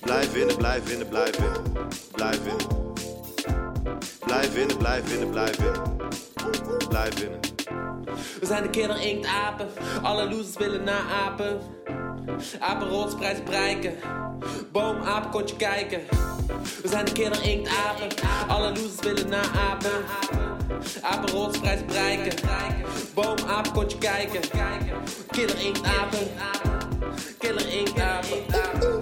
Blijf 0.00 0.32
winnen, 0.32 0.56
blijf 0.56 0.86
winnen, 0.88 1.08
blijf 1.08 1.36
winnen. 1.38 1.88
Blijf 2.12 2.42
winnen. 2.42 2.66
Blijf 4.18 4.54
winnen, 4.54 4.76
blijf 4.76 5.08
winnen, 5.08 5.30
blijf 5.30 5.56
winnen. 5.56 5.96
Blijf 6.88 7.18
winnen. 7.20 7.40
We 8.40 8.46
zijn 8.46 8.62
de 8.62 8.70
killer 8.70 9.00
inktapen, 9.00 9.68
alle 10.02 10.28
losers 10.28 10.56
willen 10.56 10.84
naapen. 10.84 11.60
Apen 12.58 12.88
rotsprijs 12.88 13.42
bereiken, 13.42 13.94
boom 14.72 15.02
apen 15.02 15.30
kontje 15.30 15.56
kijken. 15.56 16.00
We 16.82 16.88
zijn 16.88 17.04
de 17.04 17.12
killer 17.12 17.42
inktapen, 17.42 18.08
alle 18.48 18.68
losers 18.68 19.00
willen 19.00 19.28
naapen. 19.28 20.04
Apen 21.00 21.30
rotsprijs 21.30 21.84
bereiken, 21.84 22.48
boom 23.14 23.36
apen 23.46 23.72
kontje 23.72 23.98
kijken. 23.98 24.40
Killer 26.98 27.14
killer 27.38 27.78
inktapen, 27.78 29.00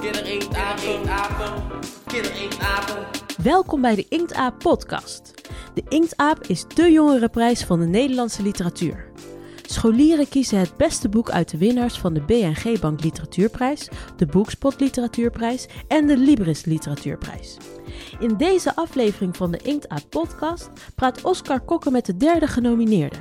killer 0.00 0.26
inktapen, 0.26 1.62
killer 2.06 2.42
inktapen. 2.42 3.06
Welkom 3.42 3.80
bij 3.80 3.94
de 3.94 4.06
Inktaap 4.08 4.58
podcast. 4.58 5.34
De 5.74 5.82
Inktaap 5.88 6.46
is 6.46 6.64
de 6.74 6.90
jongerenprijs 6.92 7.64
van 7.64 7.80
de 7.80 7.86
Nederlandse 7.86 8.42
literatuur. 8.42 9.10
Scholieren 9.62 10.28
kiezen 10.28 10.58
het 10.58 10.76
beste 10.76 11.08
boek 11.08 11.30
uit 11.30 11.50
de 11.50 11.58
winnaars 11.58 11.98
van 11.98 12.14
de 12.14 12.20
BNG 12.20 12.80
Bank 12.80 13.02
Literatuurprijs, 13.02 13.88
de 14.16 14.26
Boekspot 14.26 14.80
Literatuurprijs 14.80 15.68
en 15.88 16.06
de 16.06 16.16
Libris 16.16 16.64
Literatuurprijs. 16.64 17.56
In 18.18 18.36
deze 18.36 18.76
aflevering 18.76 19.36
van 19.36 19.50
de 19.50 19.58
Inktaap 19.58 20.04
podcast 20.08 20.70
praat 20.94 21.22
Oscar 21.22 21.60
Kokke 21.60 21.90
met 21.90 22.06
de 22.06 22.16
derde 22.16 22.46
genomineerde. 22.46 23.16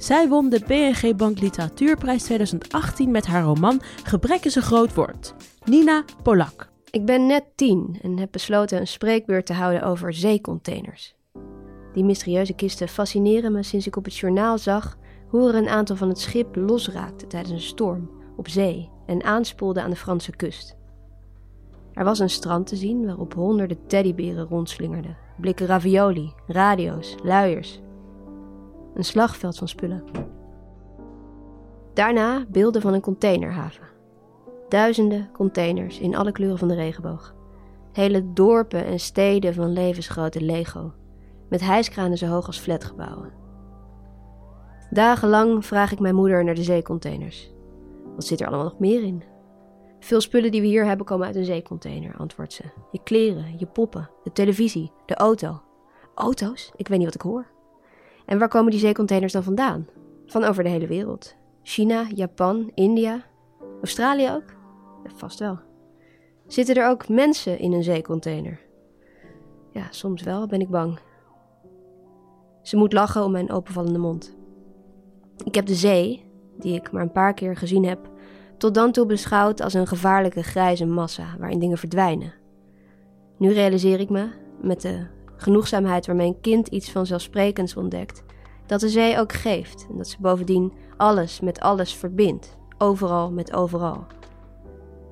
Zij 0.00 0.28
won 0.28 0.48
de 0.48 0.60
BNG 0.66 1.16
Bank 1.16 1.40
Literatuurprijs 1.40 2.22
2018 2.22 3.10
met 3.10 3.26
haar 3.26 3.42
roman 3.42 3.80
Gebrek 4.04 4.44
is 4.44 4.54
een 4.54 4.62
groot 4.62 4.94
woord. 4.94 5.34
Nina 5.64 6.04
Polak. 6.22 6.70
Ik 6.90 7.04
ben 7.04 7.26
net 7.26 7.44
tien 7.54 7.98
en 8.02 8.18
heb 8.18 8.28
besloten 8.30 8.80
een 8.80 8.86
spreekbeurt 8.86 9.46
te 9.46 9.52
houden 9.52 9.82
over 9.82 10.14
zeecontainers. 10.14 11.14
Die 11.92 12.04
mysterieuze 12.04 12.52
kisten 12.52 12.88
fascineren 12.88 13.52
me 13.52 13.62
sinds 13.62 13.86
ik 13.86 13.96
op 13.96 14.04
het 14.04 14.16
journaal 14.16 14.58
zag 14.58 14.98
hoe 15.28 15.48
er 15.48 15.54
een 15.54 15.68
aantal 15.68 15.96
van 15.96 16.08
het 16.08 16.20
schip 16.20 16.56
losraakte 16.56 17.26
tijdens 17.26 17.52
een 17.52 17.60
storm 17.60 18.10
op 18.36 18.48
zee 18.48 18.90
en 19.06 19.24
aanspoelde 19.24 19.82
aan 19.82 19.90
de 19.90 19.96
Franse 19.96 20.36
kust. 20.36 20.76
Er 21.92 22.04
was 22.04 22.18
een 22.18 22.30
strand 22.30 22.66
te 22.66 22.76
zien 22.76 23.06
waarop 23.06 23.34
honderden 23.34 23.86
teddyberen 23.86 24.46
rondslingerden, 24.46 25.16
blikken 25.40 25.66
ravioli, 25.66 26.32
radio's, 26.46 27.14
luiers. 27.22 27.80
Een 28.94 29.04
slagveld 29.04 29.58
van 29.58 29.68
spullen. 29.68 30.04
Daarna 31.94 32.44
beelden 32.48 32.82
van 32.82 32.94
een 32.94 33.00
containerhaven. 33.00 33.88
Duizenden 34.68 35.30
containers 35.32 35.98
in 35.98 36.16
alle 36.16 36.32
kleuren 36.32 36.58
van 36.58 36.68
de 36.68 36.74
regenboog. 36.74 37.34
Hele 37.92 38.32
dorpen 38.32 38.84
en 38.84 39.00
steden 39.00 39.54
van 39.54 39.72
levensgrote 39.72 40.40
Lego, 40.40 40.92
met 41.48 41.60
hijskranen 41.60 42.18
zo 42.18 42.26
hoog 42.26 42.46
als 42.46 42.58
flatgebouwen. 42.58 43.32
Dagenlang 44.90 45.66
vraag 45.66 45.92
ik 45.92 46.00
mijn 46.00 46.14
moeder 46.14 46.44
naar 46.44 46.54
de 46.54 46.62
zeecontainers. 46.62 47.52
Wat 48.14 48.24
zit 48.24 48.40
er 48.40 48.46
allemaal 48.46 48.64
nog 48.64 48.78
meer 48.78 49.02
in? 49.02 49.22
Veel 50.00 50.20
spullen 50.20 50.50
die 50.50 50.60
we 50.60 50.66
hier 50.66 50.86
hebben 50.86 51.06
komen 51.06 51.26
uit 51.26 51.36
een 51.36 51.44
zeecontainer, 51.44 52.16
antwoordt 52.16 52.52
ze. 52.52 52.62
Je 52.90 53.00
kleren, 53.02 53.58
je 53.58 53.66
poppen, 53.66 54.10
de 54.24 54.32
televisie, 54.32 54.92
de 55.06 55.14
auto. 55.14 55.62
Auto's? 56.14 56.72
Ik 56.76 56.88
weet 56.88 56.98
niet 56.98 57.06
wat 57.06 57.14
ik 57.14 57.20
hoor. 57.20 57.46
En 58.30 58.38
waar 58.38 58.48
komen 58.48 58.70
die 58.70 58.80
zeecontainers 58.80 59.32
dan 59.32 59.42
vandaan? 59.42 59.86
Van 60.26 60.44
over 60.44 60.62
de 60.62 60.68
hele 60.68 60.86
wereld. 60.86 61.36
China, 61.62 62.06
Japan, 62.14 62.70
India. 62.74 63.24
Australië 63.78 64.30
ook? 64.30 64.54
Ja, 65.04 65.10
vast 65.14 65.38
wel. 65.38 65.58
Zitten 66.46 66.74
er 66.74 66.88
ook 66.88 67.08
mensen 67.08 67.58
in 67.58 67.72
een 67.72 67.82
zeecontainer? 67.82 68.60
Ja, 69.70 69.86
soms 69.90 70.22
wel, 70.22 70.46
ben 70.46 70.60
ik 70.60 70.68
bang. 70.68 70.98
Ze 72.62 72.76
moet 72.76 72.92
lachen 72.92 73.24
om 73.24 73.32
mijn 73.32 73.50
openvallende 73.50 73.98
mond. 73.98 74.36
Ik 75.44 75.54
heb 75.54 75.66
de 75.66 75.74
zee, 75.74 76.24
die 76.58 76.74
ik 76.74 76.92
maar 76.92 77.02
een 77.02 77.12
paar 77.12 77.34
keer 77.34 77.56
gezien 77.56 77.84
heb, 77.84 78.10
tot 78.58 78.74
dan 78.74 78.92
toe 78.92 79.06
beschouwd 79.06 79.60
als 79.60 79.74
een 79.74 79.86
gevaarlijke 79.86 80.42
grijze 80.42 80.86
massa 80.86 81.36
waarin 81.38 81.58
dingen 81.58 81.78
verdwijnen. 81.78 82.34
Nu 83.38 83.52
realiseer 83.52 84.00
ik 84.00 84.10
me, 84.10 84.28
met 84.60 84.80
de 84.80 85.06
genoegzaamheid 85.42 86.06
waarmee 86.06 86.26
een 86.26 86.40
kind 86.40 86.68
iets 86.68 86.90
vanzelfsprekends 86.90 87.76
ontdekt, 87.76 88.22
dat 88.66 88.80
de 88.80 88.88
zee 88.88 89.18
ook 89.18 89.32
geeft 89.32 89.86
en 89.90 89.96
dat 89.96 90.08
ze 90.08 90.16
bovendien 90.20 90.72
alles 90.96 91.40
met 91.40 91.60
alles 91.60 91.94
verbindt, 91.94 92.56
overal 92.78 93.30
met 93.30 93.52
overal. 93.52 94.06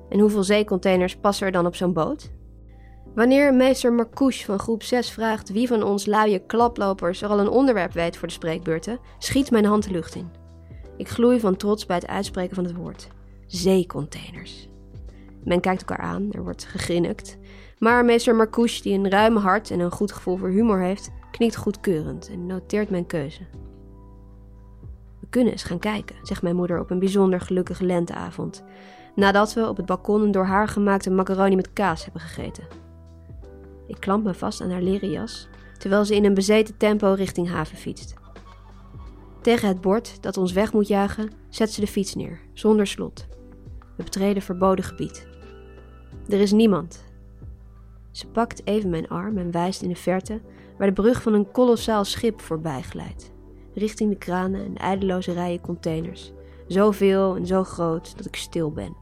En 0.09 0.19
hoeveel 0.19 0.43
zeecontainers 0.43 1.15
passen 1.15 1.45
er 1.45 1.51
dan 1.51 1.65
op 1.65 1.75
zo'n 1.75 1.93
boot? 1.93 2.31
Wanneer 3.15 3.53
meester 3.53 3.93
Marcouche 3.93 4.45
van 4.45 4.59
groep 4.59 4.83
6 4.83 5.11
vraagt 5.11 5.51
wie 5.51 5.67
van 5.67 5.83
ons 5.83 6.05
luie 6.05 6.39
klaplopers 6.39 7.21
er 7.21 7.29
al 7.29 7.39
een 7.39 7.49
onderwerp 7.49 7.93
weet 7.93 8.17
voor 8.17 8.27
de 8.27 8.33
spreekbeurten, 8.33 8.99
schiet 9.17 9.51
mijn 9.51 9.65
hand 9.65 9.83
de 9.83 9.91
lucht 9.91 10.15
in. 10.15 10.31
Ik 10.97 11.09
gloei 11.09 11.39
van 11.39 11.55
trots 11.55 11.85
bij 11.85 11.95
het 11.95 12.07
uitspreken 12.07 12.55
van 12.55 12.63
het 12.63 12.75
woord. 12.75 13.07
Zeecontainers. 13.47 14.69
Men 15.43 15.59
kijkt 15.59 15.79
elkaar 15.79 16.05
aan, 16.05 16.31
er 16.31 16.43
wordt 16.43 16.65
gegrinnikt. 16.65 17.37
Maar 17.79 18.05
meester 18.05 18.35
Marcouche, 18.35 18.81
die 18.81 18.93
een 18.93 19.09
ruim 19.09 19.37
hart 19.37 19.71
en 19.71 19.79
een 19.79 19.91
goed 19.91 20.11
gevoel 20.11 20.37
voor 20.37 20.49
humor 20.49 20.79
heeft, 20.79 21.11
knikt 21.31 21.55
goedkeurend 21.55 22.29
en 22.29 22.45
noteert 22.45 22.89
mijn 22.89 23.05
keuze. 23.05 23.41
We 25.19 25.27
kunnen 25.29 25.51
eens 25.51 25.63
gaan 25.63 25.79
kijken, 25.79 26.15
zegt 26.23 26.41
mijn 26.41 26.55
moeder 26.55 26.79
op 26.79 26.89
een 26.89 26.99
bijzonder 26.99 27.41
gelukkige 27.41 27.85
lenteavond, 27.85 28.63
nadat 29.15 29.53
we 29.53 29.67
op 29.67 29.77
het 29.77 29.85
balkon 29.85 30.21
een 30.21 30.31
door 30.31 30.45
haar 30.45 30.67
gemaakte 30.67 31.09
macaroni 31.09 31.55
met 31.55 31.73
kaas 31.73 32.03
hebben 32.03 32.21
gegeten. 32.21 32.67
Ik 33.87 33.99
klamp 33.99 34.23
me 34.23 34.33
vast 34.33 34.61
aan 34.61 34.71
haar 34.71 34.81
leren 34.81 35.09
jas, 35.09 35.47
terwijl 35.77 36.05
ze 36.05 36.15
in 36.15 36.25
een 36.25 36.33
bezeten 36.33 36.77
tempo 36.77 37.13
richting 37.13 37.49
haven 37.49 37.77
fietst. 37.77 38.13
Tegen 39.41 39.67
het 39.67 39.81
bord 39.81 40.21
dat 40.21 40.37
ons 40.37 40.51
weg 40.51 40.73
moet 40.73 40.87
jagen, 40.87 41.31
zet 41.49 41.71
ze 41.71 41.81
de 41.81 41.87
fiets 41.87 42.15
neer, 42.15 42.39
zonder 42.53 42.87
slot. 42.87 43.27
We 43.97 44.03
betreden 44.03 44.41
verboden 44.41 44.85
gebied. 44.85 45.27
Er 46.27 46.39
is 46.39 46.51
niemand. 46.51 47.07
Ze 48.11 48.27
pakt 48.27 48.67
even 48.67 48.89
mijn 48.89 49.07
arm 49.07 49.37
en 49.37 49.51
wijst 49.51 49.81
in 49.81 49.89
de 49.89 49.95
verte 49.95 50.41
waar 50.77 50.87
de 50.87 51.01
brug 51.01 51.21
van 51.21 51.33
een 51.33 51.51
kolossaal 51.51 52.05
schip 52.05 52.41
voorbij 52.41 52.81
glijdt, 52.81 53.31
richting 53.73 54.09
de 54.09 54.17
kranen 54.17 54.65
en 54.65 54.77
eindeloze 54.77 55.33
rijen 55.33 55.61
containers, 55.61 56.31
zoveel 56.67 57.35
en 57.35 57.47
zo 57.47 57.63
groot 57.63 58.17
dat 58.17 58.25
ik 58.25 58.35
stil 58.35 58.71
ben. 58.71 58.95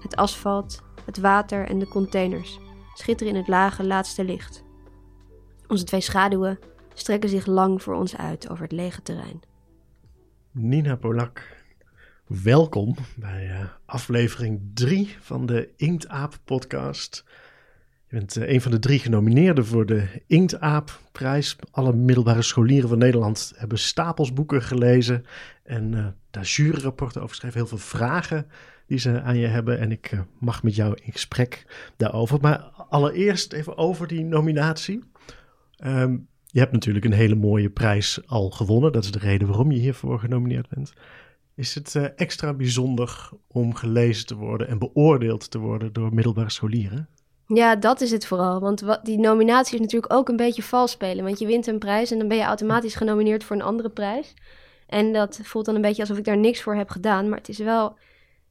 Het 0.00 0.16
asfalt, 0.16 0.82
het 1.04 1.18
water 1.18 1.68
en 1.68 1.78
de 1.78 1.88
containers 1.88 2.58
schitteren 2.94 3.32
in 3.32 3.38
het 3.38 3.48
lage 3.48 3.84
laatste 3.84 4.24
licht. 4.24 4.64
Onze 5.66 5.84
twee 5.84 6.00
schaduwen 6.00 6.58
strekken 6.94 7.28
zich 7.28 7.46
lang 7.46 7.82
voor 7.82 7.94
ons 7.94 8.16
uit 8.16 8.48
over 8.48 8.62
het 8.62 8.72
lege 8.72 9.02
terrein. 9.02 9.40
Nina 10.50 10.96
Polak, 10.96 11.56
welkom 12.26 12.96
bij 13.16 13.46
uh, 13.46 13.64
aflevering 13.84 14.60
3 14.74 15.16
van 15.20 15.46
de 15.46 15.72
Inktaap-podcast. 15.76 17.24
Je 18.12 18.18
bent 18.18 18.36
uh, 18.36 18.48
een 18.48 18.60
van 18.60 18.70
de 18.70 18.78
drie 18.78 18.98
genomineerden 18.98 19.66
voor 19.66 19.86
de 19.86 20.06
Inktaap-prijs. 20.26 21.56
Alle 21.70 21.92
middelbare 21.92 22.42
scholieren 22.42 22.88
van 22.88 22.98
Nederland 22.98 23.52
hebben 23.56 23.78
stapels 23.78 24.32
boeken 24.32 24.62
gelezen 24.62 25.24
en 25.62 25.92
uh, 25.92 26.06
daar 26.30 26.44
juryrapporten 26.44 27.20
over 27.20 27.34
geschreven. 27.34 27.58
Heel 27.58 27.68
veel 27.68 27.78
vragen 27.78 28.46
die 28.86 28.98
ze 28.98 29.22
aan 29.22 29.38
je 29.38 29.46
hebben 29.46 29.78
en 29.78 29.90
ik 29.90 30.12
mag 30.38 30.62
met 30.62 30.74
jou 30.74 30.98
in 31.04 31.12
gesprek 31.12 31.66
daarover. 31.96 32.38
Maar 32.40 32.58
allereerst 32.88 33.52
even 33.52 33.76
over 33.76 34.06
die 34.06 34.24
nominatie. 34.24 35.02
Um, 35.84 36.28
je 36.46 36.58
hebt 36.58 36.72
natuurlijk 36.72 37.04
een 37.04 37.12
hele 37.12 37.34
mooie 37.34 37.70
prijs 37.70 38.20
al 38.26 38.50
gewonnen. 38.50 38.92
Dat 38.92 39.04
is 39.04 39.10
de 39.10 39.18
reden 39.18 39.48
waarom 39.48 39.70
je 39.70 39.78
hiervoor 39.78 40.18
genomineerd 40.18 40.68
bent. 40.68 40.92
Is 41.54 41.74
het 41.74 41.94
extra 42.16 42.54
bijzonder 42.54 43.30
om 43.46 43.74
gelezen 43.74 44.26
te 44.26 44.34
worden 44.34 44.68
en 44.68 44.78
beoordeeld 44.78 45.50
te 45.50 45.58
worden 45.58 45.92
door 45.92 46.14
middelbare 46.14 46.50
scholieren? 46.50 47.08
Ja, 47.46 47.76
dat 47.76 48.00
is 48.00 48.10
het 48.10 48.26
vooral. 48.26 48.60
Want 48.60 48.84
die 49.02 49.18
nominatie 49.18 49.74
is 49.74 49.80
natuurlijk 49.80 50.12
ook 50.12 50.28
een 50.28 50.36
beetje 50.36 50.62
vals 50.62 50.90
spelen. 50.90 51.24
Want 51.24 51.38
je 51.38 51.46
wint 51.46 51.66
een 51.66 51.78
prijs 51.78 52.10
en 52.10 52.18
dan 52.18 52.28
ben 52.28 52.36
je 52.36 52.42
automatisch 52.42 52.94
genomineerd 52.94 53.44
voor 53.44 53.56
een 53.56 53.62
andere 53.62 53.90
prijs. 53.90 54.34
En 54.86 55.12
dat 55.12 55.40
voelt 55.42 55.64
dan 55.64 55.74
een 55.74 55.80
beetje 55.80 56.02
alsof 56.02 56.18
ik 56.18 56.24
daar 56.24 56.38
niks 56.38 56.62
voor 56.62 56.74
heb 56.74 56.90
gedaan. 56.90 57.28
Maar 57.28 57.38
het 57.38 57.48
is 57.48 57.58
wel 57.58 57.96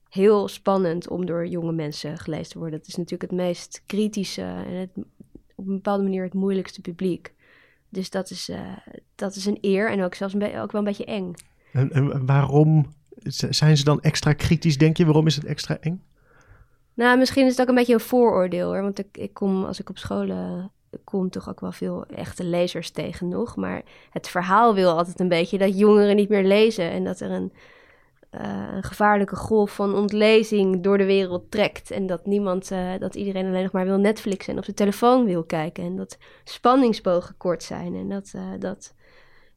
heel 0.10 0.48
spannend 0.48 1.08
om 1.08 1.26
door 1.26 1.48
jonge 1.48 1.72
mensen 1.72 2.18
gelezen 2.18 2.52
te 2.52 2.60
worden. 2.60 2.80
Dat 2.80 2.88
is 2.88 2.96
natuurlijk 2.96 3.32
het 3.32 3.40
meest 3.40 3.84
kritische 3.86 4.42
en 4.42 4.74
het, 4.74 4.90
op 5.56 5.68
een 5.68 5.76
bepaalde 5.76 6.04
manier 6.04 6.24
het 6.24 6.34
moeilijkste 6.34 6.82
publiek. 6.82 7.34
Dus 7.90 8.10
dat 8.10 8.30
is, 8.30 8.50
uh, 8.50 8.78
dat 9.16 9.36
is 9.36 9.46
een 9.46 9.58
eer 9.62 9.92
en 9.92 10.04
ook 10.04 10.16
zelfs 10.16 10.36
ook 10.36 10.42
wel 10.42 10.70
een 10.72 10.84
beetje 10.84 11.06
eng. 11.06 11.34
En, 11.74 11.92
en, 11.92 12.26
waarom 12.26 12.94
zijn 13.50 13.78
ze 13.78 13.84
dan 13.84 14.02
extra 14.02 14.34
kritisch, 14.34 14.78
denk 14.78 14.98
je? 14.98 15.06
Waarom 15.06 15.28
is 15.28 15.36
het 15.36 15.46
extra 15.46 15.78
eng? 15.80 16.04
Nou, 16.94 17.18
misschien 17.18 17.46
is 17.46 17.52
het 17.52 17.62
ook 17.62 17.68
een 17.68 17.76
beetje 17.76 17.94
een 17.94 18.00
vooroordeel 18.00 18.68
hoor. 18.68 18.82
Want 18.82 19.00
ik, 19.00 19.18
ik 19.18 19.34
kom, 19.34 19.64
als 19.64 19.80
ik 19.80 19.90
op 19.90 19.98
scholen 19.98 20.72
kom, 21.04 21.30
toch 21.30 21.50
ook 21.50 21.60
wel 21.60 21.72
veel 21.72 22.06
echte 22.06 22.44
lezers 22.44 22.90
tegen 22.90 23.28
nog. 23.28 23.56
Maar 23.56 23.84
het 24.10 24.28
verhaal 24.28 24.74
wil 24.74 24.98
altijd 24.98 25.20
een 25.20 25.28
beetje 25.28 25.58
dat 25.58 25.78
jongeren 25.78 26.16
niet 26.16 26.30
meer 26.30 26.44
lezen. 26.44 26.92
En 26.92 27.04
dat 27.04 27.20
er 27.20 27.32
een, 27.32 27.54
eh, 28.30 28.68
een 28.72 28.84
gevaarlijke 28.84 29.36
golf 29.36 29.76
van 29.76 29.96
ontlezing 29.96 30.84
door 30.84 30.98
de 30.98 31.06
wereld 31.06 31.52
trekt. 31.52 31.92
En 31.92 32.08
dat 32.08 32.26
niemand, 32.26 32.72
eh, 32.72 32.90
dat 33.00 33.16
iedereen 33.16 33.46
alleen 33.46 33.64
nog 33.64 33.72
maar 33.72 33.86
wil 33.86 33.98
Netflixen 33.98 34.54
en 34.54 34.60
op 34.60 34.66
de 34.66 34.74
telefoon 34.74 35.26
wil 35.26 35.44
kijken. 35.44 35.84
En 35.84 35.96
dat 35.96 36.18
spanningsbogen 36.44 37.38
kort 37.38 37.64
zijn 37.64 37.96
en 37.96 38.10
dat, 38.10 38.32
eh, 38.36 38.44
dat, 38.60 38.94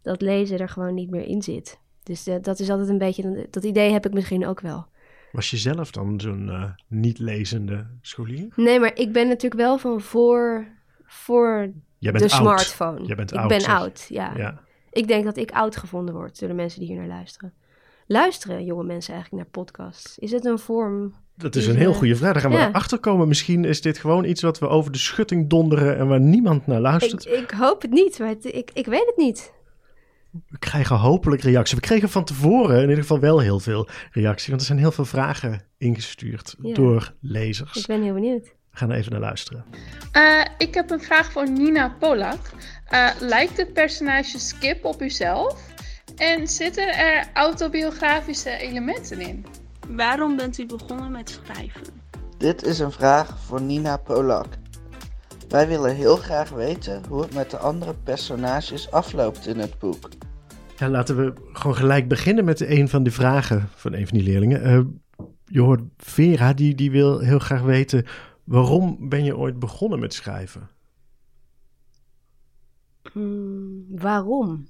dat 0.03 0.21
lezen 0.21 0.59
er 0.59 0.69
gewoon 0.69 0.95
niet 0.95 1.11
meer 1.11 1.27
in 1.27 1.43
zit. 1.43 1.79
Dus 2.05 2.27
eh, 2.27 2.35
dat 2.41 2.59
is 2.59 2.71
altijd 2.71 2.89
een 2.89 2.99
beetje, 2.99 3.47
dat 3.51 3.65
idee 3.65 3.93
heb 3.93 4.07
ik 4.07 4.13
misschien 4.13 4.47
ook 4.47 4.61
wel. 4.61 4.87
Was 5.35 5.51
je 5.51 5.57
zelf 5.57 5.91
dan 5.91 6.21
zo'n 6.21 6.49
eh, 6.51 6.65
niet-lezende 6.89 7.87
scholier? 8.01 8.47
Nee, 8.57 8.81
maar 8.81 8.97
ik 8.99 9.13
ben 9.13 9.29
natuurlijk 9.29 9.61
wel 9.61 9.79
van 9.79 10.01
voor, 10.01 10.67
voor 11.05 11.73
de 11.99 12.13
oud. 12.13 12.31
smartphone. 12.31 13.05
Jij 13.07 13.17
bent 13.17 13.33
ik 13.33 13.39
oud, 13.39 13.49
ben 13.49 13.61
zeg 13.61 13.75
oud, 13.75 14.07
ja. 14.09 14.33
Ja. 14.37 14.61
Ik 14.93 15.09
denk 15.09 15.25
dat 15.25 15.37
ik 15.37 15.51
oud 15.51 15.77
gevonden 15.77 16.15
word 16.15 16.39
door 16.41 16.49
de 16.49 16.55
mensen 16.55 16.81
die 16.81 16.89
hier 16.89 16.99
naar 16.99 17.07
luisteren. 17.09 17.53
Luisteren 18.07 18.65
jonge 18.65 18.85
mensen 18.85 19.13
eigenlijk 19.15 19.43
naar 19.43 19.53
podcasts? 19.65 20.19
Is 20.19 20.31
het 20.31 20.45
een 20.45 20.59
vorm? 20.59 21.15
Dat 21.37 21.55
is 21.57 21.67
een 21.67 21.77
heel 21.77 21.93
goede 21.95 22.17
vraag. 22.17 22.33
Daar 22.33 22.43
gaan 22.43 22.51
we 22.51 22.57
ja. 22.57 22.71
achter 22.73 22.99
komen. 22.99 23.29
Misschien 23.29 23.65
is 23.65 23.81
dit 23.81 23.99
gewoon 23.99 24.25
iets 24.25 24.43
wat 24.43 24.59
we 24.59 24.69
over 24.69 24.93
de 24.93 24.99
schutting 24.99 25.49
donderen 25.51 25.99
en 25.99 26.09
waar 26.09 26.21
niemand 26.21 26.67
naar 26.67 26.77
Ik, 26.77 26.83
luistert. 26.83 27.27
ik 27.27 27.51
hoop 27.51 27.83
het 27.83 27.91
niet, 27.91 28.19
maar 28.19 28.29
het- 28.29 28.45
ik, 28.45 28.71
ik 28.73 28.87
weet 28.87 29.07
het 29.07 29.17
niet. 29.17 29.53
We 30.49 30.59
krijgen 30.59 30.97
hopelijk 30.97 31.43
reactie. 31.43 31.77
We 31.77 31.83
kregen 31.83 32.09
van 32.09 32.25
tevoren 32.25 32.77
in 32.77 32.83
ieder 32.89 33.03
geval 33.03 33.19
wel 33.21 33.39
heel 33.39 33.61
veel 33.61 33.89
reactie, 34.11 34.49
want 34.49 34.61
er 34.61 34.67
zijn 34.67 34.79
heel 34.79 34.93
veel 34.93 35.05
vragen 35.05 35.63
ingestuurd 35.79 36.55
Ja. 36.63 36.75
door 36.75 37.15
lezers. 37.21 37.77
Ik 37.77 37.87
ben 37.87 38.03
heel 38.03 38.15
benieuwd. 38.15 38.45
We 38.71 38.77
gaan 38.81 38.91
er 38.91 38.97
even 38.97 39.13
naar 39.13 39.21
luisteren. 39.21 39.65
Eh, 40.13 40.45
ik 40.59 40.75
heb 40.75 40.91
een 40.91 41.01
vraag 41.01 41.33
voor 41.33 41.51
Nina 41.51 41.97
Polak. 41.99 42.51
Eh, 42.89 43.09
lijkt 43.21 43.57
het 43.57 43.73
personage 43.73 44.39
Skip 44.39 44.85
op 44.85 45.03
uzelf? 45.03 45.73
En 46.17 46.49
zitten 46.49 46.95
er 46.95 47.27
autobiografische 47.35 48.51
elementen 48.57 49.21
in? 49.21 49.47
Waarom 49.89 50.37
bent 50.37 50.59
u 50.59 50.67
begonnen 50.67 51.11
met 51.11 51.41
schrijven? 51.45 51.83
Dit 52.39 52.63
is 52.63 52.79
een 52.79 52.93
vraag 52.93 53.39
voor 53.47 53.63
Nina 53.63 53.97
Polak. 53.97 54.47
Wij 55.55 55.69
willen 55.69 55.95
heel 55.95 56.17
graag 56.17 56.51
weten 56.51 57.03
hoe 57.09 57.23
het 57.23 57.35
met 57.35 57.51
de 57.51 57.59
andere 57.59 57.95
personages 57.95 58.91
afloopt 58.91 59.47
in 59.47 59.59
het 59.59 59.79
boek. 59.79 60.09
Ja, 60.77 60.89
laten 60.89 61.17
we 61.17 61.33
gewoon 61.53 61.77
gelijk 61.77 62.09
beginnen 62.09 62.45
met 62.45 62.61
een 62.61 62.89
van 62.89 63.03
de 63.03 63.11
vragen 63.11 63.69
van 63.75 63.93
een 63.93 64.07
van 64.07 64.19
die 64.19 64.27
leerlingen. 64.27 64.63
Eh, 64.63 64.81
je 65.45 65.61
hoort 65.61 65.83
Vera, 65.97 66.53
die, 66.53 66.75
die 66.75 66.91
wil 66.91 67.19
heel 67.19 67.39
graag 67.39 67.63
weten... 67.63 68.07
waarom 68.45 69.09
ben 69.09 69.25
je 69.25 69.37
ooit 69.37 69.59
begonnen 69.59 69.99
met 69.99 70.15
schrijven? 70.15 70.69
Hmm, 73.13 73.85
waarom? 73.89 74.67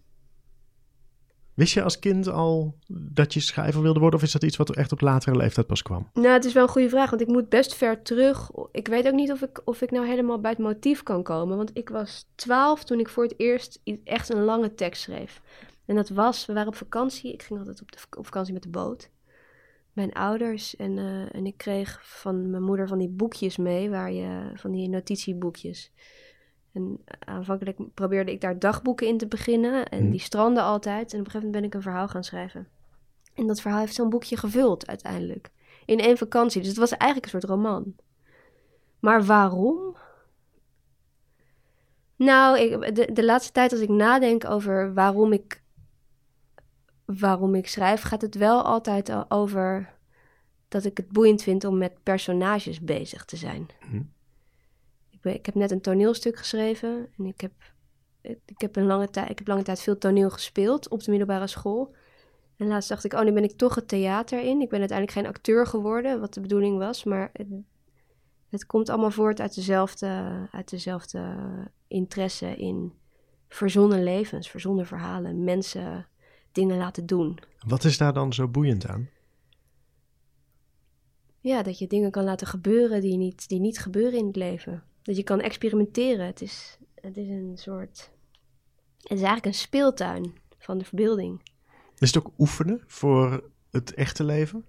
Wist 1.55 1.73
je 1.73 1.83
als 1.83 1.99
kind 1.99 2.29
al 2.29 2.75
dat 2.89 3.35
je 3.35 3.41
schrijver 3.41 3.83
wilde 3.83 4.01
worden... 4.01 4.19
of 4.19 4.25
is 4.25 4.33
dat 4.33 4.43
iets 4.43 4.56
wat 4.56 4.77
echt 4.77 4.93
op 4.93 5.01
latere 5.01 5.37
leeftijd 5.37 5.67
pas 5.67 5.83
kwam? 5.83 6.09
Nou, 6.12 6.29
het 6.29 6.45
is 6.45 6.53
wel 6.53 6.62
een 6.62 6.69
goede 6.69 6.89
vraag, 6.89 7.11
want 7.11 7.23
ik 7.23 7.29
moet 7.29 7.49
best 7.49 7.75
ver 7.75 8.03
terug. 8.03 8.51
Ik 8.73 8.89
weet 8.89 9.06
ook 9.06 9.15
niet 9.15 9.33
of 9.33 9.43
ik, 9.43 9.61
of 9.65 9.81
ik 9.81 9.91
nou 9.91 10.06
helemaal 10.06 10.41
bij 10.41 10.51
het 10.51 10.61
motief 10.61 11.03
kan 11.03 11.23
komen. 11.23 11.56
Want 11.56 11.71
ik 11.75 11.89
was 11.89 12.27
twaalf 12.35 12.85
toen 12.85 13.01
ik 13.01 13.09
voor 13.09 13.23
het 13.23 13.35
eerst 13.37 13.81
echt 14.05 14.33
een 14.33 14.45
lange 14.45 14.75
tekst 14.75 15.03
schreef. 15.03 15.41
En 15.87 15.95
dat 15.95 16.09
was, 16.09 16.47
we 16.47 16.53
waren 16.53 16.69
op 16.69 16.77
vakantie. 16.77 17.33
Ik 17.33 17.43
ging 17.43 17.59
altijd 17.59 17.81
op, 17.81 17.93
de, 17.93 17.99
op 18.19 18.25
vakantie 18.25 18.53
met 18.53 18.62
de 18.62 18.69
boot. 18.69 19.11
Mijn 19.93 20.12
ouders. 20.12 20.77
En, 20.77 20.99
eh, 20.99 21.35
en 21.35 21.47
ik 21.47 21.56
kreeg 21.56 22.01
van 22.03 22.51
mijn 22.51 22.62
moeder 22.62 22.89
van 22.89 22.99
die 22.99 23.09
boekjes 23.09 23.56
mee, 23.56 23.91
waar 23.91 24.12
je, 24.12 24.51
van 24.55 24.71
die 24.71 24.89
notitieboekjes. 24.89 25.91
En 26.75 27.05
aanvankelijk 27.19 27.79
probeerde 27.94 28.32
ik 28.32 28.41
daar 28.41 28.59
dagboeken 28.59 29.06
in 29.06 29.19
te 29.19 29.26
beginnen. 29.26 29.88
En 29.88 30.05
Hm. 30.05 30.11
die 30.11 30.21
stranden 30.21 30.62
altijd. 30.62 31.12
En 31.12 31.19
op 31.21 31.25
een 31.25 31.31
gegeven 31.31 31.47
moment 31.47 31.53
ben 31.53 31.65
ik 31.65 31.75
een 31.75 31.82
verhaal 31.82 32.09
gaan 32.09 32.25
schrijven. 32.25 32.69
En 33.35 33.47
dat 33.47 33.61
verhaal 33.61 33.81
heeft 33.81 33.94
zo'n 33.94 34.09
boekje 34.11 34.37
gevuld 34.37 34.87
uiteindelijk. 34.87 35.50
In 35.85 35.99
één 36.00 36.17
vakantie. 36.19 36.61
Dus 36.61 36.69
het 36.69 36.79
was 36.79 36.91
eigenlijk 36.91 37.25
een 37.25 37.41
soort 37.41 37.53
roman. 37.53 37.94
Maar 39.00 39.25
waarom? 39.25 39.97
Nou, 42.17 42.59
ik, 42.59 42.94
de, 42.94 43.12
de 43.12 43.25
laatste 43.25 43.53
tijd 43.53 43.73
als 43.73 43.81
ik 43.81 43.88
nadenk 43.88 44.44
over 44.44 44.94
waarom 44.94 45.32
ik, 45.32 45.62
waarom 47.05 47.55
ik 47.55 47.69
schrijf, 47.69 48.03
gaat 48.03 48.23
het 48.23 48.35
wel 48.35 48.62
altijd 48.62 49.09
al 49.09 49.31
over 49.31 49.93
dat 50.69 50.85
ik 50.85 50.97
het 50.97 51.09
boeiend 51.09 51.43
vind 51.43 51.65
om 51.65 51.79
met 51.79 52.03
personages 52.03 52.81
bezig 52.81 53.25
te 53.25 53.37
zijn. 53.37 53.67
Hm. 53.81 54.03
Ik, 55.25 55.47
heb 55.47 55.55
net 55.55 55.71
een 55.71 55.81
toneelstuk 55.81 56.37
geschreven 56.37 57.09
en 57.19 57.25
ik 57.25 57.41
heb, 57.41 57.53
ik, 58.21 58.61
heb 58.61 58.76
een 58.76 58.87
lange 58.87 59.11
tijd, 59.11 59.31
ik 59.31 59.38
heb 59.38 59.49
lange 59.49 59.62
tijd 59.62 59.81
veel 59.81 59.99
toneel 59.99 60.31
gespeeld 60.31 60.88
op 60.88 61.03
de 61.03 61.11
middelbare 61.11 61.47
school. 61.47 61.94
En 62.56 62.67
laatst 62.67 62.88
dacht 62.88 63.05
ik, 63.05 63.12
oh, 63.12 63.23
nu 63.23 63.32
ben 63.32 63.44
ik 63.44 63.56
toch 63.56 63.75
het 63.75 63.88
theater 63.88 64.38
in. 64.38 64.61
Ik 64.61 64.69
ben 64.69 64.79
uiteindelijk 64.79 65.19
geen 65.19 65.26
acteur 65.26 65.67
geworden, 65.67 66.21
wat 66.21 66.35
de 66.35 66.41
bedoeling 66.41 66.79
was. 66.79 67.05
Maar 67.05 67.31
het, 67.32 67.47
het 68.49 68.67
komt 68.67 68.88
allemaal 68.88 69.11
voort 69.11 69.41
uit 69.41 69.55
dezelfde, 69.55 70.32
uit 70.50 70.71
dezelfde 70.71 71.37
interesse 71.88 72.56
in 72.56 72.93
verzonnen 73.49 74.03
levens, 74.03 74.50
verzonnen 74.50 74.87
verhalen. 74.87 75.44
Mensen 75.44 76.06
dingen 76.53 76.77
laten 76.77 77.06
doen. 77.06 77.38
Wat 77.67 77.85
is 77.85 77.99
daar 77.99 78.12
dan 78.12 78.32
zo 78.32 78.49
boeiend 78.49 78.87
aan? 78.87 79.09
Ja, 81.41 81.62
dat 81.62 81.79
je 81.79 81.87
dingen 81.87 82.11
kan 82.11 82.25
laten 82.25 82.47
gebeuren 82.47 83.00
die 83.00 83.17
niet, 83.17 83.49
die 83.49 83.61
niet 83.61 83.79
gebeuren 83.79 84.19
in 84.19 84.27
het 84.27 84.37
leven. 84.37 84.82
Dat 85.05 85.17
je 85.17 85.23
kan 85.23 85.41
experimenteren. 85.41 86.27
Het 86.27 86.43
is, 86.43 86.79
het 86.95 87.17
is 87.17 87.29
een 87.29 87.53
soort... 87.55 88.11
Het 88.97 89.12
is 89.12 89.23
eigenlijk 89.23 89.47
een 89.47 89.55
speeltuin 89.55 90.35
van 90.59 90.79
de 90.79 90.85
verbeelding. 90.85 91.41
Is 91.99 92.15
het 92.15 92.25
ook 92.25 92.33
oefenen 92.39 92.83
voor 92.87 93.51
het 93.71 93.95
echte 93.95 94.25
leven? 94.25 94.65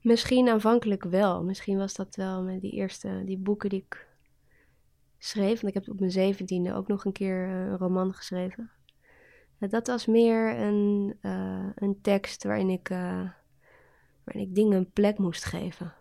Misschien 0.00 0.48
aanvankelijk 0.48 1.04
wel. 1.04 1.44
Misschien 1.44 1.78
was 1.78 1.94
dat 1.94 2.16
wel 2.16 2.42
met 2.42 2.60
die 2.60 2.72
eerste 2.72 3.22
die 3.24 3.38
boeken 3.38 3.68
die 3.68 3.84
ik 3.86 4.06
schreef. 5.18 5.60
Want 5.60 5.74
ik 5.76 5.82
heb 5.82 5.88
op 5.94 6.00
mijn 6.00 6.10
zeventiende 6.10 6.74
ook 6.74 6.88
nog 6.88 7.04
een 7.04 7.12
keer 7.12 7.44
eh, 7.44 7.50
een 7.50 7.78
roman 7.78 8.14
geschreven. 8.14 8.70
Eh, 9.58 9.70
Dat 9.70 9.86
was 9.86 10.06
meer 10.06 10.58
een, 10.58 11.16
eh, 11.20 11.68
een 11.74 12.00
tekst 12.00 12.44
waarin 12.44 12.70
ik, 12.70 12.88
waarin 14.24 14.48
ik 14.48 14.54
dingen 14.54 14.76
een 14.76 14.90
plek 14.90 15.18
moest 15.18 15.44
geven. 15.44 15.94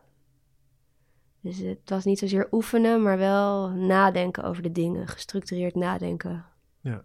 Dus 1.45 1.57
het 1.57 1.89
was 1.89 2.05
niet 2.05 2.19
zozeer 2.19 2.47
oefenen, 2.51 3.01
maar 3.01 3.17
wel 3.17 3.69
nadenken 3.69 4.43
over 4.43 4.63
de 4.63 4.71
dingen. 4.71 5.07
Gestructureerd 5.07 5.75
nadenken. 5.75 6.45
Ja. 6.81 7.03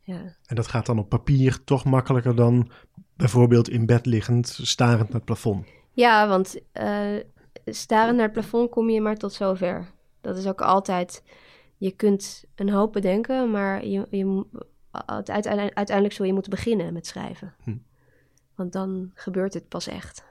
Ja. 0.00 0.36
En 0.46 0.56
dat 0.56 0.66
gaat 0.66 0.86
dan 0.86 0.98
op 0.98 1.08
papier 1.08 1.64
toch 1.64 1.84
makkelijker 1.84 2.34
dan 2.34 2.70
bijvoorbeeld 3.16 3.68
in 3.68 3.86
bed 3.86 4.06
liggend, 4.06 4.58
starend 4.62 5.02
naar 5.02 5.16
het 5.16 5.24
plafond. 5.24 5.66
Ja, 5.90 6.28
want 6.28 6.60
eh 6.72 7.16
starend 7.64 8.16
naar 8.16 8.24
het 8.24 8.32
plafond 8.32 8.70
kom 8.70 8.90
je 8.90 9.00
maar 9.00 9.16
tot 9.16 9.32
zover. 9.32 9.90
Dat 10.20 10.36
is 10.36 10.46
ook 10.46 10.60
altijd. 10.60 11.22
Je 11.76 11.90
kunt 11.90 12.44
een 12.54 12.70
hoop 12.70 12.92
bedenken, 12.92 13.50
maar 13.50 13.86
je, 13.86 14.06
je, 14.10 14.44
uiteindelijk, 14.90 15.74
uiteindelijk 15.74 16.16
zul 16.16 16.26
je 16.26 16.32
moeten 16.32 16.50
beginnen 16.50 16.92
met 16.92 17.06
schrijven. 17.06 17.54
Hm. 17.62 17.76
Want 18.54 18.72
dan 18.72 19.10
gebeurt 19.14 19.54
het 19.54 19.68
pas 19.68 19.86
echt. 19.86 20.24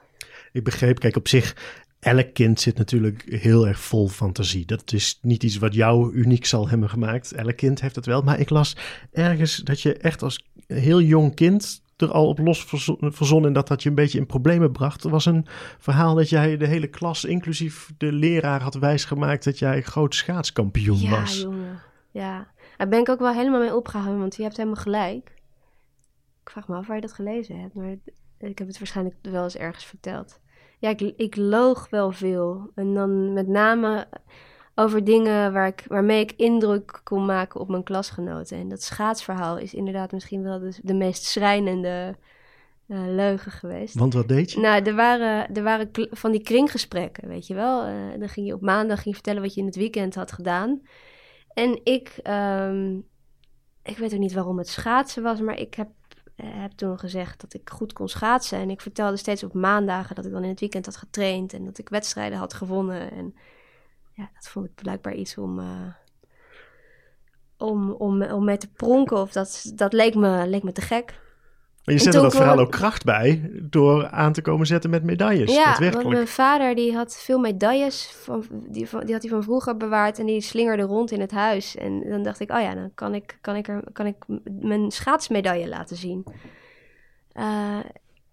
Ik 0.52 0.64
begreep, 0.64 0.98
kijk, 0.98 1.16
op 1.16 1.28
zich, 1.28 1.80
elk 2.02 2.34
kind 2.34 2.60
zit 2.60 2.78
natuurlijk 2.78 3.24
heel 3.28 3.66
erg 3.66 3.80
vol 3.80 4.08
fantasie. 4.08 4.66
Dat 4.66 4.92
is 4.92 5.18
niet 5.20 5.42
iets 5.42 5.58
wat 5.58 5.74
jou 5.74 6.12
uniek 6.12 6.44
zal 6.44 6.68
hebben 6.68 6.90
gemaakt. 6.90 7.32
Elk 7.32 7.56
kind 7.56 7.80
heeft 7.80 7.96
het 7.96 8.06
wel. 8.06 8.22
Maar 8.22 8.40
ik 8.40 8.50
las 8.50 8.76
ergens 9.12 9.56
dat 9.56 9.80
je 9.80 9.96
echt 9.96 10.22
als 10.22 10.44
heel 10.66 11.00
jong 11.00 11.34
kind 11.34 11.82
er 11.96 12.10
al 12.10 12.28
op 12.28 12.38
los 12.38 12.64
verzo- 12.64 12.96
verzonnen 13.00 13.46
en 13.48 13.52
dat 13.52 13.68
dat 13.68 13.82
je 13.82 13.88
een 13.88 13.94
beetje 13.94 14.18
in 14.18 14.26
problemen 14.26 14.72
bracht. 14.72 15.04
Er 15.04 15.10
was 15.10 15.24
een 15.24 15.46
verhaal 15.78 16.14
dat 16.14 16.28
jij 16.28 16.56
de 16.56 16.66
hele 16.66 16.86
klas, 16.86 17.24
inclusief 17.24 17.90
de 17.98 18.12
leraar, 18.12 18.62
had 18.62 18.74
wijsgemaakt 18.74 19.44
dat 19.44 19.58
jij 19.58 19.82
groot 19.82 20.14
schaatskampioen 20.14 21.00
ja, 21.00 21.10
was. 21.10 21.40
jongen. 21.40 21.80
Ja. 22.10 22.50
Daar 22.76 22.88
ben 22.88 23.00
ik 23.00 23.08
ook 23.08 23.18
wel 23.18 23.32
helemaal 23.32 23.60
mee 23.60 23.76
opgehouden, 23.76 24.20
want 24.20 24.36
je 24.36 24.42
hebt 24.42 24.56
helemaal 24.56 24.82
gelijk. 24.82 25.32
Ik 26.42 26.50
vraag 26.50 26.68
me 26.68 26.76
af 26.76 26.86
waar 26.86 26.96
je 26.96 27.02
dat 27.02 27.12
gelezen 27.12 27.60
hebt, 27.60 27.74
maar 27.74 27.96
ik 28.38 28.58
heb 28.58 28.66
het 28.66 28.78
waarschijnlijk 28.78 29.16
wel 29.22 29.44
eens 29.44 29.56
ergens 29.56 29.84
verteld. 29.84 30.40
Ja, 30.82 30.88
ik, 30.88 31.00
ik 31.16 31.36
loog 31.36 31.90
wel 31.90 32.12
veel. 32.12 32.70
En 32.74 32.94
dan 32.94 33.32
met 33.32 33.48
name 33.48 34.06
over 34.74 35.04
dingen 35.04 35.52
waar 35.52 35.66
ik, 35.66 35.84
waarmee 35.88 36.20
ik 36.20 36.32
indruk 36.32 37.00
kon 37.04 37.24
maken 37.24 37.60
op 37.60 37.68
mijn 37.68 37.82
klasgenoten. 37.82 38.58
En 38.58 38.68
dat 38.68 38.82
schaatsverhaal 38.82 39.58
is 39.58 39.74
inderdaad 39.74 40.12
misschien 40.12 40.42
wel 40.42 40.58
de, 40.58 40.78
de 40.82 40.94
meest 40.94 41.24
schrijnende 41.24 42.16
eh, 42.86 42.98
leugen 43.06 43.52
geweest. 43.52 43.94
Want 43.94 44.14
wat 44.14 44.28
deed 44.28 44.52
je? 44.52 44.60
Nou, 44.60 44.82
er 44.82 44.94
waren, 44.94 45.54
er 45.54 45.62
waren 45.62 45.90
van 46.10 46.32
die 46.32 46.42
kringgesprekken, 46.42 47.28
weet 47.28 47.46
je 47.46 47.54
wel. 47.54 47.84
Eh, 47.84 47.94
dan 48.18 48.28
ging 48.28 48.46
je 48.46 48.54
op 48.54 48.62
maandag 48.62 48.96
ging 48.96 49.08
je 49.08 49.14
vertellen 49.14 49.42
wat 49.42 49.54
je 49.54 49.60
in 49.60 49.66
het 49.66 49.76
weekend 49.76 50.14
had 50.14 50.32
gedaan. 50.32 50.82
En 51.54 51.80
ik, 51.84 52.18
ehm, 52.22 52.96
ik 53.82 53.96
weet 53.98 54.12
ook 54.12 54.18
niet 54.18 54.32
waarom 54.32 54.58
het 54.58 54.68
schaatsen 54.68 55.22
was, 55.22 55.40
maar 55.40 55.58
ik 55.58 55.74
heb, 55.74 55.88
heb 56.46 56.72
toen 56.72 56.98
gezegd 56.98 57.40
dat 57.40 57.54
ik 57.54 57.70
goed 57.70 57.92
kon 57.92 58.08
schaatsen. 58.08 58.58
En 58.58 58.70
ik 58.70 58.80
vertelde 58.80 59.16
steeds 59.16 59.44
op 59.44 59.54
maandagen 59.54 60.14
dat 60.14 60.24
ik 60.24 60.32
dan 60.32 60.42
in 60.42 60.48
het 60.48 60.60
weekend 60.60 60.86
had 60.86 60.96
getraind 60.96 61.52
en 61.52 61.64
dat 61.64 61.78
ik 61.78 61.88
wedstrijden 61.88 62.38
had 62.38 62.54
gewonnen. 62.54 63.10
En 63.10 63.34
ja, 64.12 64.30
dat 64.34 64.48
vond 64.48 64.66
ik 64.66 64.74
blijkbaar 64.74 65.14
iets 65.14 65.38
om, 65.38 65.58
eh, 65.58 65.94
om, 67.56 67.90
om, 67.90 68.22
om 68.22 68.44
mee 68.44 68.58
te 68.58 68.70
pronken. 68.70 69.20
Of 69.20 69.32
dat, 69.32 69.72
dat 69.74 69.92
leek, 69.92 70.14
me, 70.14 70.46
leek 70.46 70.62
me 70.62 70.72
te 70.72 70.80
gek. 70.80 71.20
Maar 71.84 71.94
je 71.94 72.00
zette 72.00 72.16
toen 72.16 72.26
dat 72.26 72.36
verhaal 72.36 72.58
ook 72.58 72.70
kracht 72.70 73.04
bij 73.04 73.50
door 73.62 74.08
aan 74.08 74.32
te 74.32 74.42
komen 74.42 74.66
zetten 74.66 74.90
met 74.90 75.02
medailles. 75.02 75.54
ja, 75.54 75.90
want 75.90 76.08
mijn 76.08 76.28
vader 76.28 76.74
die 76.74 76.94
had 76.94 77.16
veel 77.16 77.38
medailles, 77.38 78.06
van, 78.06 78.44
die, 78.68 78.88
van, 78.88 79.00
die 79.04 79.12
had 79.12 79.22
hij 79.22 79.30
van 79.30 79.42
vroeger 79.42 79.76
bewaard 79.76 80.18
en 80.18 80.26
die 80.26 80.40
slingerde 80.40 80.82
rond 80.82 81.10
in 81.10 81.20
het 81.20 81.30
huis. 81.30 81.76
En 81.76 82.08
dan 82.08 82.22
dacht 82.22 82.40
ik, 82.40 82.50
oh 82.50 82.60
ja, 82.60 82.74
dan 82.74 82.90
kan 82.94 83.14
ik, 83.14 83.38
kan 83.40 83.56
ik, 83.56 83.68
er, 83.68 83.82
kan 83.92 84.06
ik 84.06 84.16
mijn 84.60 84.90
schaatsmedaille 84.90 85.68
laten 85.68 85.96
zien. 85.96 86.24
Eh, 87.32 87.78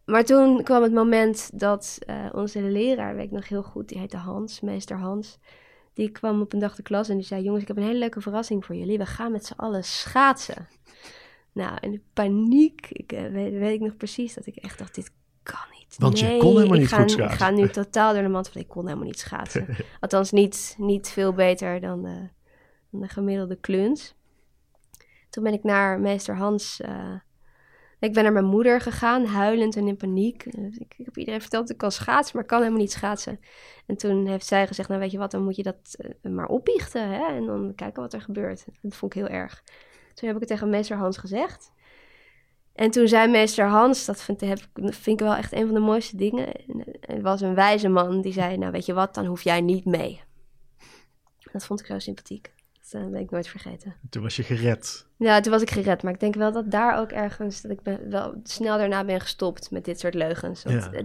maar 0.05 0.23
toen 0.23 0.63
kwam 0.63 0.83
het 0.83 0.93
moment 0.93 1.59
dat 1.59 1.97
eh, 2.05 2.15
onze 2.31 2.61
leraar, 2.61 3.15
weet 3.15 3.25
ik 3.25 3.31
nog 3.31 3.47
heel 3.47 3.63
goed, 3.63 3.89
die 3.89 3.99
heette 3.99 4.17
Hans, 4.17 4.61
meester 4.61 4.97
Hans. 4.97 5.39
Die 5.93 6.09
kwam 6.09 6.41
op 6.41 6.53
een 6.53 6.59
dag 6.59 6.75
de 6.75 6.83
klas 6.83 7.09
en 7.09 7.15
die 7.15 7.25
zei, 7.25 7.43
jongens, 7.43 7.61
ik 7.61 7.67
heb 7.67 7.77
een 7.77 7.83
hele 7.83 7.99
leuke 7.99 8.21
verrassing 8.21 8.65
voor 8.65 8.75
jullie. 8.75 8.97
We 8.97 9.05
gaan 9.05 9.31
met 9.31 9.45
z'n 9.45 9.53
allen 9.55 9.83
schaatsen. 9.83 10.67
Nou, 11.53 11.77
in 11.79 11.91
de 11.91 12.01
paniek, 12.13 12.87
ik, 12.89 13.11
eh, 13.11 13.21
weet, 13.31 13.53
weet 13.53 13.73
ik 13.73 13.79
nog 13.79 13.97
precies 13.97 14.33
dat 14.33 14.45
ik 14.45 14.55
echt 14.55 14.77
dacht, 14.77 14.95
dit 14.95 15.11
kan 15.43 15.59
niet. 15.79 15.95
Want 15.97 16.19
je 16.19 16.25
Nee, 16.25 16.39
kon 16.39 16.53
helemaal 16.55 16.73
ik 16.75 16.79
niet 16.79 16.89
ga, 16.89 16.95
goed 17.01 17.05
Ik 17.11 17.17
schaatsen. 17.17 17.37
ga 17.37 17.49
nu 17.49 17.69
totaal 17.69 18.13
door 18.13 18.23
de 18.23 18.29
mand 18.29 18.49
van, 18.49 18.61
ik 18.61 18.67
kon 18.67 18.85
helemaal 18.85 19.07
niet 19.07 19.19
schaatsen. 19.19 19.67
Althans, 19.99 20.31
niet, 20.31 20.75
niet 20.77 21.09
veel 21.09 21.33
beter 21.33 21.79
dan 21.79 22.03
de, 22.03 22.29
dan 22.91 23.01
de 23.01 23.07
gemiddelde 23.07 23.55
kluns. 23.55 24.15
Toen 25.29 25.43
ben 25.43 25.53
ik 25.53 25.63
naar 25.63 25.99
meester 25.99 26.35
Hans... 26.35 26.81
eh, 26.81 27.13
ik 27.99 28.13
ben 28.13 28.23
naar 28.23 28.33
mijn 28.33 28.45
moeder 28.45 28.81
gegaan, 28.81 29.25
huilend 29.25 29.75
en 29.75 29.87
in 29.87 29.95
paniek. 29.97 30.45
Eh, 30.45 30.63
Ik, 30.65 30.93
ik 30.97 31.05
heb 31.05 31.17
iedereen 31.17 31.41
verteld 31.41 31.63
dat 31.63 31.71
ik 31.71 31.77
kan 31.77 31.91
schaatsen, 31.91 32.31
maar 32.35 32.43
ik 32.43 32.49
kan 32.49 32.59
helemaal 32.59 32.81
niet 32.81 32.91
schaatsen. 32.91 33.39
En 33.85 33.97
toen 33.97 34.27
heeft 34.27 34.45
zij 34.45 34.67
gezegd, 34.67 34.89
nou 34.89 35.01
weet 35.01 35.11
je 35.11 35.17
wat, 35.17 35.31
dan 35.31 35.43
moet 35.43 35.55
je 35.55 35.63
dat 35.63 35.95
eh, 36.21 36.31
maar 36.31 36.47
opbiechten. 36.47 37.09
Hè? 37.09 37.25
En 37.35 37.45
dan 37.45 37.73
kijken 37.75 38.01
wat 38.01 38.13
er 38.13 38.21
gebeurt. 38.21 38.65
Dat 38.81 38.95
vond 38.95 39.13
ik 39.15 39.19
heel 39.21 39.29
erg. 39.29 39.63
Toen 40.13 40.27
heb 40.27 40.33
ik 40.35 40.39
het 40.39 40.49
tegen 40.49 40.69
meester 40.69 40.97
Hans 40.97 41.17
gezegd. 41.17 41.71
En 42.73 42.91
toen 42.91 43.07
zei 43.07 43.31
meester 43.31 43.65
Hans, 43.65 44.05
dat 44.05 44.21
vind, 44.21 44.39
vind 44.73 45.05
ik 45.05 45.19
wel 45.19 45.35
echt 45.35 45.53
een 45.53 45.65
van 45.65 45.73
de 45.73 45.79
mooiste 45.79 46.15
dingen. 46.15 46.51
Het 46.99 47.21
was 47.21 47.41
een 47.41 47.55
wijze 47.55 47.89
man 47.89 48.21
die 48.21 48.33
zei, 48.33 48.57
nou 48.57 48.71
weet 48.71 48.85
je 48.85 48.93
wat, 48.93 49.13
dan 49.13 49.25
hoef 49.25 49.41
jij 49.41 49.61
niet 49.61 49.85
mee. 49.85 50.21
Dat 51.51 51.65
vond 51.65 51.79
ik 51.79 51.85
zo 51.85 51.99
sympathiek. 51.99 52.53
Dat 52.91 53.01
eh, 53.01 53.07
ben 53.09 53.19
ik 53.21 53.31
nooit 53.31 53.47
vergeten. 53.47 53.95
Toen 54.09 54.21
was 54.21 54.35
je 54.35 54.43
gered. 54.43 55.07
Ja, 55.17 55.39
toen 55.39 55.51
was 55.51 55.61
ik 55.61 55.71
gered. 55.71 56.03
Maar 56.03 56.13
ik 56.13 56.19
denk 56.19 56.35
wel 56.35 56.51
dat 56.51 56.71
daar 56.71 56.99
ook 56.99 57.09
ergens... 57.11 57.61
dat 57.61 57.71
ik 57.71 57.81
ben, 57.81 58.09
wel 58.09 58.39
snel 58.43 58.77
daarna 58.77 59.05
ben 59.05 59.19
gestopt 59.21 59.71
met 59.71 59.85
dit 59.85 59.99
soort 59.99 60.13
leugens. 60.13 60.63
Want 60.63 60.89
Ja. 60.93 61.03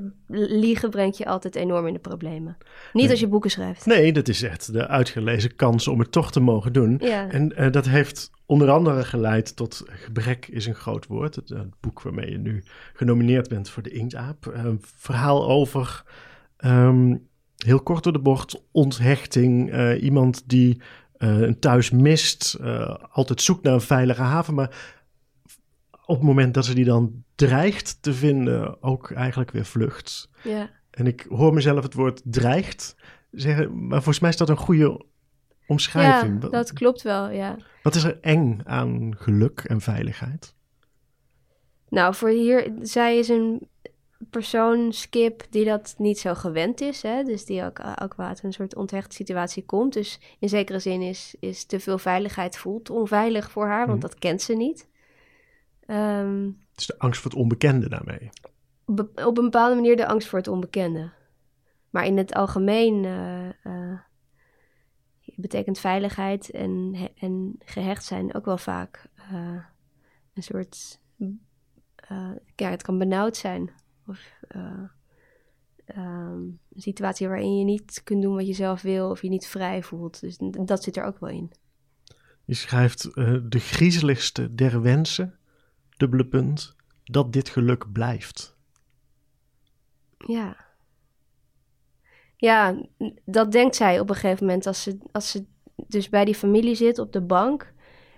liegen 0.48 0.90
brengt 0.90 1.16
je 1.18 1.26
altijd 1.26 1.54
enorm 1.56 1.86
in 1.86 1.92
de 1.92 1.98
problemen. 1.98 2.56
Niet 2.92 3.02
Nee. 3.02 3.10
als 3.10 3.20
je 3.20 3.28
boeken 3.28 3.50
schrijft. 3.50 3.86
Nee, 3.86 4.12
dat 4.12 4.28
is 4.28 4.42
echt 4.42 4.72
de 4.72 4.88
uitgelezen 4.88 5.56
kans 5.56 5.88
om 5.88 5.98
het 5.98 6.12
toch 6.12 6.32
te 6.32 6.40
mogen 6.40 6.72
doen. 6.72 6.96
Ja. 7.00 7.30
En 7.30 7.56
eh, 7.56 7.70
dat 7.72 7.86
heeft 7.86 8.30
onder 8.46 8.70
andere 8.70 9.04
geleid 9.04 9.56
tot 9.56 9.82
Gebrek 9.86 10.46
is 10.48 10.66
een 10.66 10.74
groot 10.74 11.06
woord. 11.06 11.34
Het, 11.34 11.50
eh, 11.50 11.60
boek 11.80 12.02
waarmee 12.02 12.30
je 12.30 12.38
nu 12.38 12.62
genomineerd 12.92 13.48
bent 13.48 13.68
voor 13.70 13.82
de 13.82 13.90
Inktaap. 13.90 14.50
Een 14.54 14.80
verhaal 14.82 15.48
over, 15.48 16.04
ehm, 16.56 17.16
heel 17.56 17.80
kort 17.82 18.04
door 18.04 18.12
de 18.12 18.18
bocht, 18.18 18.62
onthechting. 18.72 19.74
Iemand 20.00 20.42
die 20.48 20.80
een 21.28 21.58
thuis 21.58 21.90
mist, 21.90 22.54
eh, 22.54 22.96
altijd 23.10 23.42
zoekt 23.42 23.62
naar 23.62 23.74
een 23.74 23.80
veilige 23.80 24.22
haven. 24.22 24.54
Maar 24.54 24.96
op 26.06 26.16
het 26.16 26.24
moment 26.24 26.54
dat 26.54 26.64
ze 26.64 26.74
die 26.74 26.84
dan 26.84 27.24
dreigt 27.34 28.02
te 28.02 28.14
vinden, 28.14 28.82
ook 28.82 29.10
eigenlijk 29.10 29.50
weer 29.50 29.64
vlucht. 29.64 30.30
Ja. 30.42 30.70
En 30.90 31.06
ik 31.06 31.26
hoor 31.28 31.54
mezelf 31.54 31.82
het 31.82 31.94
woord 31.94 32.20
dreigt 32.24 32.96
zeggen, 33.30 33.86
maar 33.86 33.98
volgens 34.02 34.18
mij 34.20 34.30
is 34.30 34.36
dat 34.36 34.48
een 34.48 34.56
goede 34.56 35.04
omschrijving. 35.66 36.42
ja, 36.42 36.48
dat 36.48 36.72
klopt 36.72 37.02
wel, 37.02 37.30
ja. 37.30 37.56
Wat 37.82 37.94
is 37.94 38.04
er 38.04 38.18
eng 38.20 38.60
aan 38.64 39.14
geluk 39.16 39.60
en 39.60 39.80
veiligheid? 39.80 40.54
Nou, 41.88 42.14
voor 42.14 42.28
hier, 42.28 42.72
zij 42.80 43.18
is 43.18 43.28
een 43.28 43.68
persoon, 44.34 44.92
Skip, 44.92 45.42
die 45.50 45.64
dat 45.64 45.94
niet 45.98 46.18
zo 46.18 46.34
gewend 46.34 46.80
is. 46.80 47.02
Hè? 47.02 47.22
Dus 47.22 47.44
die 47.44 47.62
ook, 47.64 47.80
ook 48.02 48.14
wel 48.14 48.26
uit 48.26 48.42
een 48.42 48.52
soort 48.52 48.74
onthecht 48.76 49.12
situatie 49.12 49.64
komt. 49.64 49.92
Dus 49.92 50.20
in 50.38 50.48
zekere 50.48 50.78
zin 50.78 51.02
is, 51.02 51.34
is 51.40 51.64
te 51.64 51.80
veel 51.80 51.98
veiligheid 51.98 52.56
voelt 52.56 52.90
onveilig 52.90 53.50
voor 53.50 53.66
haar, 53.66 53.86
want 53.86 53.98
Mhm. 53.98 54.08
dat 54.08 54.18
kent 54.18 54.42
ze 54.42 54.54
niet. 54.54 54.88
Ehm, 55.86 56.44
Het 56.44 56.80
is 56.80 56.86
de 56.86 56.98
angst 56.98 57.20
voor 57.20 57.30
het 57.30 57.40
onbekende 57.40 57.88
daarmee. 57.88 58.30
be- 58.86 59.10
op 59.26 59.38
een 59.38 59.44
bepaalde 59.44 59.74
manier 59.74 59.96
de 59.96 60.06
angst 60.06 60.28
voor 60.28 60.38
het 60.38 60.48
onbekende. 60.48 61.10
Maar 61.90 62.06
in 62.06 62.16
het 62.16 62.34
algemeen 62.34 63.04
eh, 63.04 63.48
eh, 63.48 63.98
betekent 65.36 65.78
veiligheid 65.78 66.50
en, 66.50 66.94
en 67.18 67.56
gehecht 67.64 68.04
zijn 68.04 68.34
ook 68.34 68.44
wel 68.44 68.58
vaak 68.58 69.06
eh, 69.14 69.56
een 70.34 70.42
soort. 70.42 71.00
eh, 71.96 72.30
ja, 72.56 72.70
het 72.70 72.82
kan 72.82 72.98
benauwd 72.98 73.36
zijn. 73.36 73.70
Of 74.06 74.34
eh, 74.48 74.82
ehm, 75.84 76.42
een 76.42 76.60
situatie 76.76 77.28
waarin 77.28 77.58
je 77.58 77.64
niet 77.64 78.00
kunt 78.04 78.22
doen 78.22 78.34
wat 78.34 78.46
je 78.46 78.52
zelf 78.52 78.82
wil 78.82 79.10
of 79.10 79.22
je 79.22 79.28
niet 79.28 79.46
vrij 79.46 79.82
voelt. 79.82 80.20
Dus 80.20 80.36
dat 80.64 80.82
zit 80.82 80.96
er 80.96 81.04
ook 81.04 81.18
wel 81.18 81.30
in. 81.30 81.52
Je 82.44 82.54
schrijft 82.54 83.04
eh, 83.04 83.36
de 83.48 83.58
griezeligste 83.58 84.54
der 84.54 84.82
wensen, 84.82 85.38
dubbele 85.96 86.26
punt, 86.26 86.76
dat 87.04 87.32
dit 87.32 87.48
geluk 87.48 87.92
blijft. 87.92 88.56
Ja. 90.26 90.56
Ja, 92.36 92.86
dat 93.24 93.52
denkt 93.52 93.76
zij 93.76 94.00
op 94.00 94.08
een 94.08 94.14
gegeven 94.14 94.46
moment 94.46 94.66
als 94.66 94.82
ze, 94.82 94.98
als 95.12 95.30
ze 95.30 95.44
dus 95.88 96.08
bij 96.08 96.24
die 96.24 96.34
familie 96.34 96.74
zit 96.74 96.98
op 96.98 97.12
de 97.12 97.22
bank. 97.22 97.73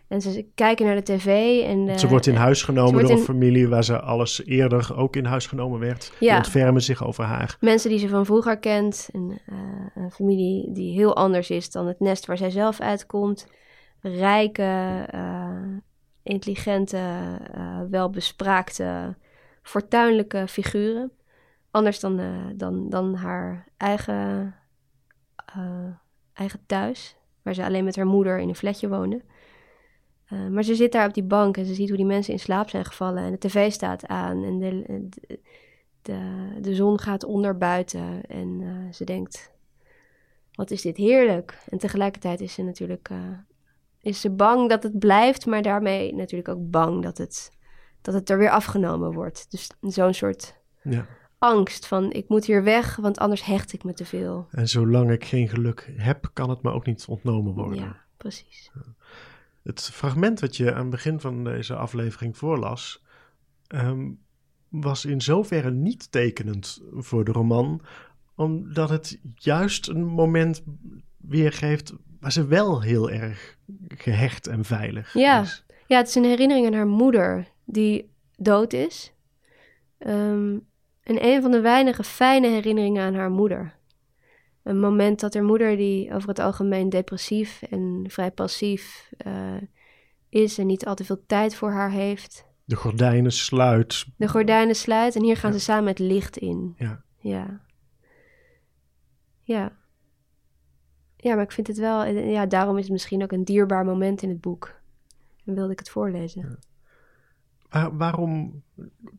En 0.08 0.20
ze 0.20 0.46
kijken 0.54 0.86
naar 0.86 0.94
de 0.94 1.02
tv. 1.02 1.26
En, 1.64 1.98
ze 1.98 2.04
eh, 2.04 2.10
wordt 2.10 2.26
in 2.26 2.34
huis 2.34 2.62
genomen 2.62 3.02
door 3.02 3.10
een 3.10 3.18
familie 3.18 3.68
waar 3.68 3.84
ze 3.84 4.00
alles 4.00 4.44
eerder 4.44 4.96
ook 4.96 5.16
in 5.16 5.24
huis 5.24 5.46
genomen 5.46 5.80
werd. 5.80 6.12
Die 6.18 6.28
Ja. 6.28 6.36
ontfermen 6.36 6.82
zich 6.82 7.04
over 7.04 7.24
haar. 7.24 7.56
Mensen 7.60 7.90
die 7.90 7.98
ze 7.98 8.08
van 8.08 8.24
vroeger 8.24 8.58
kent. 8.58 9.08
Een, 9.12 9.38
eh, 9.46 9.56
een 9.94 10.10
familie 10.10 10.72
die 10.72 10.92
heel 10.92 11.16
anders 11.16 11.50
is 11.50 11.70
dan 11.70 11.86
het 11.86 12.00
nest 12.00 12.26
waar 12.26 12.36
zij 12.36 12.50
zelf 12.50 12.80
uitkomt. 12.80 13.46
Rijke, 14.00 15.04
eh, 15.10 15.76
intelligente, 16.22 17.00
welbespraakte, 17.90 19.16
fortuinlijke 19.62 20.44
figuren. 20.48 21.10
Anders 21.70 22.00
dan, 22.00 22.20
dan, 22.56 22.88
dan 22.88 23.14
haar 23.14 23.68
eigen, 23.76 24.54
eigen 26.32 26.60
thuis, 26.66 27.16
waar 27.42 27.54
ze 27.54 27.64
alleen 27.64 27.84
met 27.84 27.96
haar 27.96 28.06
moeder 28.06 28.38
in 28.38 28.48
een 28.48 28.54
flatje 28.54 28.88
woonde. 28.88 29.22
Eh, 30.26 30.46
maar 30.46 30.62
ze 30.62 30.74
zit 30.74 30.92
daar 30.92 31.08
op 31.08 31.14
die 31.14 31.22
bank 31.24 31.56
en 31.56 31.66
ze 31.66 31.74
ziet 31.74 31.88
hoe 31.88 31.96
die 31.96 32.06
mensen 32.06 32.32
in 32.32 32.38
slaap 32.38 32.68
zijn 32.68 32.84
gevallen. 32.84 33.22
En 33.22 33.30
de 33.30 33.38
tv 33.38 33.72
staat 33.72 34.06
aan 34.06 34.44
en 34.44 34.58
de, 34.58 34.82
de, 35.26 35.40
de, 36.02 36.48
de 36.60 36.74
zon 36.74 37.00
gaat 37.00 37.24
onder 37.24 37.56
buiten. 37.58 38.26
En 38.26 38.60
eh, 38.60 38.92
ze 38.92 39.04
denkt, 39.04 39.52
wat 40.52 40.70
is 40.70 40.82
dit 40.82 40.96
heerlijk. 40.96 41.58
En 41.68 41.78
tegelijkertijd 41.78 42.40
is 42.40 42.52
ze 42.54 42.62
natuurlijk 42.62 43.08
eh, 43.10 43.18
is 44.00 44.20
ze 44.20 44.30
bang 44.30 44.68
dat 44.68 44.82
het 44.82 44.98
blijft, 44.98 45.46
maar 45.46 45.62
daarmee 45.62 46.14
natuurlijk 46.14 46.48
ook 46.48 46.70
bang 46.70 47.02
dat 47.02 47.18
het, 47.18 47.50
dat 48.02 48.14
het 48.14 48.30
er 48.30 48.38
weer 48.38 48.50
afgenomen 48.50 49.12
wordt. 49.12 49.50
Dus 49.50 49.70
zo'n 49.80 50.14
soort 50.14 50.54
Ja. 50.82 51.06
angst 51.38 51.86
van 51.86 52.12
ik 52.12 52.28
moet 52.28 52.44
hier 52.44 52.62
weg, 52.64 52.96
want 52.96 53.18
anders 53.18 53.44
hecht 53.44 53.72
ik 53.72 53.84
me 53.84 53.92
te 53.92 54.04
veel. 54.04 54.46
En 54.50 54.68
zolang 54.68 55.10
ik 55.10 55.24
geen 55.24 55.48
geluk 55.48 55.92
heb, 55.96 56.30
kan 56.32 56.50
het 56.50 56.62
me 56.62 56.70
ook 56.70 56.86
niet 56.86 57.04
ontnomen 57.08 57.54
worden. 57.54 57.78
Ja, 57.78 57.96
precies. 58.16 58.70
Het 59.66 59.82
fragment 59.82 60.40
dat 60.40 60.56
je 60.56 60.72
aan 60.74 60.80
het 60.80 60.90
begin 60.90 61.20
van 61.20 61.44
deze 61.44 61.74
aflevering 61.74 62.36
voorlas, 62.36 63.02
ehm, 63.66 64.10
was 64.68 65.04
in 65.04 65.20
zoverre 65.20 65.70
niet 65.70 66.12
tekenend 66.12 66.82
voor 66.92 67.24
de 67.24 67.32
roman, 67.32 67.80
omdat 68.34 68.88
het 68.90 69.18
juist 69.34 69.88
een 69.88 70.04
moment 70.04 70.62
weergeeft 71.16 71.92
waar 72.20 72.32
ze 72.32 72.46
wel 72.46 72.80
heel 72.82 73.10
erg 73.10 73.56
gehecht 73.88 74.46
en 74.46 74.64
veilig 74.64 75.12
Ja. 75.14 75.40
is. 75.42 75.64
Ja, 75.86 75.96
het 75.96 76.08
is 76.08 76.14
een 76.14 76.24
herinnering 76.24 76.66
aan 76.66 76.72
haar 76.72 76.86
moeder 76.86 77.48
die 77.64 78.10
dood 78.36 78.72
is. 78.72 79.12
Ehm, 79.98 80.58
en 81.02 81.24
een 81.26 81.42
van 81.42 81.50
de 81.50 81.60
weinige 81.60 82.04
fijne 82.04 82.48
herinneringen 82.48 83.02
aan 83.02 83.14
haar 83.14 83.30
moeder. 83.30 83.74
Een 84.66 84.80
moment 84.80 85.20
dat 85.20 85.34
haar 85.34 85.42
moeder, 85.44 85.76
die 85.76 86.14
over 86.14 86.28
het 86.28 86.38
algemeen 86.38 86.88
depressief 86.88 87.62
en 87.62 88.04
vrij 88.08 88.30
passief 88.30 89.12
eh, 89.18 89.54
is 90.28 90.58
en 90.58 90.66
niet 90.66 90.86
al 90.86 90.94
te 90.94 91.04
veel 91.04 91.22
tijd 91.26 91.54
voor 91.54 91.70
haar 91.70 91.90
heeft, 91.90 92.46
De 92.64 92.76
gordijnen 92.76 93.32
sluit. 93.32 94.06
de 94.16 94.28
gordijnen 94.28 94.74
sluit 94.76 95.16
en 95.16 95.22
hier 95.22 95.36
gaan 95.36 95.52
ze 95.52 95.58
samen 95.60 95.88
het 95.88 95.98
licht 95.98 96.36
in. 96.36 96.74
Ja. 96.78 97.02
Ja. 97.18 97.60
Ja. 99.42 99.72
Ja, 101.16 101.34
maar 101.34 101.44
ik 101.44 101.52
vind 101.52 101.66
het 101.66 101.78
wel, 101.78 102.04
ja, 102.06 102.46
daarom 102.46 102.76
is 102.76 102.82
het 102.82 102.92
misschien 102.92 103.22
ook 103.22 103.32
een 103.32 103.44
dierbaar 103.44 103.84
moment 103.84 104.22
in 104.22 104.28
het 104.28 104.40
boek. 104.40 104.74
En 105.44 105.54
wilde 105.54 105.72
ik 105.72 105.78
het 105.78 105.90
voorlezen. 105.90 106.58
Waar- 107.68 107.96
waarom, 107.96 108.62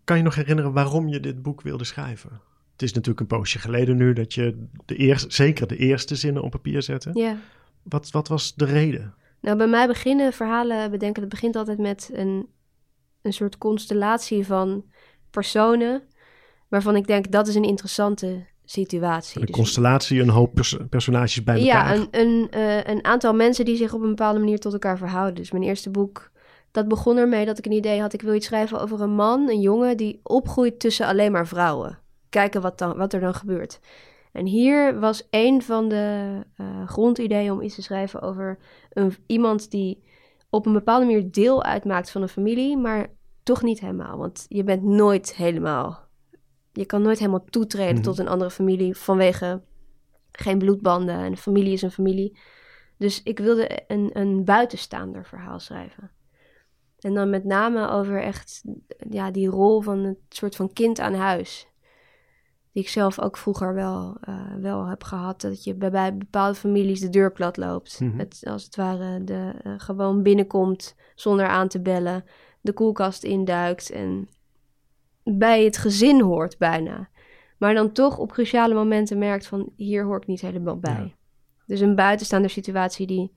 kan 0.04 0.18
je 0.18 0.24
nog 0.24 0.36
herinneren 0.36 0.74
waarom 0.74 1.08
je 1.08 1.20
dit 1.20 1.42
boek 1.42 1.62
wilde 1.62 1.84
schrijven? 1.84 2.42
Het 2.78 2.86
is 2.86 2.94
natuurlijk 2.94 3.20
een 3.20 3.38
poosje 3.38 3.60
geleden 3.60 3.98
nu 3.98 4.14
dat 4.14 4.34
je 4.34 4.68
de 4.86 4.96
eerste, 4.96 5.28
zeker 5.30 5.68
de 5.68 5.78
eerste 5.78 6.16
zinnen 6.16 6.44
op 6.44 6.52
papier 6.52 6.82
zette. 6.82 7.10
Ja. 7.14 7.38
Wat, 7.84 8.12
wat 8.12 8.28
was 8.28 8.56
de 8.56 8.66
reden? 8.66 9.14
Nou, 9.42 9.58
bij 9.58 9.68
mij 9.68 9.88
beginnen 9.88 10.34
verhalen 10.34 10.92
bedenken, 10.92 11.22
het 11.22 11.32
begint 11.32 11.56
altijd 11.56 11.78
met 11.78 12.10
een, 12.14 12.48
een 13.22 13.34
soort 13.34 13.58
constellatie 13.58 14.46
van 14.46 14.84
personen 15.30 16.02
waarvan 16.68 16.96
ik 16.96 17.08
denk 17.08 17.32
dat 17.32 17.48
is 17.48 17.56
een 17.56 17.64
interessante 17.64 18.46
situatie. 18.66 19.40
Een 19.40 19.46
Dus- 19.46 19.56
constellatie, 19.56 20.22
een 20.22 20.30
hoop 20.30 20.54
pers- 20.54 20.78
personages 20.90 21.44
bij 21.44 21.60
elkaar. 21.60 21.96
ja, 21.96 22.02
een, 22.02 22.08
een, 22.12 22.48
eh, 22.52 22.84
een 22.84 23.06
aantal 23.06 23.34
mensen 23.34 23.66
die 23.66 23.78
zich 23.78 23.94
op 23.94 24.02
een 24.02 24.10
bepaalde 24.10 24.40
manier 24.40 24.60
tot 24.60 24.74
elkaar 24.74 24.98
verhouden. 24.98 25.36
Dus 25.36 25.52
mijn 25.52 25.64
eerste 25.64 25.90
boek, 25.90 26.32
dat 26.72 26.88
begon 26.88 27.18
ermee 27.18 27.46
dat 27.46 27.58
ik 27.58 27.66
een 27.66 27.72
idee 27.72 28.02
had. 28.02 28.14
Ik 28.14 28.22
wil 28.22 28.34
iets 28.34 28.46
schrijven 28.46 28.80
over 28.82 29.02
een 29.02 29.16
man, 29.16 29.50
een 29.50 29.62
jongen, 29.62 29.98
die 29.98 30.20
opgroeit 30.24 30.80
tussen 30.80 31.06
alleen 31.08 31.32
maar 31.32 31.48
vrouwen. 31.48 32.00
Kijken 32.38 32.62
wat, 32.62 32.78
dan, 32.78 32.98
wat 32.98 33.14
er 33.14 33.20
dan 33.20 33.34
gebeurt. 33.34 33.80
En 34.32 34.46
hier 34.46 35.00
was 35.00 35.28
een 35.30 35.62
van 35.62 35.90
de 35.90 36.36
eh, 36.56 36.88
grondideeën 36.88 37.52
om 37.52 37.62
iets 37.62 37.76
te 37.76 37.82
schrijven 37.82 38.22
over 38.22 38.58
een, 38.90 39.16
iemand 39.26 39.72
die 39.72 40.04
op 40.50 40.66
een 40.66 40.74
bepaalde 40.74 41.06
manier 41.06 41.32
deel 41.32 41.64
uitmaakt 41.64 42.12
van 42.12 42.22
een 42.22 42.30
familie, 42.30 42.78
maar 42.78 43.08
toch 43.44 43.62
niet 43.64 43.80
helemaal. 43.80 44.18
Want 44.18 44.46
je 44.48 44.64
bent 44.64 44.84
nooit 44.84 45.36
helemaal. 45.36 46.08
Je 46.72 46.86
kan 46.86 47.02
nooit 47.02 47.20
helemaal 47.20 47.46
toetreden 47.50 47.94
Mhm. 47.94 48.04
tot 48.04 48.20
een 48.20 48.28
andere 48.28 48.52
familie 48.52 48.96
vanwege 48.96 49.62
geen 50.32 50.58
bloedbanden 50.58 51.16
en 51.16 51.38
familie 51.38 51.74
is 51.74 51.82
een 51.82 51.92
familie. 51.92 52.38
Dus 52.98 53.24
ik 53.24 53.40
wilde 53.40 53.80
een, 53.88 54.10
een 54.14 54.44
buitenstaander 54.44 55.26
verhaal 55.26 55.60
schrijven. 55.60 56.12
En 57.00 57.14
dan 57.14 57.30
met 57.30 57.44
name 57.44 57.90
over 57.90 58.22
echt 58.22 58.64
ja, 59.10 59.32
die 59.32 59.48
rol 59.48 59.82
van 59.82 60.04
het 60.04 60.18
soort 60.30 60.56
van 60.56 60.74
kind 60.74 61.00
aan 61.00 61.14
huis. 61.14 61.68
Die 62.78 62.86
ik 62.86 62.92
zelf 62.92 63.20
ook 63.20 63.38
vroeger 63.38 63.74
wel, 63.74 64.18
eh, 64.22 64.54
wel 64.60 64.86
heb 64.86 65.04
gehad. 65.04 65.42
Dat 65.42 65.64
je 65.64 65.76
bij, 65.76 65.92
bij 65.92 66.18
bepaalde 66.18 66.56
families 66.56 67.00
de 67.00 67.10
deur 67.10 67.32
plat 67.32 67.58
loopt. 67.58 68.00
Het, 68.18 68.42
als 68.44 68.64
het 68.64 68.76
ware 68.76 69.24
de, 69.24 69.54
eh, 69.64 69.74
gewoon 69.78 70.24
binnenkomt 70.24 70.96
zonder 71.16 71.48
aan 71.48 71.68
te 71.68 71.82
bellen. 71.82 72.24
De 72.62 72.74
koelkast 72.74 73.24
induikt 73.24 73.90
en 73.90 74.30
bij 75.24 75.64
het 75.64 75.78
gezin 75.78 76.22
hoort 76.22 76.58
bijna. 76.58 77.10
Maar 77.58 77.74
dan 77.74 77.92
toch 77.92 78.18
op 78.18 78.32
cruciale 78.32 78.74
momenten 78.74 79.18
merkt 79.18 79.48
van 79.48 79.70
hier 79.76 80.04
hoor 80.04 80.18
ik 80.18 80.28
niet 80.28 80.42
helemaal 80.42 80.80
bij. 80.80 81.04
Ja. 81.04 81.12
Dus 81.66 81.80
een 81.80 81.96
buitenstaander 81.96 82.50
situatie 82.50 83.08
die, 83.08 83.34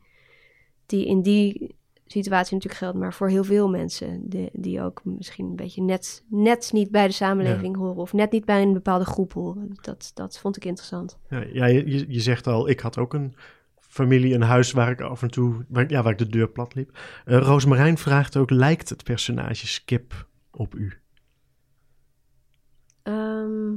die 0.86 1.06
in 1.06 1.22
die 1.22 1.76
situatie 2.12 2.54
natuurlijk 2.54 2.82
geldt, 2.82 2.98
maar 2.98 3.14
voor 3.14 3.28
heel 3.28 3.44
veel 3.44 3.68
mensen 3.68 4.28
die, 4.28 4.50
die 4.52 4.82
ook 4.82 5.00
misschien 5.04 5.46
een 5.46 5.56
beetje 5.56 5.82
net, 5.82 6.24
net 6.28 6.70
niet 6.72 6.90
bij 6.90 7.06
de 7.06 7.12
samenleving 7.12 7.76
horen 7.76 7.96
of 8.02 8.12
net 8.12 8.30
niet 8.30 8.44
bij 8.44 8.62
een 8.62 8.72
bepaalde 8.72 9.04
groep 9.04 9.32
horen. 9.32 9.68
Dat, 9.80 10.10
dat 10.14 10.38
vond 10.38 10.56
ik 10.56 10.64
interessant. 10.64 11.18
Ja, 11.28 11.44
ja, 11.52 11.66
je, 11.66 12.04
je 12.08 12.20
zegt 12.20 12.46
al, 12.46 12.68
ik 12.68 12.80
had 12.80 12.98
ook 12.98 13.14
een 13.14 13.34
familie, 13.78 14.34
een 14.34 14.42
huis 14.42 14.72
waar 14.72 14.90
ik 14.90 15.00
af 15.00 15.22
en 15.22 15.30
toe, 15.30 15.64
waar, 15.68 15.90
ja, 15.90 16.02
waar 16.02 16.12
ik 16.12 16.18
de 16.18 16.28
deur 16.28 16.48
plat 16.48 16.74
liep. 16.74 16.98
Eh 17.24 17.38
Roosmarijn 17.38 17.98
vraagt 17.98 18.36
ook, 18.36 18.50
lijkt 18.50 18.88
het 18.88 19.04
personage 19.04 19.66
Skip 19.66 20.26
op 20.50 20.74
u? 20.74 20.92
Ehm, 23.02 23.72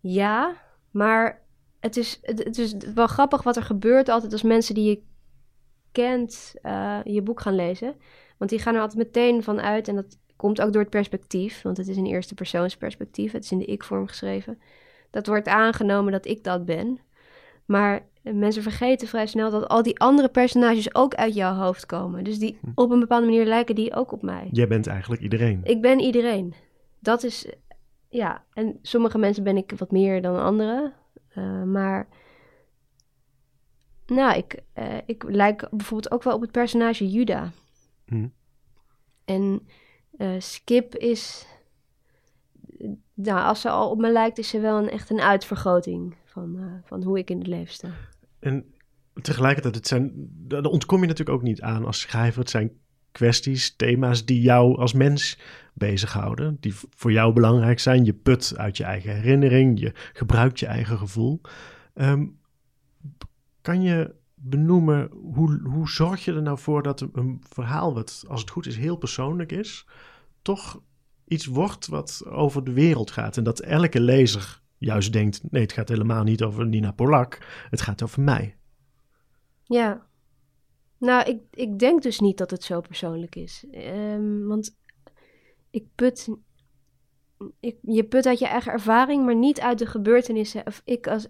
ja, 0.00 0.56
maar 0.90 1.42
het 1.80 1.96
is, 1.96 2.18
het, 2.22 2.44
het 2.44 2.58
is 2.58 2.74
wel 2.94 3.06
grappig 3.06 3.42
wat 3.42 3.56
er 3.56 3.62
gebeurt 3.62 4.08
altijd 4.08 4.32
als 4.32 4.42
mensen 4.42 4.74
die 4.74 4.88
je 4.88 5.02
kent 5.96 6.54
eh, 6.62 6.98
je 7.04 7.22
boek 7.22 7.40
gaan 7.40 7.54
lezen. 7.54 7.94
Want 8.36 8.50
die 8.50 8.60
gaan 8.60 8.74
er 8.74 8.80
altijd 8.80 9.06
meteen 9.06 9.42
van 9.42 9.60
uit 9.60 9.88
en 9.88 9.94
dat 9.94 10.18
komt 10.36 10.60
ook 10.60 10.72
door 10.72 10.82
het 10.82 10.90
perspectief, 10.90 11.62
want 11.62 11.76
het 11.76 11.88
is 11.88 11.96
een 11.96 12.06
eerste 12.06 12.34
persoonsperspectief. 12.34 13.32
Het 13.32 13.44
is 13.44 13.50
in 13.50 13.58
de 13.58 13.64
ik-vorm 13.64 14.06
geschreven. 14.06 14.58
Dat 15.10 15.26
wordt 15.26 15.48
aangenomen 15.48 16.12
dat 16.12 16.26
ik 16.26 16.44
dat 16.44 16.64
ben. 16.64 16.98
Maar 17.64 18.06
mensen 18.22 18.62
vergeten 18.62 19.08
vrij 19.08 19.26
snel 19.26 19.50
dat 19.50 19.68
al 19.68 19.82
die 19.82 19.98
andere 19.98 20.28
personages 20.28 20.94
ook 20.94 21.14
uit 21.14 21.34
jouw 21.34 21.54
hoofd 21.54 21.86
komen. 21.86 22.24
Dus 22.24 22.38
die 22.38 22.58
op 22.74 22.90
een 22.90 23.00
bepaalde 23.00 23.26
manier 23.26 23.46
lijken 23.46 23.74
die 23.74 23.94
ook 23.94 24.12
op 24.12 24.22
mij. 24.22 24.48
Jij 24.50 24.68
bent 24.68 24.86
eigenlijk 24.86 25.22
iedereen. 25.22 25.60
Ik 25.62 25.80
ben 25.80 26.00
iedereen. 26.00 26.54
Dat 27.00 27.22
is, 27.22 27.46
ja. 28.08 28.44
En 28.52 28.78
sommige 28.82 29.18
mensen 29.18 29.44
ben 29.44 29.56
ik 29.56 29.72
wat 29.76 29.90
meer 29.90 30.22
dan 30.22 30.42
anderen. 30.42 30.92
Eh, 31.28 31.62
maar, 31.62 32.08
nou, 34.06 34.36
ik, 34.36 34.62
eh, 34.72 34.96
ik 35.06 35.22
lijk 35.28 35.68
bijvoorbeeld 35.70 36.12
ook 36.12 36.22
wel 36.22 36.34
op 36.34 36.40
het 36.40 36.50
personage 36.50 37.10
Juda. 37.10 37.50
Hm. 38.06 38.28
En 39.24 39.66
eh, 40.16 40.34
Skip 40.38 40.94
is, 40.94 41.46
nou, 43.14 43.40
als 43.40 43.60
ze 43.60 43.68
al 43.68 43.90
op 43.90 43.98
me 43.98 44.12
lijkt, 44.12 44.38
is 44.38 44.48
ze 44.48 44.60
wel 44.60 44.78
een, 44.78 44.90
echt 44.90 45.10
een 45.10 45.20
uitvergroting 45.20 46.14
van, 46.24 46.58
eh, 46.58 46.88
van 46.88 47.02
hoe 47.02 47.18
ik 47.18 47.30
in 47.30 47.38
het 47.38 47.46
leven 47.46 47.72
sta. 47.72 47.88
En 48.38 48.74
tegelijkertijd, 49.22 49.74
het 49.74 49.86
zijn, 49.86 50.12
daar 50.30 50.64
ontkom 50.64 51.00
je 51.00 51.06
natuurlijk 51.06 51.38
ook 51.38 51.44
niet 51.44 51.60
aan 51.60 51.84
als 51.84 52.00
schrijver. 52.00 52.40
Het 52.40 52.50
zijn 52.50 52.72
kwesties, 53.12 53.76
thema's 53.76 54.24
die 54.24 54.40
jou 54.40 54.78
als 54.78 54.92
mens 54.92 55.38
bezighouden. 55.74 56.56
Die 56.60 56.74
voor 56.74 57.12
jou 57.12 57.32
belangrijk 57.32 57.78
zijn. 57.78 58.04
Je 58.04 58.12
put 58.12 58.54
uit 58.56 58.76
je 58.76 58.84
eigen 58.84 59.14
herinnering. 59.14 59.80
Je 59.80 59.92
gebruikt 60.12 60.60
je 60.60 60.66
eigen 60.66 60.98
gevoel. 60.98 61.40
Ehm, 61.94 62.26
kan 63.66 63.82
je 63.82 64.14
benoemen, 64.34 65.10
hoe, 65.10 65.60
hoe 65.62 65.88
zorg 65.88 66.24
je 66.24 66.32
er 66.32 66.42
nou 66.42 66.58
voor 66.58 66.82
dat 66.82 67.00
een- 67.12 67.42
verhaal 67.48 67.94
wat, 67.94 68.24
als 68.28 68.40
het 68.40 68.50
goed 68.50 68.66
is, 68.66 68.76
heel 68.76 68.96
persoonlijk 68.96 69.52
is, 69.52 69.86
toch 70.42 70.82
iets 71.24 71.46
wordt 71.46 71.86
wat 71.86 72.22
over 72.26 72.64
de 72.64 72.72
wereld 72.72 73.10
gaat. 73.10 73.36
En 73.36 73.44
dat 73.44 73.60
elke 73.60 74.00
lezer 74.00 74.62
juist 74.78 75.12
denkt, 75.12 75.42
nee, 75.50 75.62
het 75.62 75.72
gaat 75.72 75.88
helemaal 75.88 76.22
niet 76.22 76.42
over 76.42 76.66
Nina 76.66 76.92
Polak. 76.92 77.38
Het 77.70 77.80
gaat 77.80 78.02
over 78.02 78.22
mij. 78.22 78.56
Ja. 79.62 80.06
Nou, 80.98 81.30
ik, 81.30 81.40
ik 81.50 81.78
denk 81.78 82.02
dus 82.02 82.20
niet 82.20 82.38
dat 82.38 82.50
het 82.50 82.64
zo 82.64 82.80
persoonlijk 82.80 83.34
is. 83.36 83.64
Ehm, 83.70 84.46
want 84.46 84.76
ik 85.70 85.84
put. 85.94 86.28
Ik, 87.60 87.76
je 87.82 88.04
put 88.04 88.26
uit 88.26 88.38
je 88.38 88.46
eigen 88.46 88.72
ervaring, 88.72 89.24
maar 89.24 89.34
niet 89.34 89.60
uit 89.60 89.78
de 89.78 89.86
gebeurtenissen. 89.86 90.66
Of 90.66 90.82
ik 90.84 91.06
als, 91.06 91.28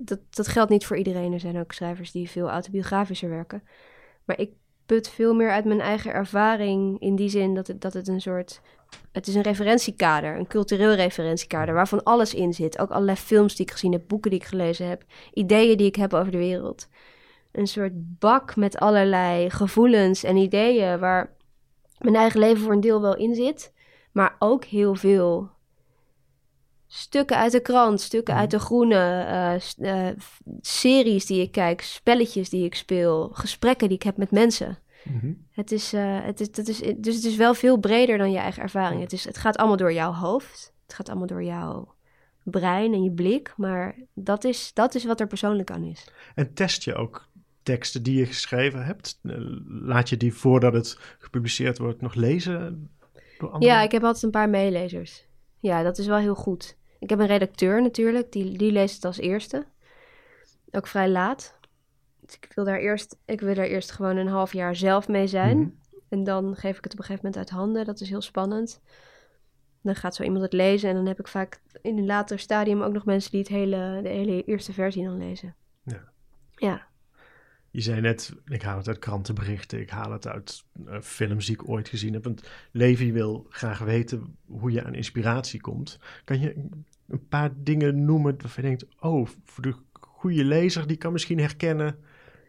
dat, 0.00 0.18
dat 0.30 0.48
geldt 0.48 0.70
niet 0.70 0.86
voor 0.86 0.96
iedereen. 0.96 1.32
Er 1.32 1.40
zijn 1.40 1.58
ook 1.58 1.72
schrijvers 1.72 2.12
die 2.12 2.30
veel 2.30 2.48
autobiografischer 2.48 3.28
werken. 3.28 3.62
Maar 4.24 4.40
ik 4.40 4.50
put 4.86 5.08
veel 5.08 5.34
meer 5.34 5.50
uit 5.50 5.64
mijn 5.64 5.80
eigen 5.80 6.12
ervaring. 6.12 7.00
In 7.00 7.16
die 7.16 7.28
zin 7.28 7.54
dat 7.54 7.66
het, 7.66 7.80
dat 7.80 7.92
het 7.92 8.08
een 8.08 8.20
soort. 8.20 8.60
Het 9.12 9.26
is 9.26 9.34
een 9.34 9.42
referentiekader, 9.42 10.36
een 10.36 10.46
cultureel 10.46 10.94
referentiekader, 10.94 11.74
waarvan 11.74 12.02
alles 12.02 12.34
in 12.34 12.52
zit. 12.52 12.78
Ook 12.78 12.90
allerlei 12.90 13.16
films 13.16 13.56
die 13.56 13.66
ik 13.66 13.72
gezien 13.72 13.92
heb, 13.92 14.02
boeken 14.06 14.30
die 14.30 14.40
ik 14.40 14.46
gelezen 14.46 14.88
heb, 14.88 15.04
ideeën 15.32 15.76
die 15.76 15.86
ik 15.86 15.96
heb 15.96 16.14
over 16.14 16.32
de 16.32 16.38
wereld 16.38 16.88
een 17.52 17.66
soort 17.66 18.18
bak 18.18 18.56
met 18.56 18.78
allerlei 18.78 19.50
gevoelens 19.50 20.24
en 20.24 20.36
ideeën 20.36 20.98
waar 20.98 21.36
mijn 21.98 22.14
eigen 22.14 22.40
leven 22.40 22.62
voor 22.62 22.72
een 22.72 22.80
deel 22.80 23.00
wel 23.00 23.16
in 23.16 23.34
zit, 23.34 23.72
maar 24.18 24.36
ook 24.38 24.64
heel 24.64 24.94
veel 24.94 25.50
stukken 26.86 27.36
uit 27.36 27.52
de 27.52 27.60
krant, 27.60 28.00
stukken 28.00 28.34
uit 28.34 28.50
de 28.50 28.58
groene, 28.58 29.22
eh, 29.22 30.08
eh, 30.08 30.16
series 30.60 31.26
die 31.26 31.42
ik 31.42 31.52
kijk, 31.52 31.80
spelletjes 31.80 32.48
die 32.48 32.64
ik 32.64 32.74
speel, 32.74 33.28
gesprekken 33.32 33.88
die 33.88 33.96
ik 33.96 34.02
heb 34.02 34.16
met 34.16 34.30
mensen. 34.30 34.78
Het 35.50 35.72
is, 35.72 35.92
eh, 35.92 36.24
het 36.24 36.40
is, 36.40 36.50
dat 36.50 36.68
is, 36.68 36.78
dus 36.78 37.14
het 37.14 37.24
is 37.24 37.36
wel 37.36 37.54
veel 37.54 37.76
breder 37.76 38.18
dan 38.18 38.30
je 38.30 38.38
eigen 38.38 38.62
ervaring. 38.62 39.00
Het, 39.00 39.12
is, 39.12 39.24
het 39.24 39.38
gaat 39.38 39.56
allemaal 39.56 39.76
door 39.76 39.92
jouw 39.92 40.12
hoofd. 40.12 40.72
Het 40.86 40.94
gaat 40.94 41.08
allemaal 41.08 41.26
door 41.26 41.44
jouw 41.44 41.94
brein 42.42 42.92
en 42.92 43.02
je 43.02 43.12
blik. 43.12 43.54
Maar 43.56 43.96
dat 44.14 44.44
is, 44.44 44.70
dat 44.74 44.94
is 44.94 45.04
wat 45.04 45.20
er 45.20 45.26
persoonlijk 45.26 45.70
aan 45.70 45.84
is. 45.84 46.10
En 46.34 46.54
test 46.54 46.82
je 46.82 46.94
ook 46.94 47.28
teksten 47.62 48.02
die 48.02 48.18
je 48.18 48.26
geschreven 48.26 48.84
hebt? 48.84 49.20
Laat 49.68 50.08
je 50.08 50.16
die 50.16 50.34
voordat 50.34 50.72
het 50.72 50.98
gepubliceerd 51.18 51.78
wordt 51.78 52.00
nog 52.00 52.14
lezen 52.14 52.90
door? 53.38 53.56
Ja, 53.58 53.82
ik 53.82 53.92
heb 53.92 54.04
altijd 54.04 54.22
een 54.22 54.30
paar 54.30 54.48
meelezers. 54.48 55.26
Ja, 55.60 55.82
dat 55.82 55.98
is 55.98 56.06
wel 56.06 56.16
heel 56.16 56.34
goed. 56.34 56.76
Ik 56.98 57.10
heb 57.10 57.18
een 57.18 57.26
redacteur 57.26 57.82
natuurlijk, 57.82 58.32
die, 58.32 58.58
die 58.58 58.72
leest 58.72 58.94
het 58.94 59.04
als 59.04 59.18
eerste. 59.18 59.66
Ook 60.70 60.86
vrij 60.86 61.08
laat. 61.08 61.58
Dus 62.20 62.34
ik 62.40 62.52
wil, 62.54 62.64
daar 62.64 62.78
eerst, 62.78 63.16
ik 63.24 63.40
wil 63.40 63.54
daar 63.54 63.66
eerst 63.66 63.90
gewoon 63.90 64.16
een 64.16 64.28
half 64.28 64.52
jaar 64.52 64.76
zelf 64.76 65.08
mee 65.08 65.26
zijn. 65.26 65.58
Mhm. 65.58 65.68
En 66.08 66.24
dan 66.24 66.56
geef 66.56 66.78
ik 66.78 66.84
het 66.84 66.92
op 66.92 66.98
een 66.98 67.04
gegeven 67.04 67.26
moment 67.26 67.36
uit 67.36 67.58
handen. 67.58 67.84
Dat 67.84 68.00
is 68.00 68.08
heel 68.08 68.20
spannend. 68.20 68.80
Dan 69.82 69.94
gaat 69.94 70.14
zo 70.14 70.22
iemand 70.22 70.42
het 70.42 70.52
lezen. 70.52 70.88
En 70.88 70.94
dan 70.94 71.06
heb 71.06 71.18
ik 71.18 71.28
vaak 71.28 71.60
in 71.82 71.98
een 71.98 72.06
later 72.06 72.38
stadium 72.38 72.82
ook 72.82 72.92
nog 72.92 73.04
mensen 73.04 73.30
die 73.30 73.40
het 73.40 73.48
hele, 73.48 74.00
de 74.02 74.08
hele 74.08 74.44
eerste 74.44 74.72
versie 74.72 75.04
dan 75.04 75.18
lezen. 75.18 75.54
Ja. 75.82 76.12
Ja. 76.54 76.87
Je 77.70 77.80
zei 77.80 78.00
net, 78.00 78.32
ik 78.46 78.62
haal 78.62 78.76
het 78.76 78.88
uit 78.88 78.98
krantenberichten, 78.98 79.80
ik 79.80 79.90
haal 79.90 80.12
het 80.12 80.26
uit 80.26 80.64
eh, 80.86 81.00
films 81.00 81.46
die 81.46 81.54
ik 81.54 81.68
ooit 81.68 81.88
gezien 81.88 82.12
heb. 82.12 82.24
Want 82.24 82.48
Levi 82.70 83.12
wil 83.12 83.46
graag 83.48 83.78
weten 83.78 84.36
hoe 84.46 84.72
je 84.72 84.84
aan 84.84 84.94
inspiratie 84.94 85.60
komt. 85.60 85.98
Kan 86.24 86.40
je 86.40 86.54
een 87.08 87.28
paar 87.28 87.50
dingen 87.56 88.04
noemen 88.04 88.36
waarvan 88.40 88.62
je 88.62 88.76
denkt, 88.76 88.86
oh, 89.00 89.28
voor 89.44 89.62
de 89.62 89.74
goede 89.92 90.44
lezer, 90.44 90.86
die 90.86 90.96
kan 90.96 91.12
misschien 91.12 91.38
herkennen 91.38 91.98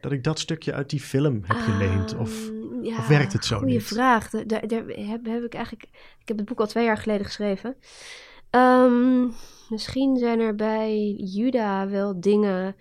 dat 0.02 0.12
ik 0.12 0.24
dat 0.24 0.40
stukje 0.40 0.74
uit 0.74 0.90
die 0.90 1.00
film 1.02 1.42
heb 1.44 1.58
geleend? 1.58 2.16
Of, 2.16 2.50
Ehm, 2.80 2.84
ja, 2.84 2.98
of 2.98 3.08
werkt 3.08 3.34
het 3.34 3.46
zo 3.46 3.58
goeie 3.58 3.74
niet? 3.74 3.84
vraag. 3.84 4.30
Daar, 4.30 4.68
daar, 4.68 4.84
heb 4.88 5.44
ik 5.44 5.54
eigenlijk... 5.54 5.84
Ik 6.20 6.28
heb 6.28 6.38
het 6.38 6.46
boek 6.46 6.60
al 6.60 6.68
twee 6.68 6.86
jaar 6.86 6.98
geleden 6.98 7.26
geschreven. 7.26 7.76
Ehm, 8.50 9.28
misschien 9.70 10.18
zijn 10.18 10.40
er 10.40 10.56
bij 10.56 11.12
Juda 11.12 11.90
wel 11.90 12.20
dingen... 12.20 12.76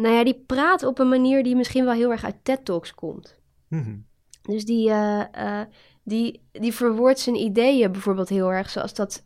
Nou 0.00 0.14
ja, 0.14 0.24
die 0.24 0.42
praat 0.46 0.82
op 0.82 0.98
een 0.98 1.08
manier 1.08 1.42
die 1.42 1.56
misschien 1.56 1.84
wel 1.84 1.94
heel 1.94 2.10
erg 2.10 2.24
uit 2.24 2.36
TED 2.42 2.64
Talks 2.64 2.94
komt. 2.94 3.38
Mhm. 3.68 3.96
Dus 4.42 4.64
die, 4.64 4.90
eh, 4.90 5.60
die, 6.02 6.48
die 6.52 6.74
verwoordt 6.74 7.18
zijn 7.18 7.36
ideeën 7.36 7.92
bijvoorbeeld 7.92 8.28
heel 8.28 8.52
erg, 8.52 8.70
zoals 8.70 8.94
dat 8.94 9.24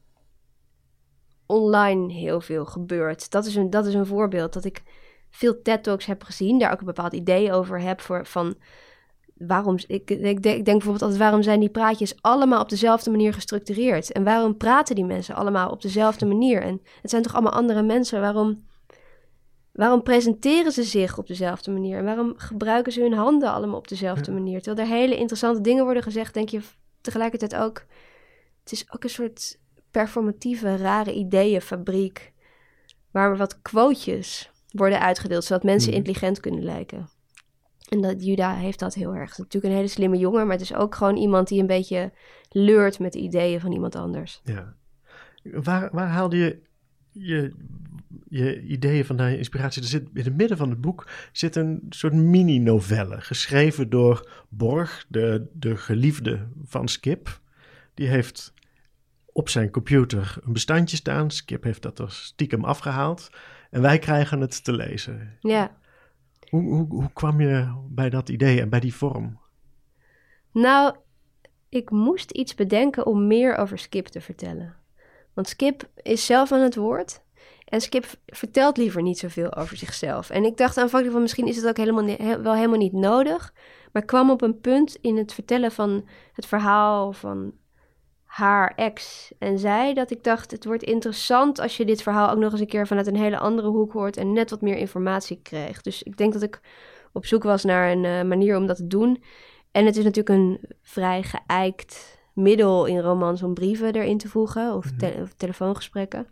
online 1.46 2.12
heel 2.12 2.40
veel 2.40 2.64
gebeurt. 2.64 3.30
Dat 3.30 3.46
is 3.46 3.54
een, 3.54 3.70
dat 3.70 3.87
is 3.87 3.94
een 3.94 4.06
voorbeeld 4.06 4.52
dat 4.52 4.64
ik 4.64 4.82
veel 5.30 5.62
TED-talks 5.62 6.06
heb 6.06 6.22
gezien, 6.22 6.58
daar 6.58 6.72
ook 6.72 6.80
een 6.80 6.87
bepaald 6.87 7.12
idee 7.12 7.52
over 7.52 7.80
heb 7.80 8.00
voor, 8.00 8.26
van 8.26 8.54
waarom, 9.34 9.76
ik, 9.87 10.10
ik, 10.10 10.22
denk, 10.22 10.38
ik 10.38 10.42
denk 10.42 10.64
bijvoorbeeld 10.64 11.02
altijd, 11.02 11.20
waarom 11.20 11.42
zijn 11.42 11.60
die 11.60 11.68
praatjes 11.68 12.22
allemaal 12.22 12.60
op 12.60 12.68
dezelfde 12.68 13.10
manier 13.10 13.34
gestructureerd? 13.34 14.12
En 14.12 14.24
waarom 14.24 14.56
praten 14.56 14.94
die 14.94 15.04
mensen 15.04 15.34
allemaal 15.34 15.70
op 15.70 15.82
dezelfde 15.82 16.26
manier? 16.34 16.62
En 16.62 16.80
het 17.00 17.10
zijn 17.10 17.22
toch 17.22 17.34
allemaal 17.34 17.52
andere 17.52 17.82
mensen, 17.82 18.20
waarom, 18.20 18.64
waarom 19.74 20.02
presenteren 20.02 20.72
ze 20.72 20.82
zich 20.82 21.18
op 21.18 21.26
dezelfde 21.26 21.70
manier? 21.70 21.98
En 21.98 22.04
waarom 22.04 22.32
gebruiken 22.37 22.92
ze 22.92 23.00
hun 23.00 23.12
handen 23.12 23.52
allemaal 23.52 23.78
op 23.78 23.88
dezelfde 23.88 24.32
manier? 24.32 24.62
Terwijl 24.62 24.88
er 24.88 24.94
hele 24.94 25.16
interessante 25.16 25.60
dingen 25.60 25.84
worden 25.84 26.02
gezegd, 26.02 26.34
denk 26.34 26.48
je 26.48 26.60
tegelijkertijd 27.00 27.54
ook, 27.54 27.84
het 28.62 28.72
is 28.72 28.92
ook 28.92 29.02
een 29.04 29.10
soort 29.10 29.58
performatieve, 29.90 30.76
rare 30.76 31.12
ideeënfabriek, 31.14 32.32
waar 33.10 33.37
wat 33.37 33.62
quotejes 33.62 34.50
worden 34.70 35.00
uitgedeeld, 35.00 35.44
zodat 35.44 35.62
mensen 35.64 35.88
Mhm. 35.88 35.98
intelligent 35.98 36.40
kunnen 36.40 36.62
lijken. 36.64 37.08
En 37.88 38.00
dat 38.00 38.24
Juda 38.24 38.54
heeft 38.54 38.78
dat 38.78 38.94
heel 38.94 39.14
erg. 39.14 39.22
Het 39.22 39.30
is 39.30 39.38
natuurlijk 39.38 39.72
een 39.72 39.78
hele 39.78 39.92
slimme 39.92 40.16
jongen, 40.18 40.42
maar 40.46 40.56
het 40.56 40.64
is 40.70 40.74
ook 40.74 40.94
gewoon 40.94 41.16
iemand 41.16 41.48
die 41.48 41.60
een 41.60 41.66
beetje 41.66 42.12
leurt 42.50 42.98
met 42.98 43.12
de 43.12 43.18
ideeën 43.18 43.60
van 43.60 43.72
iemand 43.72 43.96
anders. 43.96 44.40
Ja. 44.44 44.74
Waar, 45.42 45.88
waar 45.92 46.08
haalde 46.08 46.37
je, 46.37 46.60
je 47.12 47.52
je 48.29 48.62
ideeën 48.62 49.05
vandaan, 49.05 49.31
je 49.31 49.38
inspiratie? 49.38 49.83
Er 49.83 49.88
zit 49.88 50.09
in 50.14 50.24
het 50.24 50.37
midden 50.37 50.57
van 50.57 50.70
het 50.70 50.81
boek 50.81 51.09
zit 51.33 51.57
een 51.57 51.87
soort 51.88 52.12
mini-novelle, 52.12 53.20
geschreven 53.20 53.90
door 53.90 54.31
Borg, 54.48 55.05
de, 55.09 55.46
de 55.53 55.77
geliefde 55.77 56.48
van 56.64 56.88
Skip. 56.88 57.40
Die 57.94 58.09
heeft 58.09 58.53
op 59.33 59.48
zijn 59.48 59.70
computer 59.70 60.37
een 60.44 60.53
bestandje 60.53 60.96
staan. 60.96 61.31
Skip 61.31 61.62
heeft 61.62 61.83
dat 61.83 61.98
er 61.98 62.11
stiekem 62.11 62.64
afgehaald. 62.64 63.31
En 63.70 63.81
wij 63.81 63.98
krijgen 63.98 64.40
het 64.40 64.64
te 64.64 64.72
lezen. 64.72 65.37
Ja. 65.40 65.77
Hoe, 66.48 66.62
hoe, 66.62 66.87
hoe 66.88 67.12
kwam 67.12 67.40
je 67.40 67.85
bij 67.88 68.11
dat 68.11 68.29
idee 68.29 68.61
en 68.61 68.68
bij 68.68 68.81
die 68.81 68.94
vorm? 68.94 69.38
Nou, 70.53 70.96
ik 71.68 71.90
moest 71.90 72.31
iets 72.31 72.55
bedenken 72.55 73.07
om 73.07 73.27
meer 73.27 73.57
over 73.57 73.79
Skip 73.79 74.07
te 74.07 74.20
vertellen. 74.20 74.74
Want 75.33 75.48
Skip 75.48 75.90
is 76.03 76.27
zelf 76.27 76.53
aan 76.53 76.61
het 76.61 76.74
woord. 76.74 77.23
En 77.74 77.80
Skip 77.80 78.06
vertelt 78.26 78.76
liever 78.76 79.02
niet 79.02 79.18
zoveel 79.18 79.54
over 79.54 79.76
zichzelf. 79.76 80.30
En 80.30 80.44
ik 80.44 80.56
dacht 80.56 80.78
aanvankelijk 80.78 81.12
van 81.12 81.22
misschien 81.22 81.46
is 81.46 81.56
het 81.56 81.66
ook 81.66 81.76
helemaal 81.76 82.04
he- 82.04 82.42
wel 82.42 82.54
helemaal 82.54 82.78
niet 82.78 82.92
nodig. 82.92 83.54
Maar 83.92 84.04
kwam 84.04 84.30
op 84.30 84.42
een 84.42 84.60
punt 84.60 84.96
in 85.00 85.16
het 85.16 85.34
vertellen 85.34 85.72
van 85.72 86.08
het 86.32 86.46
verhaal 86.46 87.12
van 87.12 87.52
haar 88.24 88.72
ex 88.76 89.30
en 89.38 89.58
zij... 89.58 89.94
dat 89.94 90.10
ik 90.10 90.24
dacht, 90.24 90.50
het 90.50 90.64
wordt 90.64 90.82
interessant 90.82 91.60
als 91.60 91.76
je 91.76 91.84
dit 91.84 92.02
verhaal 92.02 92.30
ook 92.30 92.38
nog 92.38 92.52
eens 92.52 92.60
een 92.60 92.66
keer... 92.66 92.87
vanuit 92.87 93.06
een 93.06 93.16
hele 93.16 93.38
andere 93.38 93.68
hoek 93.68 93.92
hoort 93.92 94.16
en 94.16 94.32
net 94.32 94.50
wat 94.50 94.60
meer 94.60 94.76
informatie 94.76 95.40
kreeg. 95.42 95.80
Dus 95.80 96.02
ik 96.02 96.16
denk 96.16 96.32
dat 96.32 96.42
ik 96.42 96.60
op 97.12 97.26
zoek 97.26 97.42
was 97.42 97.64
naar 97.64 97.90
een 97.90 98.04
eh, 98.04 98.22
manier 98.22 98.56
om 98.56 98.66
dat 98.66 98.76
te 98.76 98.87
doen... 98.87 99.22
En 99.70 99.87
het 99.87 99.96
is 99.96 100.04
natuurlijk 100.04 100.38
een 100.38 100.60
vrij 100.82 101.22
geëikt 101.22 102.18
middel 102.34 102.84
in 102.84 102.98
romans 102.98 103.42
om 103.42 103.54
brieven 103.54 103.94
erin 103.94 104.18
te 104.18 104.28
voegen 104.28 104.74
of, 104.74 104.90
te- 104.98 105.18
of 105.22 105.32
telefoongesprekken. 105.37 106.26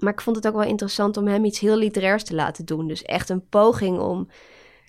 Maar 0.00 0.12
ik 0.12 0.20
vond 0.20 0.36
het 0.36 0.46
ook 0.46 0.54
wel 0.54 0.62
interessant 0.68 1.16
om 1.16 1.26
hem 1.26 1.44
iets 1.44 1.58
heel 1.58 1.76
literairs 1.76 2.24
te 2.24 2.34
laten 2.34 2.64
doen. 2.64 2.88
Dus 2.88 3.02
echt 3.02 3.28
een 3.28 3.48
poging 3.48 3.98
om 3.98 4.28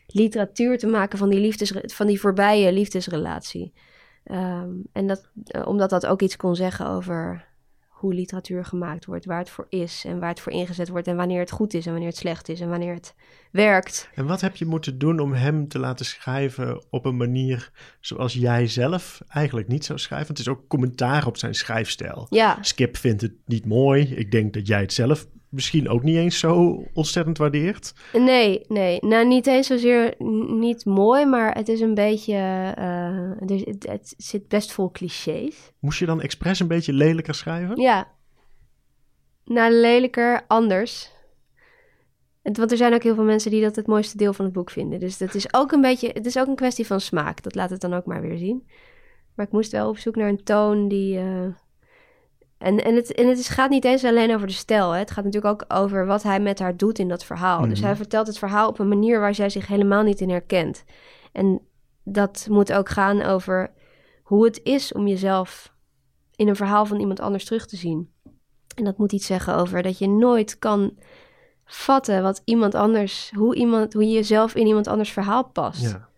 literatuur 0.08 0.78
te 0.78 0.88
maken 0.88 1.18
van 1.18 1.30
die, 1.30 1.40
liefdes, 1.40 1.74
van 1.86 2.08
die 2.08 2.20
voorbije 2.20 2.72
liefdesrelatie. 2.72 3.74
Ehm, 4.24 4.70
en 4.92 5.08
dat, 5.08 5.30
eh, 5.46 5.68
omdat 5.68 5.90
dat 5.90 6.06
ook 6.06 6.22
iets 6.22 6.36
kon 6.36 6.56
zeggen 6.56 6.88
over 6.88 7.50
hoe 8.02 8.14
literatuur 8.14 8.66
gemaakt 8.66 9.06
wordt, 9.06 9.26
waar 9.26 9.40
het 9.40 9.50
voor 9.50 9.66
is 9.70 10.04
en 10.06 10.20
waar 10.20 10.30
het 10.30 10.40
voor 10.40 10.52
ingezet 10.52 10.90
wordt 10.90 11.08
en 11.08 11.16
wanneer 11.16 11.40
het 11.40 11.52
goed 11.52 11.74
is 11.74 11.86
en 11.86 11.92
wanneer 11.92 12.10
het 12.10 12.18
slecht 12.18 12.50
is 12.50 12.60
en 12.60 12.70
wanneer 12.70 12.94
het 12.94 13.16
werkt. 13.52 14.10
En 14.16 14.26
wat 14.26 14.42
heb 14.42 14.56
je 14.56 14.66
moeten 14.66 14.98
doen 14.98 15.20
om 15.20 15.34
hem 15.34 15.68
te 15.68 15.80
laten 15.80 16.06
schrijven 16.06 16.84
op 16.90 17.06
een 17.06 17.18
manier 17.18 17.72
zoals 18.00 18.34
jij 18.34 18.68
zelf 18.68 19.22
eigenlijk 19.28 19.68
niet 19.68 19.86
zou 19.86 20.00
schrijven? 20.00 20.28
Het 20.28 20.40
is 20.40 20.48
ook 20.48 20.68
commentaar 20.68 21.28
op 21.28 21.38
zijn 21.38 21.56
schrijfstijl. 21.56 22.28
Ja, 22.30 22.58
Skip 22.62 22.98
vindt 22.98 23.22
het 23.22 23.34
niet 23.46 23.66
mooi. 23.66 24.16
Ik 24.16 24.32
denk 24.32 24.54
dat 24.54 24.68
jij 24.68 24.82
het 24.82 24.94
zelf 24.94 25.28
misschien 25.52 25.90
ook 25.90 26.04
niet 26.04 26.16
eens 26.16 26.40
zo 26.40 26.84
ontzettend 26.94 27.38
waardeert. 27.38 27.94
Nee, 28.14 28.66
nee. 28.68 28.98
Nou, 29.06 29.28
niet 29.28 29.48
eens 29.48 29.68
zozeer 29.68 30.14
niet 30.48 30.86
mooi, 30.86 31.26
maar 31.26 31.56
het 31.56 31.70
is 31.70 31.80
een 31.82 31.94
beetje. 31.94 32.34
eh, 32.34 33.42
er, 33.50 33.60
het, 33.66 33.86
het 33.90 34.14
zit 34.18 34.48
best 34.48 34.72
vol 34.72 34.92
clichés. 34.92 35.72
Moest 35.80 36.00
je 36.00 36.06
dan 36.06 36.22
expres 36.22 36.60
een 36.60 36.68
beetje 36.68 36.94
lelijker 36.94 37.36
schrijven? 37.36 37.82
Ja. 37.82 38.08
Nou, 39.46 39.72
lelijker, 39.74 40.44
anders. 40.48 41.12
Het- 42.42 42.58
Want 42.58 42.72
er 42.72 42.78
zijn 42.78 42.94
ook 42.94 43.04
heel 43.04 43.16
veel 43.16 43.24
mensen 43.24 43.52
die 43.52 43.62
dat 43.62 43.76
het 43.76 43.88
mooiste 43.88 44.18
deel 44.18 44.34
van 44.34 44.46
het 44.46 44.54
boek 44.54 44.70
vinden. 44.70 45.00
Dus 45.00 45.18
dat 45.18 45.34
is 45.36 45.54
ook 45.54 45.72
een 45.72 45.82
beetje. 45.82 46.10
Het 46.14 46.26
is 46.26 46.38
ook 46.40 46.48
een 46.48 46.56
kwestie 46.56 46.86
van 46.88 47.02
smaak. 47.02 47.44
Dat 47.44 47.56
laat 47.56 47.70
het 47.70 47.82
dan 47.82 47.94
ook 47.94 48.06
maar 48.06 48.22
weer 48.22 48.38
zien. 48.38 48.68
Maar 49.36 49.46
ik 49.46 49.52
moest 49.52 49.72
wel 49.72 49.90
op 49.90 49.98
zoek 49.98 50.16
naar 50.16 50.30
een 50.30 50.44
toon 50.44 50.88
die. 50.88 51.18
eh, 51.18 51.48
En, 52.62 52.84
en, 52.84 52.96
het, 52.96 53.14
en 53.14 53.28
het 53.28 53.40
is, 53.40 53.48
gaat 53.48 53.70
niet 53.70 53.86
eens 53.86 54.04
alleen 54.06 54.34
over 54.36 54.48
de 54.48 54.54
stijl. 54.54 54.92
Hè. 54.92 55.00
Het 55.00 55.12
gaat 55.12 55.24
natuurlijk 55.24 55.62
ook 55.62 55.80
over 55.80 56.06
wat 56.06 56.24
hij 56.24 56.40
met 56.40 56.60
haar 56.60 56.78
doet 56.78 57.00
in 57.00 57.08
dat 57.08 57.24
verhaal. 57.24 57.68
Dus 57.68 57.78
Mhm. 57.78 57.88
hij 57.88 57.96
vertelt 57.96 58.28
het 58.28 58.38
verhaal 58.38 58.68
op 58.68 58.80
een 58.80 58.88
manier 58.88 59.20
waar 59.20 59.36
zij 59.36 59.50
zich 59.50 59.68
helemaal 59.68 60.04
niet 60.04 60.20
in 60.22 60.30
herkent. 60.30 60.84
En 61.32 61.62
dat 62.04 62.48
moet 62.50 62.74
ook 62.74 62.90
gaan 62.90 63.22
over 63.22 63.72
hoe 64.24 64.46
het 64.46 64.60
is 64.64 64.94
om 64.94 65.08
jezelf 65.08 65.74
in 66.36 66.48
een 66.48 66.56
verhaal 66.56 66.86
van 66.86 67.00
iemand 67.00 67.20
anders 67.20 67.46
terug 67.46 67.66
te 67.68 67.76
zien. 67.76 68.10
En 68.76 68.84
dat 68.84 68.98
moet 68.98 69.12
iets 69.12 69.26
zeggen 69.26 69.56
over 69.56 69.82
dat 69.82 69.98
je 69.98 70.08
nooit 70.08 70.60
kan 70.60 70.98
vatten 71.66 72.22
wat 72.22 72.42
iemand 72.46 72.76
anders, 72.76 73.32
hoe, 73.36 73.56
iemand, 73.56 73.94
hoe 73.94 74.04
je 74.04 74.12
jezelf 74.14 74.56
in 74.56 74.68
iemand 74.68 74.88
anders 74.88 75.12
verhaal 75.12 75.44
past. 75.44 75.82
Ja. 75.82 76.10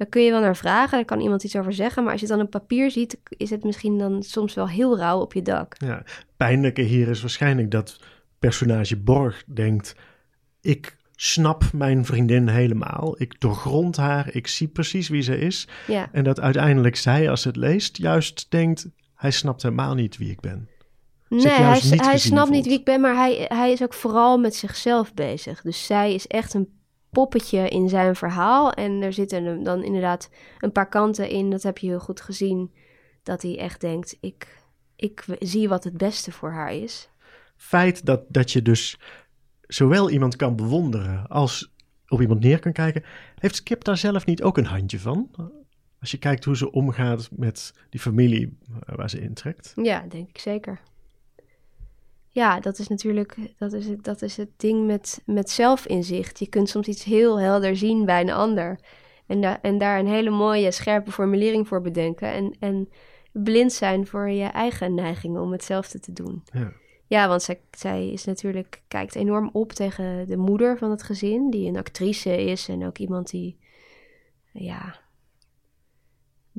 Daar 0.00 0.08
kun 0.08 0.22
je 0.22 0.30
wel 0.30 0.40
naar 0.40 0.56
vragen, 0.56 0.90
daar 0.90 1.04
kan 1.04 1.20
iemand 1.20 1.44
iets 1.44 1.56
over 1.56 1.72
zeggen. 1.72 2.02
Maar 2.02 2.12
als 2.12 2.20
je 2.20 2.26
het 2.26 2.36
dan 2.36 2.44
op 2.44 2.50
papier 2.50 2.90
ziet, 2.90 3.18
is 3.28 3.50
het 3.50 3.64
misschien 3.64 3.98
dan 3.98 4.22
soms 4.22 4.54
wel 4.54 4.68
heel 4.68 4.98
rauw 4.98 5.20
op 5.20 5.32
je 5.32 5.42
dak. 5.42 5.74
Ja, 5.78 6.02
pijnlijke 6.36 6.82
hier 6.82 7.08
is 7.08 7.20
waarschijnlijk 7.20 7.70
dat 7.70 8.00
personage 8.38 8.96
Borg 8.96 9.44
denkt: 9.46 9.96
ik 10.60 10.96
snap 11.14 11.72
mijn 11.72 12.04
vriendin 12.04 12.48
helemaal, 12.48 13.14
ik 13.20 13.40
doorgrond 13.40 13.96
haar, 13.96 14.34
ik 14.34 14.46
zie 14.46 14.68
precies 14.68 15.08
wie 15.08 15.22
ze 15.22 15.38
is. 15.38 15.68
Ja, 15.86 16.08
En 16.12 16.24
dat 16.24 16.40
uiteindelijk 16.40 16.96
zij, 16.96 17.30
als 17.30 17.44
het 17.44 17.56
leest, 17.56 17.96
juist 17.96 18.46
denkt: 18.50 18.88
hij 19.14 19.30
snapt 19.30 19.62
helemaal 19.62 19.94
niet 19.94 20.16
wie 20.16 20.30
ik 20.30 20.40
ben. 20.40 20.68
nee, 21.28 21.48
hij, 21.48 21.80
hij 21.82 22.18
snapt 22.18 22.50
niet 22.50 22.66
wie 22.66 22.78
ik 22.78 22.84
ben, 22.84 23.00
maar 23.00 23.14
hij, 23.14 23.44
hij 23.48 23.72
is 23.72 23.82
ook 23.82 23.94
vooral 23.94 24.38
met 24.38 24.54
zichzelf 24.54 25.14
bezig. 25.14 25.62
Dus 25.62 25.86
zij 25.86 26.14
is 26.14 26.26
echt 26.26 26.54
een 26.54 26.78
poppetje 27.10 27.68
in 27.68 27.88
zijn 27.88 28.16
verhaal. 28.16 28.72
En 28.72 29.02
er 29.02 29.12
zitten 29.12 29.44
hem 29.44 29.64
dan 29.64 29.84
inderdaad 29.84 30.30
een 30.58 30.72
paar 30.72 30.88
kanten 30.88 31.28
in, 31.28 31.50
dat 31.50 31.62
heb 31.62 31.78
je 31.78 31.86
heel 31.86 32.00
goed 32.00 32.20
gezien, 32.20 32.72
dat 33.22 33.42
hij 33.42 33.58
echt 33.58 33.80
denkt, 33.80 34.16
ik, 34.20 34.62
ik 34.96 35.24
zie 35.38 35.68
wat 35.68 35.84
het 35.84 35.96
beste 35.96 36.32
voor 36.32 36.50
haar 36.50 36.72
is. 36.72 37.08
Feit 37.56 38.06
dat, 38.06 38.22
dat 38.28 38.52
je 38.52 38.62
dus 38.62 38.98
zowel 39.66 40.10
iemand 40.10 40.36
kan 40.36 40.56
bewonderen 40.56 41.26
als 41.26 41.72
op 42.08 42.20
iemand 42.20 42.40
neer 42.40 42.58
kan 42.58 42.72
kijken, 42.72 43.04
heeft 43.38 43.54
Skip 43.54 43.84
daar 43.84 43.96
zelf 43.96 44.26
niet 44.26 44.42
ook 44.42 44.58
een 44.58 44.64
handje 44.64 44.98
van? 44.98 45.30
Als 46.00 46.10
je 46.10 46.18
kijkt 46.18 46.44
hoe 46.44 46.56
ze 46.56 46.72
omgaat 46.72 47.28
met 47.32 47.74
die 47.90 48.00
familie 48.00 48.58
eh, 48.86 48.96
waar 48.96 49.10
ze 49.10 49.20
intrekt. 49.20 49.72
Ja, 49.76 50.04
denk 50.08 50.28
ik 50.28 50.38
zeker. 50.38 50.80
Ja, 52.32 52.60
dat 52.60 52.78
is 52.78 52.88
natuurlijk 52.88 53.36
dat 53.58 53.72
is 53.72 53.86
het, 53.86 54.04
dat 54.04 54.22
is 54.22 54.36
het 54.36 54.50
ding 54.56 54.86
met, 54.86 55.22
met 55.26 55.50
zelfinzicht. 55.50 56.38
Je 56.38 56.48
kunt 56.48 56.68
soms 56.68 56.88
iets 56.88 57.04
heel 57.04 57.40
helder 57.40 57.76
zien 57.76 58.04
bij 58.04 58.20
een 58.20 58.30
ander. 58.30 58.80
En, 59.26 59.40
da 59.40 59.62
en 59.62 59.78
daar 59.78 59.98
een 59.98 60.08
hele 60.08 60.30
mooie, 60.30 60.70
scherpe 60.70 61.12
formulering 61.12 61.68
voor 61.68 61.80
bedenken. 61.80 62.32
En, 62.32 62.56
en 62.60 62.88
blind 63.32 63.72
zijn 63.72 64.06
voor 64.06 64.30
je 64.30 64.44
eigen 64.44 64.94
neigingen 64.94 65.40
om 65.40 65.52
hetzelfde 65.52 66.00
te 66.00 66.12
doen. 66.12 66.42
Ja. 66.52 66.72
Ja, 67.10 67.28
want 67.28 67.42
zij, 67.42 67.60
zij 67.70 68.08
is 68.08 68.24
natuurlijk, 68.24 68.82
kijkt 68.88 69.14
enorm 69.14 69.50
op 69.52 69.72
tegen 69.72 70.26
de 70.26 70.36
moeder 70.36 70.78
van 70.78 70.90
het 70.90 71.02
gezin, 71.02 71.50
die 71.50 71.68
een 71.68 71.76
actrice 71.76 72.44
is 72.44 72.68
en 72.68 72.86
ook 72.86 72.98
iemand 72.98 73.30
die, 73.30 73.58
ja, 74.52 75.00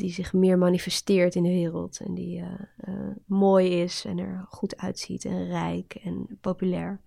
die 0.01 0.11
zich 0.11 0.33
meer 0.33 0.57
manifesteert 0.57 1.35
in 1.35 1.43
de 1.43 1.49
wereld 1.49 1.99
en 1.99 2.13
die 2.13 2.39
eh, 2.39 2.53
eh, 2.77 3.15
mooi 3.25 3.81
is 3.81 4.05
en 4.05 4.17
er 4.17 4.45
goed 4.49 4.77
uitziet 4.77 5.25
en 5.25 5.47
rijk 5.47 5.93
en 6.03 6.37
populair. 6.41 7.01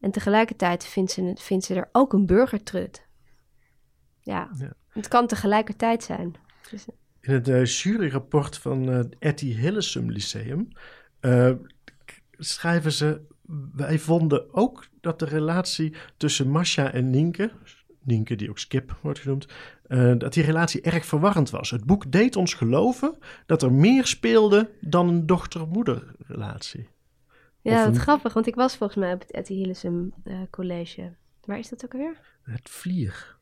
En 0.00 0.10
tegelijkertijd 0.10 0.84
vindt 0.84 1.10
ze, 1.10 1.32
vindt 1.34 1.64
ze 1.64 1.74
er 1.74 1.88
ook 1.92 2.12
een 2.12 2.26
burgertrut. 2.26 3.06
Ja, 4.20 4.50
Ja. 4.58 4.72
het 4.88 5.08
kan 5.08 5.26
tegelijkertijd 5.26 6.02
zijn. 6.04 6.34
Dus, 6.70 6.86
In 7.20 7.32
het 7.32 7.48
eh, 7.48 7.64
juryrapport 7.64 8.58
van 8.58 8.86
het 8.86 9.16
Etty 9.18 9.54
Hillesum 9.54 10.10
Lyceum 10.10 10.68
eh, 11.20 11.52
schrijven 12.30 12.92
ze... 12.92 13.26
Wij 13.72 13.98
vonden 13.98 14.54
ook 14.54 14.88
dat 15.00 15.18
de 15.18 15.24
relatie 15.24 15.94
tussen 16.16 16.50
Masha 16.50 16.92
en 16.92 17.10
Nienke, 17.10 17.52
Nienke, 18.08 18.36
die 18.36 18.50
ook 18.50 18.58
Skip 18.58 18.98
wordt 19.02 19.18
genoemd, 19.18 19.46
eh, 19.86 20.12
dat 20.18 20.32
die 20.32 20.44
relatie 20.44 20.80
erg 20.80 21.04
verwarrend 21.06 21.50
was. 21.50 21.70
Het 21.70 21.84
boek 21.84 22.12
deed 22.12 22.36
ons 22.36 22.54
geloven 22.54 23.18
dat 23.46 23.62
er 23.62 23.72
meer 23.72 24.06
speelde 24.06 24.70
dan 24.80 25.08
een 25.08 25.26
dochter-moeder 25.26 26.04
relatie. 26.26 26.88
Ja, 27.60 27.84
wat 27.84 27.94
een- 27.94 28.00
grappig, 28.00 28.32
want 28.32 28.46
ik 28.46 28.54
was 28.54 28.76
volgens 28.76 28.98
mij 28.98 29.12
op 29.12 29.20
het 29.20 29.30
Etty 29.30 29.54
Hillesum 29.54 30.12
eh, 30.24 30.34
college. 30.50 31.12
Waar 31.44 31.58
is 31.58 31.68
dat 31.68 31.84
ook 31.84 31.92
alweer? 31.92 32.16
Het 32.42 32.68
vlier. 32.70 33.36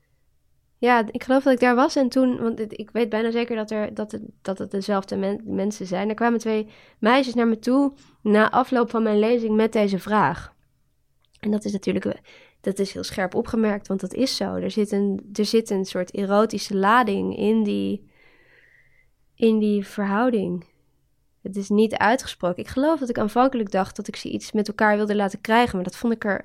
Ja, 0.78 1.04
ik 1.10 1.22
geloof 1.24 1.42
dat 1.42 1.52
ik 1.52 1.60
daar 1.60 1.74
was 1.74 1.96
en 1.96 2.08
toen, 2.08 2.36
want 2.42 2.58
het- 2.58 2.78
ik 2.78 2.90
weet 2.90 3.08
bijna 3.08 3.30
zeker 3.30 3.56
dat, 3.56 3.70
er, 3.70 3.94
dat, 3.94 4.12
het, 4.12 4.22
dat 4.42 4.58
het 4.58 4.70
dezelfde 4.70 5.16
men- 5.16 5.42
mensen 5.44 5.86
zijn. 5.86 6.08
Er 6.08 6.14
kwamen 6.14 6.38
twee 6.38 6.68
meisjes 6.98 7.34
naar 7.34 7.48
me 7.48 7.58
toe 7.58 7.92
na 8.22 8.50
afloop 8.50 8.90
van 8.90 9.02
mijn 9.02 9.18
lezing 9.18 9.56
met 9.56 9.72
deze 9.72 9.98
vraag. 9.98 10.54
En 11.40 11.50
dat 11.50 11.64
is 11.64 11.72
natuurlijk, 11.72 12.20
dat 12.66 12.78
is 12.78 12.92
heel 12.92 13.04
scherp 13.04 13.34
opgemerkt, 13.34 13.86
want 13.86 14.00
dat 14.00 14.14
is 14.14 14.36
zo. 14.36 14.54
Er 14.54 14.70
zit 14.70 14.92
een, 14.92 15.30
er 15.32 15.44
zit 15.44 15.70
een 15.70 15.84
soort 15.84 16.10
erotische 16.10 16.76
lading 16.76 17.36
in 17.36 17.62
die, 17.62 18.10
in 19.34 19.58
die 19.58 19.86
verhouding. 19.86 20.64
Het 21.42 21.56
is 21.56 21.68
niet 21.68 21.94
uitgesproken. 21.94 22.62
Ik 22.62 22.68
geloof 22.68 23.00
dat 23.00 23.08
ik 23.08 23.18
aanvankelijk 23.18 23.70
dacht 23.70 23.96
dat 23.96 24.08
ik 24.08 24.16
ze 24.16 24.30
iets 24.30 24.52
met 24.52 24.68
elkaar 24.68 24.96
wilde 24.96 25.14
laten 25.14 25.40
krijgen, 25.40 25.74
maar 25.74 25.84
dat 25.84 25.96
vond 25.96 26.12
ik 26.12 26.24
er. 26.24 26.38
Op 26.38 26.44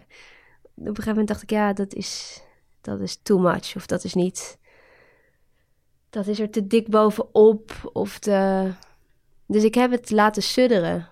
een 0.76 0.86
gegeven 0.86 1.10
moment 1.10 1.28
dacht 1.28 1.42
ik, 1.42 1.50
ja, 1.50 1.74
dat 1.74 1.94
is, 1.94 2.42
dat 2.82 3.00
is 3.00 3.20
too 3.24 3.40
much. 3.40 3.76
Of 3.76 3.86
dat 3.86 4.04
is 4.04 4.14
niet. 4.14 4.58
Dat 6.10 6.28
is 6.28 6.40
er 6.40 6.50
te 6.50 6.68
dik 6.68 6.88
bovenop. 6.88 7.90
Of 7.94 8.20
te. 8.20 8.72
Dus 9.46 9.64
ik 9.64 9.76
heb 9.76 9.92
het 9.92 10.12
laten 10.12 10.44
sudderen. 10.44 11.10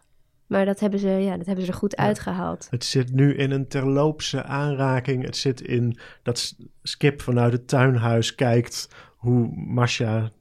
Maar 0.49 0.65
dat 0.65 0.79
hebben 0.79 0.99
ze, 0.99 1.07
ja, 1.09 1.37
dat 1.37 1.45
hebben 1.45 1.65
ze 1.65 1.71
er 1.71 1.77
goed 1.77 1.93
Ja. 1.97 2.03
uitgehaald. 2.03 2.67
Het 2.69 2.83
zit 2.83 3.11
nu 3.13 3.35
in 3.35 3.51
een 3.51 3.67
terloopse 3.67 4.43
aanraking. 4.43 5.23
Het 5.25 5.37
zit 5.37 5.61
in 5.61 5.97
dat 6.23 6.55
Skip 6.83 7.21
vanuit 7.21 7.51
het 7.53 7.67
tuinhuis 7.67 8.35
kijkt 8.35 8.89
hoe 9.15 9.51
Masha 9.55 10.31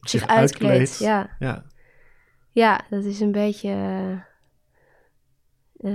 zich, 0.00 0.20
Zich 0.20 0.26
uitkleedt. 0.26 0.98
Ja. 0.98 1.30
ja. 1.38 1.64
ja, 2.50 2.80
dat 2.90 3.04
is 3.04 3.20
een 3.20 3.32
beetje. 3.32 3.68
eh, 3.68 4.12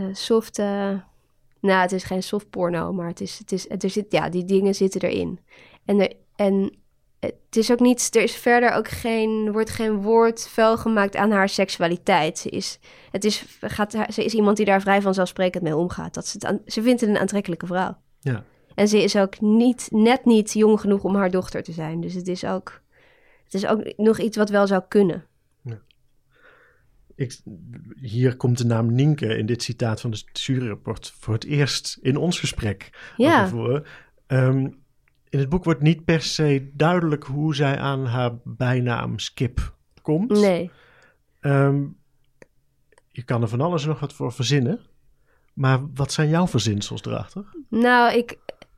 eh, 0.08 0.14
soft. 0.14 0.58
nou, 0.58 1.02
het 1.62 1.92
is 1.92 2.04
geen 2.04 2.24
soft 2.24 2.50
porno, 2.50 2.94
maar 2.94 3.08
het 3.08 3.22
is, 3.22 3.38
het 3.40 3.52
is, 3.52 3.70
er 3.70 3.90
zit, 3.90 4.12
ja, 4.12 4.30
die 4.30 4.46
dingen 4.46 4.76
zitten 4.76 5.02
erin. 5.02 5.40
En, 5.86 6.00
er, 6.00 6.14
en 6.36 6.76
het 7.20 7.56
is 7.56 7.72
ook 7.72 7.80
niet, 7.80 8.16
er 8.16 8.22
is 8.22 8.36
verder 8.36 8.72
ook 8.72 8.88
geen, 8.88 9.52
wordt 9.52 9.70
geen 9.70 10.02
woord 10.02 10.48
vuil 10.48 10.78
gemaakt 10.78 11.16
aan 11.16 11.32
haar 11.32 11.50
seksualiteit. 11.50 12.38
Ze 12.38 12.50
is, 12.50 12.80
het 13.12 13.24
is, 13.26 13.58
gaat, 13.62 13.92
ze 14.14 14.24
is 14.26 14.34
iemand 14.34 14.58
die 14.58 14.66
daar 14.66 14.82
vrij 14.82 15.02
vanzelfsprekend 15.02 15.64
mee 15.64 15.76
omgaat. 15.76 16.14
Dat 16.14 16.28
ze, 16.28 16.60
ze 16.66 16.82
vindt 16.82 17.02
het 17.02 17.10
een 17.10 17.18
aantrekkelijke 17.18 17.66
vrouw. 17.66 17.98
Ja. 18.20 18.44
En 18.76 18.88
ze 18.88 19.04
is 19.04 19.16
ook 19.16 19.42
niet, 19.42 19.88
net 19.92 20.26
niet 20.26 20.54
jong 20.54 20.80
genoeg 20.80 21.04
om 21.04 21.16
haar 21.16 21.32
dochter 21.32 21.64
te 21.64 21.72
zijn. 21.72 22.02
Dus 22.02 22.14
het 22.14 22.28
is 22.28 22.46
ook, 22.46 22.82
het 23.44 23.54
is 23.54 23.68
ook 23.68 23.94
nog 23.98 24.20
iets 24.20 24.38
wat 24.38 24.50
wel 24.50 24.68
zou 24.68 24.84
kunnen. 24.88 25.26
Ik, 27.16 27.40
hier 28.02 28.36
komt 28.36 28.58
de 28.58 28.66
naam 28.66 28.94
Nienke 28.94 29.38
in 29.38 29.46
dit 29.46 29.64
citaat 29.64 30.02
van 30.02 30.12
het 30.12 30.42
juryrapport 30.42 31.14
voor 31.20 31.34
het 31.34 31.44
eerst 31.44 31.98
in 32.02 32.18
ons 32.18 32.40
gesprek 32.40 32.90
Ja. 33.16 33.48
voren. 33.48 33.86
In 35.30 35.40
het 35.40 35.50
boek 35.50 35.64
wordt 35.64 35.82
niet 35.82 36.06
per 36.06 36.22
se 36.22 36.70
duidelijk 36.74 37.24
hoe 37.24 37.56
zij 37.56 37.78
aan 37.78 38.06
haar 38.06 38.32
bijnaam 38.44 39.20
Skip 39.20 39.74
komt. 40.02 40.30
Nee. 40.32 40.72
Ehm, 41.40 41.84
je 43.08 43.24
kan 43.24 43.42
er 43.42 43.48
van 43.48 43.62
alles 43.62 43.86
nog 43.86 44.00
wat 44.00 44.14
voor 44.14 44.32
verzinnen. 44.32 44.80
Maar 45.54 45.80
wat 45.94 46.12
zijn 46.12 46.30
jouw 46.30 46.48
verzinsels 46.48 47.04
erachter? 47.06 47.44
Nou, 47.70 48.14
ik, 48.18 48.38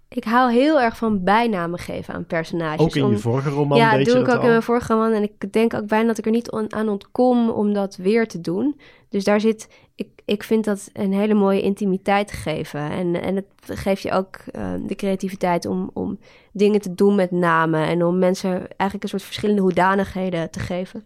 ik 0.10 0.24
hou 0.24 0.52
heel 0.52 0.82
erg 0.82 0.98
van 0.98 1.24
bijnamen 1.24 1.80
geven 1.80 2.14
aan 2.14 2.26
personages. 2.26 2.80
Ook 2.80 2.96
in 2.96 3.10
je 3.10 3.18
vorige 3.18 3.50
roman 3.50 3.78
Ja, 3.78 3.96
deed 3.96 4.06
doe 4.06 4.14
je 4.14 4.20
ik 4.20 4.26
dat 4.26 4.34
ook 4.36 4.40
al. 4.40 4.46
in 4.46 4.52
mijn 4.52 4.64
vorige 4.64 4.94
roman. 4.94 5.12
En 5.12 5.24
ik 5.24 5.52
denk 5.54 5.74
ook 5.74 5.88
bijna 5.88 6.08
dat 6.08 6.18
ik 6.18 6.26
er 6.26 6.32
niet 6.32 6.52
on- 6.52 6.74
aan 6.74 6.90
ontkom 6.90 7.50
om 7.50 7.74
dat 7.74 7.96
weer 7.96 8.28
te 8.28 8.42
doen. 8.42 8.80
Dus 9.10 9.24
daar 9.24 9.42
zit, 9.42 9.70
ik, 10.00 10.10
ik 10.26 10.44
vind 10.44 10.66
dat 10.66 10.90
een 10.94 11.14
hele 11.14 11.34
mooie 11.34 11.62
intimiteit 11.62 12.32
geven. 12.32 12.92
En, 12.92 13.22
en 13.22 13.36
het 13.36 13.80
geeft 13.80 14.02
je 14.02 14.12
ook 14.12 14.36
eh, 14.36 14.74
de 14.86 14.96
creativiteit 14.96 15.66
om, 15.66 15.90
om 15.94 16.20
dingen 16.52 16.82
te 16.82 16.94
doen 16.96 17.16
met 17.16 17.32
namen. 17.32 17.88
En 17.88 18.04
om 18.04 18.20
mensen 18.20 18.52
eigenlijk 18.52 19.04
een 19.04 19.10
soort 19.10 19.24
verschillende 19.24 19.62
hoedanigheden 19.62 20.52
te 20.52 20.60
geven. 20.60 21.04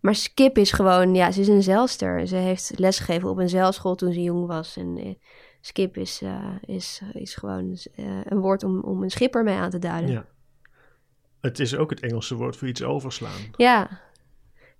Maar 0.00 0.14
Skip 0.14 0.58
is 0.58 0.72
gewoon, 0.72 1.14
ja, 1.14 1.30
ze 1.30 1.40
is 1.40 1.48
een 1.48 1.62
zeilster. 1.62 2.26
Ze 2.26 2.36
heeft 2.36 2.72
lesgegeven 2.78 3.28
op 3.28 3.38
een 3.38 3.48
zeilschool 3.48 3.94
toen 3.94 4.12
ze 4.12 4.22
jong 4.22 4.46
was. 4.46 4.76
En 4.76 4.96
eh, 4.96 5.14
Skip 5.60 5.96
is, 5.96 6.22
eh, 6.22 6.54
is, 6.66 7.02
is 7.12 7.34
gewoon 7.34 7.78
eh, 7.94 8.04
een 8.24 8.38
woord 8.38 8.62
om, 8.62 8.80
om 8.80 9.02
een 9.02 9.10
schipper 9.10 9.42
mee 9.42 9.56
aan 9.56 9.70
te 9.70 9.78
duiden. 9.78 10.10
Ja. 10.10 10.26
Het 11.40 11.58
is 11.58 11.76
ook 11.76 11.90
het 11.90 12.00
Engelse 12.00 12.34
woord 12.34 12.56
voor 12.56 12.68
iets 12.68 12.82
overslaan. 12.82 13.40
Ja, 13.56 14.00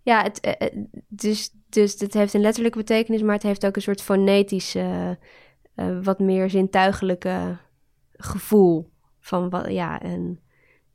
ja 0.02 0.22
het, 0.22 0.40
eh, 0.40 0.52
eh, 0.58 0.84
dus, 1.08 1.50
dus 1.68 2.00
het 2.00 2.14
heeft 2.14 2.34
een 2.34 2.40
letterlijke 2.40 2.78
betekenis, 2.78 3.22
maar 3.22 3.34
het 3.34 3.42
heeft 3.42 3.66
ook 3.66 3.76
een 3.76 3.82
soort 3.82 4.02
fonetische, 4.02 5.18
eh, 5.74 5.98
wat 6.02 6.18
meer 6.18 6.50
zintuigelijke 6.50 7.58
gevoel. 8.12 8.90
Van 9.18 9.50
wat, 9.50 9.70
ja, 9.70 10.00
en 10.00 10.40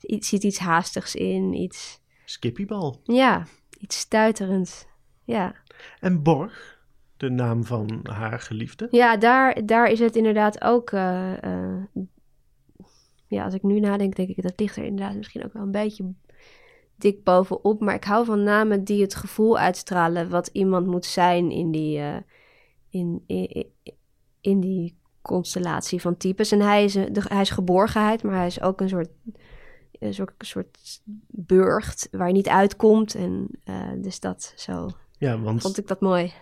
iets, 0.02 0.30
zit 0.30 0.44
iets 0.44 0.60
haastigs 0.60 1.16
in, 1.16 1.54
iets, 1.54 2.02
Skippybal. 2.26 3.02
ja, 3.04 3.46
iets 3.80 4.00
stuiterends. 4.00 4.86
Ja, 5.24 5.56
En 6.00 6.24
Borg, 6.24 6.82
de 7.18 7.30
naam 7.30 7.64
van 7.64 8.00
haar 8.04 8.40
geliefde. 8.40 8.88
ja 8.92 9.18
daar, 9.18 9.66
daar 9.66 9.92
is 9.92 10.00
het 10.00 10.16
inderdaad 10.16 10.64
ook, 10.64 10.90
ja, 13.28 13.44
als 13.44 13.54
ik 13.54 13.64
nu 13.64 13.80
nadenk, 13.80 14.16
denk 14.16 14.30
ik 14.30 14.42
dat 14.42 14.60
ligt 14.60 14.76
er 14.76 14.84
inderdaad 14.84 15.16
misschien 15.16 15.46
ook 15.46 15.54
wel 15.54 15.64
een 15.64 15.72
beetje 15.72 16.14
dik 16.98 17.24
bovenop. 17.24 17.80
Maar 17.82 17.96
ik 17.96 18.04
hou 18.04 18.26
van 18.26 18.44
namen 18.44 18.84
die 18.84 19.02
het 19.02 19.16
gevoel 19.16 19.58
uitstralen 19.58 20.30
wat 20.30 20.48
iemand 20.48 20.88
moet 20.88 21.06
zijn 21.06 21.52
in 21.52 21.72
die, 21.72 22.00
eh, 22.00 22.16
in, 22.90 23.24
in, 23.26 23.66
in 24.42 24.60
die 24.60 24.98
constellatie 25.22 26.02
van 26.02 26.18
types. 26.18 26.52
En 26.52 26.60
hij 26.62 26.84
is, 26.84 26.94
de, 26.94 27.22
hij 27.28 27.42
is 27.42 27.50
geborgenheid, 27.50 28.24
maar 28.24 28.36
hij 28.36 28.46
is 28.46 28.62
ook 28.62 28.82
een 28.82 28.90
soort, 28.90 29.10
een 29.92 30.14
soort, 30.14 30.34
een 30.38 30.46
soort 30.46 31.02
burcht 31.28 32.08
waar 32.12 32.28
je 32.28 32.34
niet 32.34 32.50
uitkomt. 32.50 33.16
En 33.16 33.48
eh, 33.64 33.92
dus 33.98 34.20
dat 34.20 34.54
zo 34.56 34.90
Ja, 35.18 35.40
want 35.40 35.62
vond 35.62 35.78
ik 35.78 35.88
dat 35.88 36.02
mooi. 36.02 36.34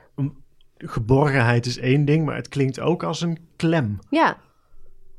geborgenheid 0.77 1.65
is 1.65 1.77
één 1.77 2.05
ding, 2.05 2.25
maar 2.25 2.35
het 2.35 2.47
klinkt 2.47 2.79
ook 2.79 3.03
als 3.03 3.21
een 3.21 3.37
klem. 3.55 3.99
Ja, 4.09 4.37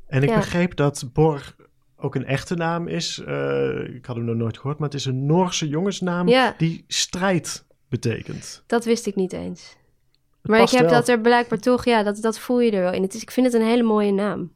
En 0.07 0.23
ik 0.23 0.29
Ja. 0.29 0.35
begreep 0.35 0.75
dat 0.75 1.09
Borg 1.13 1.55
ook 1.97 2.15
een 2.15 2.25
echte 2.25 2.55
naam 2.55 2.87
is. 2.87 3.19
Eh, 3.19 3.95
ik 3.95 4.05
had 4.05 4.15
hem 4.15 4.25
nog 4.25 4.35
nooit 4.35 4.57
gehoord, 4.57 4.77
maar 4.79 4.89
het 4.89 4.97
is 4.97 5.05
een 5.05 5.25
Noorse 5.25 5.67
jongensnaam 5.67 6.27
Ja. 6.27 6.53
die 6.57 6.83
strijd 6.87 7.65
betekent. 7.89 8.63
dat 8.67 8.85
wist 8.85 9.05
ik 9.05 9.15
niet 9.15 9.33
eens. 9.33 9.75
Het 10.41 10.51
Maar 10.51 10.61
ik 10.61 10.69
heb 10.69 10.81
wel. 10.81 10.91
dat 10.91 11.07
er 11.07 11.19
blijkbaar 11.21 11.59
toch, 11.59 11.85
ja, 11.85 12.03
dat, 12.03 12.21
dat 12.21 12.39
voel 12.39 12.59
je 12.61 12.71
er 12.71 12.81
wel 12.81 12.93
in. 12.93 13.01
Het 13.01 13.13
is, 13.13 13.21
ik 13.21 13.31
vind 13.31 13.45
het 13.45 13.55
een 13.55 13.67
hele 13.67 13.83
mooie 13.83 14.11
naam. 14.11 14.53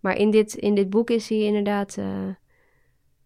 Maar 0.00 0.16
in 0.16 0.30
dit, 0.30 0.54
in 0.54 0.74
dit 0.74 0.90
boek 0.90 1.10
is 1.10 1.28
hij 1.28 1.38
inderdaad, 1.38 1.96
eh, 1.96 2.28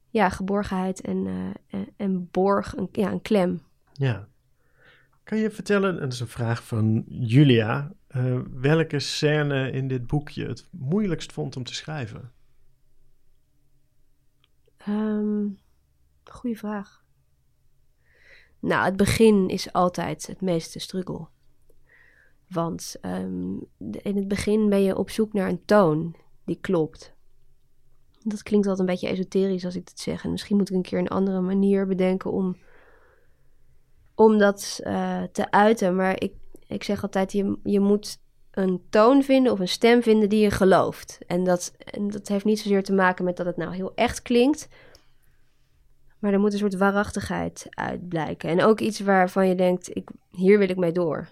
ja, 0.09 0.29
geborgenheid 0.29 1.01
en, 1.01 1.27
eh, 1.27 1.79
en, 1.81 1.89
en 1.97 2.29
borg, 2.31 2.77
een, 2.77 2.89
ja, 2.93 3.11
een 3.11 3.23
klem. 3.23 3.63
Ja. 3.93 4.29
Kan 5.25 5.39
je 5.39 5.51
vertellen, 5.51 5.95
en 5.95 6.01
dat 6.01 6.13
is 6.13 6.21
een 6.21 6.27
vraag 6.29 6.65
van 6.65 7.05
Julia, 7.09 7.93
welke 8.61 8.99
scène 8.99 9.71
in 9.71 9.89
dit 9.89 10.07
boek 10.07 10.29
je 10.29 10.47
het 10.47 10.69
moeilijkst 10.71 11.33
vond 11.33 11.57
om 11.57 11.65
te 11.65 11.75
schrijven? 11.75 12.33
Ehm 14.87 15.47
goeie 16.33 16.59
vraag. 16.59 17.05
Nou, 18.59 18.85
het 18.85 18.97
begin 18.97 19.49
is 19.49 19.73
altijd 19.73 20.27
het 20.27 20.41
meeste 20.41 20.79
struggle. 20.79 21.27
Want 22.49 22.97
ehm, 23.01 23.57
in 23.79 24.17
het 24.17 24.29
begin 24.29 24.69
ben 24.69 24.83
je 24.83 24.97
op 24.97 25.11
zoek 25.11 25.33
naar 25.33 25.49
een 25.49 25.65
toon 25.65 26.17
die 26.45 26.59
klopt. 26.61 27.15
Dat 28.25 28.43
klinkt 28.43 28.67
altijd 28.67 28.89
een 28.89 28.95
beetje 28.95 29.09
esoterisch 29.09 29.65
als 29.65 29.77
ik 29.77 29.87
dit 29.87 30.01
zeg. 30.01 30.25
En 30.25 30.31
misschien 30.31 30.57
moet 30.57 30.71
ik 30.71 30.77
een 30.77 30.83
keer 30.83 30.99
een 30.99 31.09
andere 31.09 31.41
manier 31.41 31.87
bedenken 31.87 32.33
om, 32.33 32.57
om 34.15 34.39
dat 34.39 34.81
eh, 34.83 35.23
te 35.23 35.51
uiten. 35.51 35.97
Maar 35.97 36.23
ik, 36.23 36.35
ik 36.67 36.83
zeg 36.83 37.03
altijd, 37.03 37.33
je, 37.33 37.59
je 37.63 37.81
moet 37.81 38.22
een 38.53 38.83
toon 38.91 39.23
vinden 39.23 39.53
of 39.53 39.61
een 39.61 39.69
stem 39.69 40.03
vinden 40.03 40.29
die 40.29 40.41
je 40.41 40.51
gelooft. 40.51 41.19
En 41.27 41.45
dat, 41.45 41.75
en 41.79 42.11
dat 42.11 42.29
heeft 42.29 42.45
niet 42.45 42.61
zozeer 42.61 42.83
te 42.83 42.93
maken 42.93 43.25
met 43.25 43.37
dat 43.37 43.47
het 43.47 43.57
nou 43.57 43.75
heel 43.75 43.95
echt 43.95 44.23
klinkt. 44.23 44.69
Maar 46.19 46.33
er 46.33 46.41
moet 46.41 46.53
een 46.53 46.59
soort 46.59 46.77
waarachtigheid 46.77 47.67
uit 47.71 48.09
blijken. 48.09 48.49
En 48.49 48.63
ook 48.63 48.81
iets 48.81 49.01
waarvan 49.01 49.49
je 49.49 49.55
denkt, 49.55 49.97
ik, 49.97 50.11
hier 50.31 50.59
wil 50.59 50.69
ik 50.69 50.77
mee 50.77 50.93
door. 50.93 51.29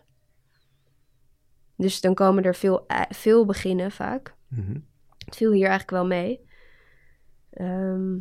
Dus 1.76 2.00
dan 2.00 2.14
komen 2.14 2.44
er 2.44 2.54
veel, 2.54 2.86
eh, 2.86 3.02
veel 3.08 3.44
beginnen 3.44 3.90
vaak. 3.90 4.34
Mhm. 4.48 4.78
Het 5.18 5.36
viel 5.36 5.52
hier 5.52 5.68
eigenlijk 5.68 5.90
wel 5.90 6.06
mee. 6.06 6.48
Ehm, 7.50 8.18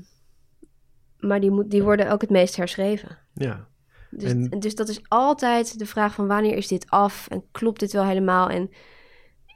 maar 1.18 1.40
die, 1.40 1.52
moet, 1.52 1.72
die 1.72 1.84
worden 1.84 2.12
ook 2.12 2.22
het 2.22 2.30
meest 2.30 2.56
herschreven. 2.56 3.18
Ja. 3.34 3.68
Dus, 4.12 4.32
En- 4.32 4.50
dus 4.60 4.76
dat 4.76 4.90
is 4.90 5.02
altijd 5.08 5.80
de 5.80 5.86
vraag 5.86 6.14
van 6.14 6.28
wanneer 6.28 6.56
is 6.58 6.68
dit 6.68 6.90
af 6.90 7.28
en 7.28 7.44
klopt 7.52 7.80
dit 7.80 7.92
wel 7.92 8.06
helemaal? 8.06 8.50
En 8.50 8.70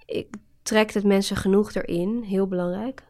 ik 0.06 0.36
trek 0.62 0.92
het 0.92 1.04
mensen 1.04 1.36
genoeg 1.36 1.74
erin, 1.74 2.22
heel 2.22 2.48
belangrijk. 2.48 3.04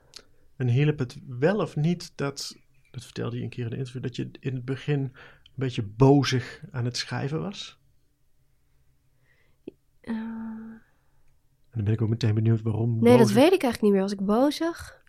En 0.57 0.67
hielp 0.67 0.99
het 0.99 1.17
wel 1.27 1.57
of 1.57 1.75
niet 1.75 2.11
dat, 2.17 2.57
dat 2.91 3.03
vertelde 3.03 3.37
je 3.37 3.43
een 3.43 3.49
keer 3.49 3.65
in 3.65 3.71
een 3.71 3.77
interview, 3.77 4.01
dat 4.03 4.15
je 4.15 4.29
in 4.39 4.53
het 4.55 4.65
begin 4.65 4.99
een 4.99 5.11
beetje 5.55 5.83
bozig 5.83 6.61
aan 6.71 6.85
het 6.85 6.97
schrijven 6.97 7.41
was? 7.41 7.79
Eh, 10.01 10.13
En 10.13 10.81
dan 11.79 11.83
ben 11.83 11.93
ik 11.93 12.01
ook 12.01 12.09
meteen 12.09 12.35
benieuwd 12.35 12.61
waarom. 12.61 12.99
nee, 12.99 13.17
dat 13.17 13.31
weet 13.31 13.53
ik 13.53 13.63
eigenlijk 13.63 13.81
niet 13.81 13.91
meer. 13.91 14.01
Was 14.01 14.11
ik 14.11 14.25
bozig? 14.25 15.01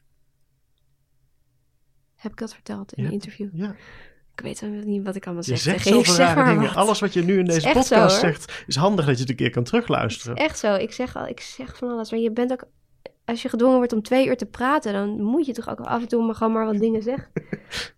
Heb 2.15 2.33
ik 2.33 2.39
dat 2.39 2.55
verteld 2.55 2.93
in 2.93 3.03
Ja. 3.03 3.09
een 3.09 3.15
interview? 3.15 3.49
Ja, 3.53 3.75
Ik 4.35 4.41
weet 4.41 4.61
wel 4.61 4.71
niet 4.71 5.05
wat 5.05 5.17
ik 5.17 5.25
allemaal 5.25 5.45
je 5.47 5.57
zeg. 5.57 5.61
zegt 5.61 5.85
je. 5.85 5.91
zoveel 5.91 6.15
Ik 6.15 6.21
zeg 6.21 6.35
maar 6.35 6.55
dingen. 6.55 6.75
Alles 6.75 7.01
wat 7.01 7.13
je 7.13 7.23
nu 7.23 7.39
in 7.39 7.45
deze 7.45 7.61
zo, 7.61 7.73
podcast 7.73 8.21
zegt, 8.21 8.65
is 8.67 8.77
handig 8.77 9.07
dat 9.07 9.15
je 9.15 9.21
het 9.21 9.31
een 9.31 9.37
keer 9.37 9.51
kan 9.51 9.65
terugluisteren. 9.65 10.37
Echt 10.37 10.59
zo. 10.59 10.75
Ik 10.75 10.93
zeg, 10.93 11.17
al, 11.17 11.27
ik 11.27 11.41
zeg 11.41 11.77
van 11.77 11.89
alles. 11.89 12.11
Maar 12.11 12.21
je 12.21 12.33
bent 12.33 12.53
ook... 12.53 12.65
Als 13.25 13.43
je 13.43 13.49
gedwongen 13.49 13.77
wordt 13.77 13.93
om 13.93 14.03
twee 14.03 14.27
uur 14.27 14.37
te 14.37 14.47
praten, 14.47 14.93
dan 14.93 15.23
moet 15.23 15.47
je 15.47 15.53
toch 15.53 15.69
ook 15.69 15.81
af 15.81 16.01
en 16.01 16.09
toe 16.09 16.25
maar 16.25 16.35
gewoon 16.35 16.53
maar 16.53 16.65
wat 16.65 16.79
dingen 16.79 17.03
zeggen. 17.03 17.29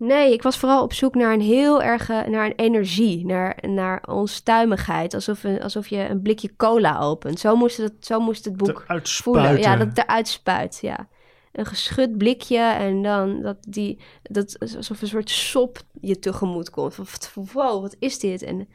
Nee, 0.00 0.32
ik 0.32 0.42
was 0.42 0.58
vooral 0.58 0.82
op 0.82 0.92
zoek 0.92 1.14
naar 1.14 1.32
een 1.32 1.40
heel 1.40 1.82
erge, 1.82 2.24
naar 2.28 2.46
een 2.46 2.54
energie, 2.56 3.26
naar, 3.26 3.58
naar 3.66 4.02
onstuimigheid. 4.08 5.14
Alsof, 5.14 5.44
een, 5.44 5.62
alsof 5.62 5.88
je 5.88 6.08
een 6.08 6.22
blikje 6.22 6.56
cola 6.56 6.98
opent. 6.98 7.40
Zo 7.40 7.56
moest 7.56 7.76
het, 7.76 7.92
zo 8.00 8.20
moest 8.20 8.44
het 8.44 8.56
boek 8.56 8.84
voelen. 9.02 9.58
Ja, 9.58 9.76
dat 9.76 9.86
het 9.86 9.98
eruit 9.98 10.28
spuit, 10.28 10.78
ja. 10.82 11.08
Een 11.52 11.66
geschud 11.66 12.18
blikje 12.18 12.58
en 12.58 13.02
dan 13.02 13.42
dat 13.42 13.56
die, 13.68 14.00
dat 14.22 14.58
alsof 14.58 15.02
een 15.02 15.08
soort 15.08 15.30
sop 15.30 15.78
je 16.00 16.18
tegemoet 16.18 16.70
komt. 16.70 16.94
Van, 16.94 17.48
wow, 17.52 17.82
wat 17.82 17.96
is 17.98 18.18
dit? 18.18 18.42
En 18.42 18.68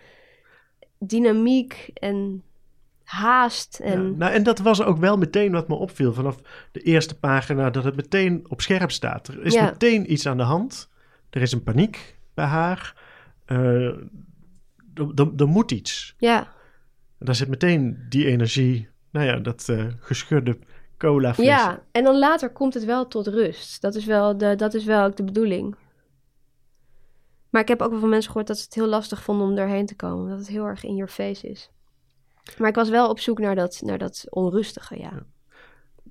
dynamiek 1.00 1.90
en 1.94 2.44
haast 3.04 3.80
en... 3.80 4.04
Ja, 4.04 4.10
nou, 4.18 4.34
en 4.34 4.44
dat 4.44 4.60
was 4.60 4.82
ook 4.82 4.98
wel 4.98 5.18
meteen 5.18 5.52
wat 5.52 5.68
me 5.68 5.76
opviel 5.76 6.14
vanaf 6.14 6.38
de 6.72 6.80
eerste 6.80 7.20
pagina, 7.20 7.70
dat 7.70 7.84
het 7.84 7.96
meteen 7.96 8.46
op 8.50 8.62
scherp 8.62 8.92
staat. 8.92 9.28
Er 9.28 9.46
is 9.46 9.54
Ja. 9.54 9.66
meteen 9.66 10.12
iets 10.12 10.26
aan 10.26 10.38
de 10.38 10.44
hand. 10.44 10.90
Er 11.30 11.42
is 11.42 11.52
een 11.52 11.64
paniek 11.64 12.18
bij 12.34 12.46
haar. 12.46 12.96
Eh, 13.46 13.86
er, 15.38 15.48
moet 15.48 15.72
iets. 15.72 16.16
Ja, 16.18 16.40
En 17.20 17.26
daar 17.26 17.36
zit 17.36 17.48
meteen 17.48 18.06
die 18.10 18.26
energie, 18.26 18.90
nou 19.12 19.26
ja, 19.26 19.38
dat 19.38 19.70
eh, 19.70 19.86
geschudde 20.00 20.58
cola 20.98 21.34
fles. 21.34 21.46
ja, 21.46 21.84
en 21.92 22.04
dan 22.04 22.18
later 22.18 22.50
komt 22.50 22.74
het 22.74 22.86
wel 22.86 23.08
tot 23.08 23.28
rust. 23.28 23.82
Dat 23.82 23.96
is 23.96 24.06
wel, 24.06 24.38
de, 24.38 24.56
dat 24.56 24.74
is 24.74 24.86
wel 24.86 25.06
ook 25.06 25.16
de 25.16 25.24
bedoeling. 25.24 25.76
Maar 27.50 27.62
ik 27.62 27.68
heb 27.68 27.82
ook 27.82 27.92
wel 27.92 28.00
van 28.00 28.10
mensen 28.10 28.32
gehoord 28.32 28.48
dat 28.48 28.58
ze 28.58 28.64
het 28.64 28.74
heel 28.74 28.88
lastig 28.88 29.24
vonden 29.24 29.48
om 29.48 29.58
erheen 29.58 29.86
te 29.86 29.96
komen. 29.96 30.30
Dat 30.30 30.38
het 30.38 30.48
heel 30.48 30.66
erg 30.66 30.84
in 30.84 30.96
your 30.96 31.12
face 31.12 31.48
is. 31.48 31.70
Maar 32.58 32.70
ik 32.70 32.76
was 32.76 32.90
wel 32.90 33.10
op 33.10 33.20
zoek 33.20 33.40
naar 33.40 33.56
dat, 33.56 33.82
naar 33.84 33.98
dat 33.98 34.26
onrustige, 34.30 35.00
ja. 35.00 35.26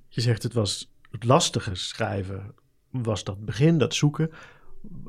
Je 0.07 0.21
zegt 0.21 0.43
het 0.43 0.53
was 0.53 0.91
het 1.11 1.23
lastige 1.23 1.75
schrijven, 1.75 2.55
was 2.89 3.23
dat 3.23 3.45
begin, 3.45 3.77
dat 3.77 3.93
zoeken. 3.93 4.31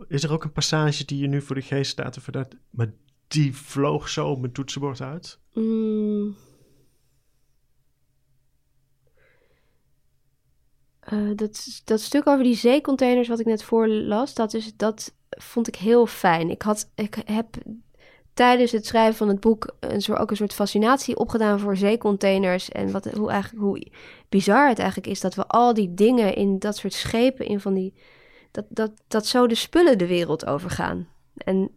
Is 0.08 0.22
er 0.22 0.32
ook 0.32 0.44
een 0.44 0.52
passage 0.52 1.04
die 1.04 1.18
je 1.18 1.28
nu 1.28 1.42
voor 1.42 1.56
de 1.56 1.62
geest 1.62 1.90
staat? 1.90 2.16
Of 2.16 2.24
dat, 2.24 2.56
maar 2.70 2.92
die 3.28 3.56
vloog 3.56 4.08
zo 4.08 4.28
op 4.28 4.40
mijn 4.40 4.52
toetsenbord 4.52 5.00
uit? 5.00 5.38
Mm. 5.52 6.36
Eh, 11.06 11.18
dat, 11.34 11.80
dat 11.84 12.00
stuk 12.00 12.26
over 12.26 12.44
die 12.44 12.56
zeecontainers 12.56 13.28
wat 13.28 13.40
ik 13.40 13.46
net 13.46 13.62
voorlas, 13.62 14.34
dat, 14.34 14.54
is, 14.54 14.76
dat 14.76 15.14
vond 15.28 15.68
ik 15.68 15.76
heel 15.76 16.06
fijn. 16.06 16.50
Ik, 16.50 16.62
had, 16.62 16.90
ik 16.94 17.22
heb 17.24 17.46
tijdens 18.34 18.72
het 18.72 18.86
schrijven 18.86 19.16
van 19.16 19.28
het 19.28 19.40
boek 19.40 19.76
een 19.80 20.02
soort, 20.02 20.18
ook 20.18 20.30
een 20.30 20.36
soort 20.36 20.54
fascinatie 20.54 21.16
opgedaan 21.16 21.60
voor 21.60 21.76
zeecontainers. 21.76 22.68
En 22.68 22.90
wat, 22.90 23.04
hoe, 23.04 23.30
eigenlijk, 23.30 23.64
hoe 23.64 23.86
bizar 24.28 24.68
het 24.68 24.78
eigenlijk 24.78 25.08
is 25.08 25.20
dat 25.20 25.34
we 25.34 25.46
al 25.46 25.74
die 25.74 25.94
dingen 25.94 26.34
in 26.34 26.58
dat 26.58 26.76
soort 26.76 26.92
schepen, 26.92 27.46
in 27.46 27.60
van 27.60 27.74
die, 27.74 27.94
dat, 28.50 28.64
dat, 28.68 28.90
dat 29.08 29.26
zo 29.26 29.46
de 29.46 29.54
spullen 29.54 29.98
de 29.98 30.06
wereld 30.06 30.46
overgaan. 30.46 31.08
En 31.34 31.70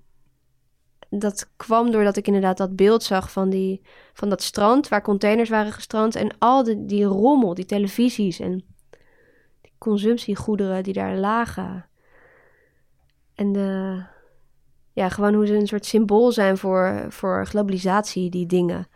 dat 1.10 1.50
kwam 1.56 1.92
doordat 1.92 2.18
ik 2.18 2.28
inderdaad 2.28 2.58
dat 2.58 2.76
beeld 2.76 3.04
zag 3.04 3.32
van, 3.32 3.50
die, 3.50 3.82
van 4.14 4.30
dat 4.30 4.42
strand 4.42 4.88
waar 4.88 5.02
containers 5.02 5.50
waren 5.50 5.72
gestrand. 5.72 6.16
En 6.16 6.38
al 6.40 6.64
die 6.88 7.04
rommel, 7.04 7.54
die 7.54 7.66
televisies 7.66 8.40
en 8.40 8.64
consumptiegoederen 9.80 10.84
die 10.84 10.94
daar 10.94 11.18
lagen. 11.18 11.86
En 13.36 13.52
de, 13.52 14.02
ja, 14.94 15.10
gewoon 15.10 15.34
hoe 15.34 15.48
ze 15.48 15.56
een 15.56 15.68
soort 15.68 15.86
symbool 15.86 16.32
zijn 16.32 16.58
voor, 16.58 17.06
voor 17.10 17.46
globalisatie, 17.46 18.30
die 18.30 18.46
dingen. 18.46 18.88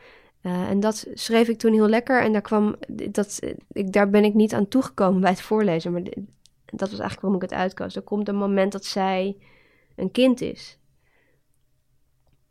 Eh, 0.42 0.70
en 0.70 0.80
dat 0.80 1.08
schreef 1.14 1.48
ik 1.48 1.58
toen 1.58 1.74
heel 1.74 1.88
lekker. 1.88 2.22
En 2.22 2.32
daar, 2.32 2.42
kwam, 2.42 2.76
dat, 3.12 3.40
ik, 3.72 3.92
daar 3.94 4.10
ben 4.10 4.24
ik 4.24 4.34
niet 4.34 4.54
aan 4.54 4.68
toegekomen 4.68 5.22
bij 5.22 5.30
het 5.30 5.42
voorlezen. 5.42 5.92
Maar 5.92 6.02
dat 6.66 6.90
was 6.90 7.00
eigenlijk 7.00 7.22
waarom 7.22 7.42
ik 7.42 7.50
het 7.50 7.60
uitkoos. 7.60 7.96
Er 7.96 8.02
komt 8.02 8.28
een 8.28 8.36
moment 8.36 8.72
dat 8.72 8.86
zij 8.86 9.38
een 9.96 10.12
kind 10.12 10.42
is. 10.42 10.80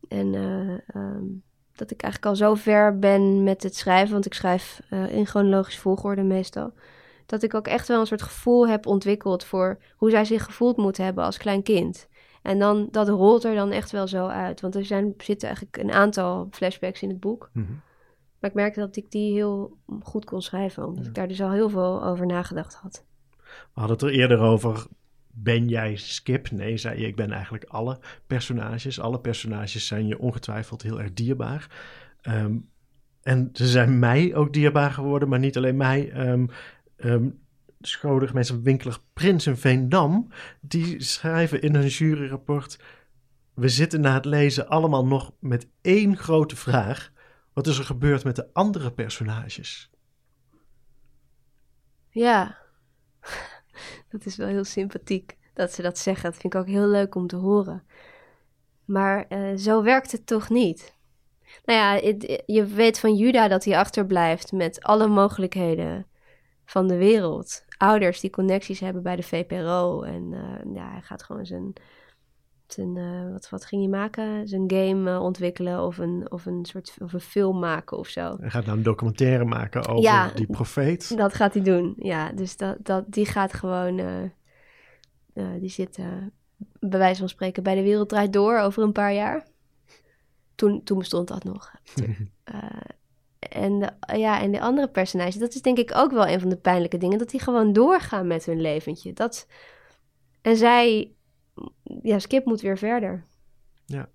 En 0.09 0.35
eh, 0.35 0.97
ehm, 0.97 1.25
dat 1.75 1.91
ik 1.91 2.03
eigenlijk 2.03 2.27
al 2.27 2.37
zo 2.37 2.55
ver 2.55 2.99
ben 2.99 3.43
met 3.43 3.63
het 3.63 3.77
schrijven, 3.77 4.13
want 4.13 4.27
ik 4.27 4.35
schrijf 4.35 4.81
eh, 4.91 5.15
in 5.15 5.27
chronologische 5.27 5.81
volgorde 5.81 6.23
meestal. 6.23 6.73
Dat 7.33 7.43
ik 7.43 7.55
ook 7.55 7.67
echt 7.67 7.89
wel 7.89 8.01
een 8.01 8.07
soort 8.07 8.23
gevoel 8.23 8.69
heb 8.69 8.87
ontwikkeld 8.87 9.45
voor 9.45 9.79
hoe 9.97 10.11
zij 10.11 10.25
zich 10.25 10.45
gevoeld 10.45 10.77
moet 10.77 10.97
hebben 10.97 11.25
als 11.25 11.37
klein 11.37 11.63
kind. 11.63 12.09
En 12.43 12.59
dan, 12.59 12.89
dat 12.91 13.09
rolt 13.09 13.45
er 13.45 13.55
dan 13.55 13.71
echt 13.71 13.91
wel 13.91 14.07
zo 14.07 14.27
uit. 14.27 14.61
Want 14.61 14.75
er 14.75 14.85
zijn, 14.85 15.15
zitten 15.17 15.49
eigenlijk 15.49 15.77
een 15.77 15.93
aantal 15.93 16.49
flashbacks 16.51 17.03
in 17.03 17.09
het 17.09 17.21
boek. 17.21 17.51
Mhm. 17.53 17.73
Maar 18.39 18.51
ik 18.51 18.57
merkte 18.57 18.81
dat 18.81 18.97
ik 18.97 19.11
die 19.11 19.33
heel 19.33 19.77
goed 20.03 20.25
kon 20.25 20.43
schrijven, 20.43 20.87
omdat 20.87 21.07
ik 21.07 21.15
daar 21.15 21.29
dus 21.29 21.43
al 21.43 21.51
heel 21.51 21.69
veel 21.69 22.05
over 22.05 22.27
nagedacht 22.27 22.75
had. 22.75 23.05
We 23.45 23.81
hadden 23.81 23.97
het 23.97 24.03
er 24.03 24.13
eerder 24.13 24.39
over. 24.39 24.87
Ben 25.31 25.69
jij 25.69 25.97
Skip? 25.97 26.51
Nee, 26.51 26.77
zei 26.77 27.01
je. 27.01 27.07
Ik 27.07 27.17
ben 27.17 27.31
eigenlijk 27.31 27.65
alle 27.65 27.99
personages. 28.27 29.01
Alle 29.01 29.21
personages 29.21 29.87
zijn 29.87 30.07
je 30.07 30.19
ongetwijfeld 30.19 30.83
heel 30.83 31.01
erg 31.01 31.13
dierbaar. 31.13 31.67
Ehm, 32.21 32.57
en 33.23 33.51
ze 33.53 33.67
zijn 33.67 33.99
mij 33.99 34.35
ook 34.35 34.53
dierbaar 34.53 34.91
geworden, 34.91 35.29
maar 35.29 35.39
niet 35.39 35.57
alleen 35.57 35.77
mij. 35.77 36.11
Ehm 36.11 36.47
Schodig 37.81 38.33
mensen 38.33 38.63
Winkelig 38.63 39.05
Prins 39.13 39.47
en 39.47 39.59
Veendam, 39.59 40.29
die 40.61 41.03
schrijven 41.03 41.63
in 41.63 41.75
hun 41.75 41.87
juryrapport... 41.87 42.79
We 43.55 43.69
zitten 43.69 44.01
na 44.01 44.15
het 44.15 44.25
lezen 44.25 44.69
allemaal 44.69 45.07
nog 45.07 45.33
met 45.39 45.69
één 45.81 46.17
grote 46.17 46.57
vraag. 46.57 47.13
Wat 47.53 47.67
is 47.67 47.79
er 47.79 47.85
gebeurd 47.85 48.25
met 48.25 48.37
de 48.37 48.49
andere 48.53 48.93
personages? 48.93 49.91
Ja, 52.09 52.59
dat 54.11 54.27
is 54.27 54.37
wel 54.37 54.49
heel 54.49 54.65
sympathiek 54.65 55.37
dat 55.55 55.73
ze 55.73 55.83
dat 55.83 55.99
zeggen. 55.99 56.31
Dat 56.31 56.41
vind 56.41 56.55
ik 56.55 56.61
ook 56.61 56.67
heel 56.67 56.87
leuk 56.87 57.15
om 57.15 57.27
te 57.27 57.37
horen. 57.37 57.83
Maar 58.85 59.27
eh, 59.29 59.57
zo 59.57 59.83
werkt 59.83 60.13
het 60.13 60.27
toch 60.27 60.49
niet. 60.49 60.95
Nou 61.65 61.79
ja, 61.79 62.15
je 62.47 62.65
weet 62.65 62.99
van 62.99 63.17
Juda 63.17 63.49
dat 63.49 63.65
hij 63.65 63.79
achterblijft 63.79 64.53
met 64.53 64.83
alle 64.83 65.09
mogelijkheden 65.09 66.07
van 66.65 66.89
de 66.89 66.97
wereld. 66.97 67.65
Ouders 67.77 68.21
die 68.21 68.31
connecties 68.31 68.81
hebben 68.81 69.03
bij 69.03 69.17
de 69.17 69.23
VPRO. 69.23 70.03
En 70.03 70.33
eh, 70.33 70.75
ja, 70.75 70.91
hij 70.91 71.01
gaat 71.01 71.23
gewoon 71.23 71.47
zijn. 71.47 71.73
zijn 72.67 72.97
eh, 72.97 73.33
wat, 73.33 73.49
wat 73.49 73.65
ging 73.65 73.83
hij 73.83 74.01
maken? 74.01 74.49
Zijn 74.49 74.71
game 74.71 75.11
eh, 75.11 75.23
ontwikkelen 75.23 75.83
of 75.83 75.99
een, 75.99 76.31
of 76.31 76.47
een 76.47 76.65
soort 76.65 76.97
of 76.99 77.13
een 77.13 77.21
film 77.21 77.59
maken 77.59 77.99
of 77.99 78.09
zo. 78.09 78.37
Hij 78.41 78.51
gaat 78.51 78.65
nou 78.65 78.77
een 78.77 78.83
documentaire 78.83 79.45
maken 79.45 79.87
over 79.87 80.03
Ja. 80.03 80.31
die 80.35 80.47
profeet. 80.47 81.17
Dat 81.17 81.35
gaat 81.35 81.55
hij 81.55 81.63
doen, 81.63 81.95
ja. 81.99 82.33
Dus 82.33 82.57
dat, 82.57 82.77
dat, 82.81 83.05
die 83.09 83.27
gaat 83.27 83.53
gewoon... 83.53 84.31
die 85.59 85.69
zit 85.71 85.99
bij 86.81 86.99
wijze 86.99 87.19
van 87.19 87.29
spreken 87.29 87.63
bij 87.63 87.75
de 87.75 87.83
wereld 87.83 88.09
draait 88.09 88.33
door 88.33 88.59
over 88.59 88.83
een 88.83 88.93
paar 88.93 89.13
jaar. 89.13 89.47
Toen, 90.55 90.83
toen 90.85 90.99
bestond 90.99 91.29
dat 91.29 91.45
nog. 91.45 91.73
en, 93.51 93.79
de, 93.79 94.17
ja, 94.19 94.41
en 94.41 94.53
de 94.53 94.61
andere 94.61 94.89
personages, 94.89 95.37
dat 95.37 95.55
is 95.55 95.63
denk 95.63 95.79
ik 95.79 95.95
ook 95.95 96.11
wel 96.11 96.27
een 96.27 96.41
van 96.41 96.49
de 96.49 96.57
pijnlijke 96.57 96.99
dingen. 96.99 97.19
Dat 97.19 97.31
die 97.31 97.41
gewoon 97.41 97.73
doorgaan 97.73 98.27
met 98.27 98.45
hun 98.45 98.61
leventje. 98.61 99.13
Dat, 99.13 99.47
en 100.43 100.57
zij... 100.57 101.13
Ja, 102.03 102.19
Skip 102.19 102.45
moet 102.45 102.61
weer 102.61 102.79
verder. 102.79 103.25
Ja. 103.87 104.09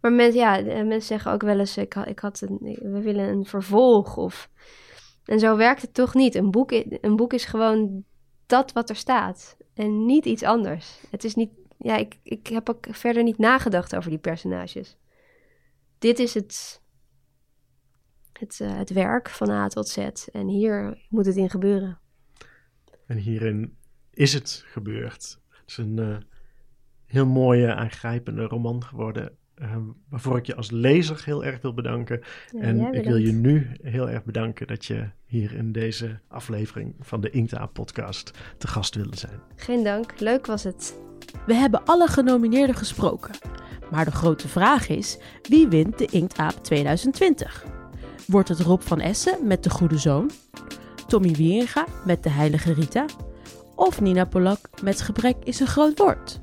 Maar 0.00 0.12
mensen, 0.12 0.40
ja, 0.40 0.58
eh, 0.58 0.64
mensen 0.64 1.02
zeggen 1.02 1.32
ook 1.32 1.42
wel 1.42 1.58
eens... 1.58 1.76
Ik 1.76 1.94
ik 1.94 2.18
had 2.18 2.40
een, 2.40 2.58
we 2.82 3.00
willen 3.00 3.28
een 3.28 3.44
vervolg 3.44 4.16
of... 4.16 4.50
En 5.24 5.38
zo 5.38 5.56
werkt 5.56 5.82
het 5.82 5.94
toch 5.94 6.14
niet. 6.14 6.34
Een 6.34 6.50
boek, 6.50 6.72
een 7.00 7.16
boek 7.16 7.32
is 7.32 7.44
gewoon 7.44 8.04
dat 8.46 8.72
wat 8.72 8.88
er 8.88 8.96
staat. 8.96 9.56
En 9.74 10.06
niet 10.06 10.24
iets 10.24 10.42
anders. 10.42 11.00
Het 11.10 11.24
is 11.24 11.34
niet... 11.34 11.50
Ja, 11.78 11.96
ik, 11.96 12.18
ik 12.22 12.46
heb 12.46 12.68
ook 12.68 12.86
verder 12.90 13.22
niet 13.22 13.38
nagedacht 13.38 13.96
over 13.96 14.10
die 14.10 14.18
personages. 14.18 14.96
Dit 15.98 16.18
is 16.18 16.34
het... 16.34 16.82
Het, 18.38 18.60
eh, 18.60 18.76
het 18.76 18.90
werk 18.92 19.28
van 19.30 19.50
A 19.50 19.68
tot 19.68 19.88
Z. 19.88 19.98
En 20.32 20.46
hier 20.48 20.98
moet 21.08 21.26
het 21.26 21.36
in 21.36 21.50
gebeuren. 21.50 21.98
En 23.06 23.16
hierin 23.16 23.76
is 24.10 24.32
het 24.32 24.64
gebeurd. 24.66 25.38
Het 25.48 25.62
is 25.66 25.76
een 25.76 25.98
eh, 25.98 26.16
heel 27.06 27.26
mooie, 27.26 27.74
aangrijpende 27.74 28.42
roman 28.44 28.84
geworden. 28.84 29.36
eh, 29.54 29.76
waarvoor 30.08 30.36
ik 30.36 30.46
je 30.46 30.54
als 30.56 30.70
lezer 30.70 31.22
heel 31.24 31.44
erg 31.44 31.60
wil 31.62 31.74
bedanken. 31.74 32.20
Ja, 32.50 32.60
en 32.60 32.92
ik 32.92 33.04
wil 33.04 33.16
je 33.16 33.32
nu 33.32 33.70
heel 33.82 34.10
erg 34.10 34.24
bedanken 34.24 34.66
dat 34.66 34.84
je 34.84 35.10
hier 35.26 35.54
in 35.54 35.72
deze 35.72 36.20
aflevering 36.28 36.94
van 37.00 37.20
de 37.20 37.30
Inkta 37.30 37.66
podcast 37.66 38.30
te 38.58 38.66
gast 38.66 38.94
wilde 38.94 39.16
zijn. 39.16 39.40
Geen 39.56 39.84
dank, 39.84 40.20
leuk 40.20 40.46
was 40.46 40.64
het. 40.64 40.98
We 41.46 41.54
hebben 41.54 41.84
alle 41.84 42.06
genomineerden 42.08 42.76
gesproken. 42.76 43.34
Maar 43.90 44.04
de 44.04 44.10
grote 44.10 44.48
vraag 44.48 44.88
is: 44.88 45.18
wie 45.48 45.68
wint 45.68 45.98
de 45.98 46.06
Inktaap 46.06 46.52
2020? 46.64 47.64
Wordt 48.26 48.48
het 48.48 48.60
Rob 48.60 48.80
van 48.80 49.00
Essen 49.00 49.46
met 49.46 49.62
De 49.62 49.70
Goede 49.70 49.98
Zoon? 49.98 50.30
Tommy 51.06 51.32
Wieringa 51.32 51.86
met 52.04 52.22
De 52.22 52.30
Heilige 52.30 52.72
Rita? 52.72 53.04
Of 53.74 54.00
Nina 54.00 54.24
Polak 54.24 54.58
met 54.82 55.00
Gebrek 55.00 55.36
is 55.42 55.60
een 55.60 55.66
groot 55.66 55.98
woord? 55.98 56.40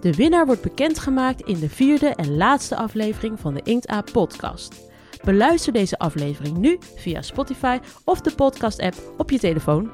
De 0.00 0.14
winnaar 0.14 0.46
wordt 0.46 0.62
bekendgemaakt 0.62 1.40
in 1.40 1.58
de 1.58 1.68
vierde 1.68 2.06
en 2.06 2.36
laatste 2.36 2.76
aflevering 2.76 3.40
van 3.40 3.54
de 3.54 3.60
Inktaap 3.62 4.08
podcast. 4.12 4.74
Beluister 5.24 5.72
deze 5.72 5.98
aflevering 5.98 6.56
nu 6.56 6.78
via 6.96 7.22
Spotify 7.22 7.78
of 8.04 8.20
de 8.20 8.34
podcast-app 8.34 9.14
op 9.16 9.30
je 9.30 9.38
telefoon. 9.38 9.90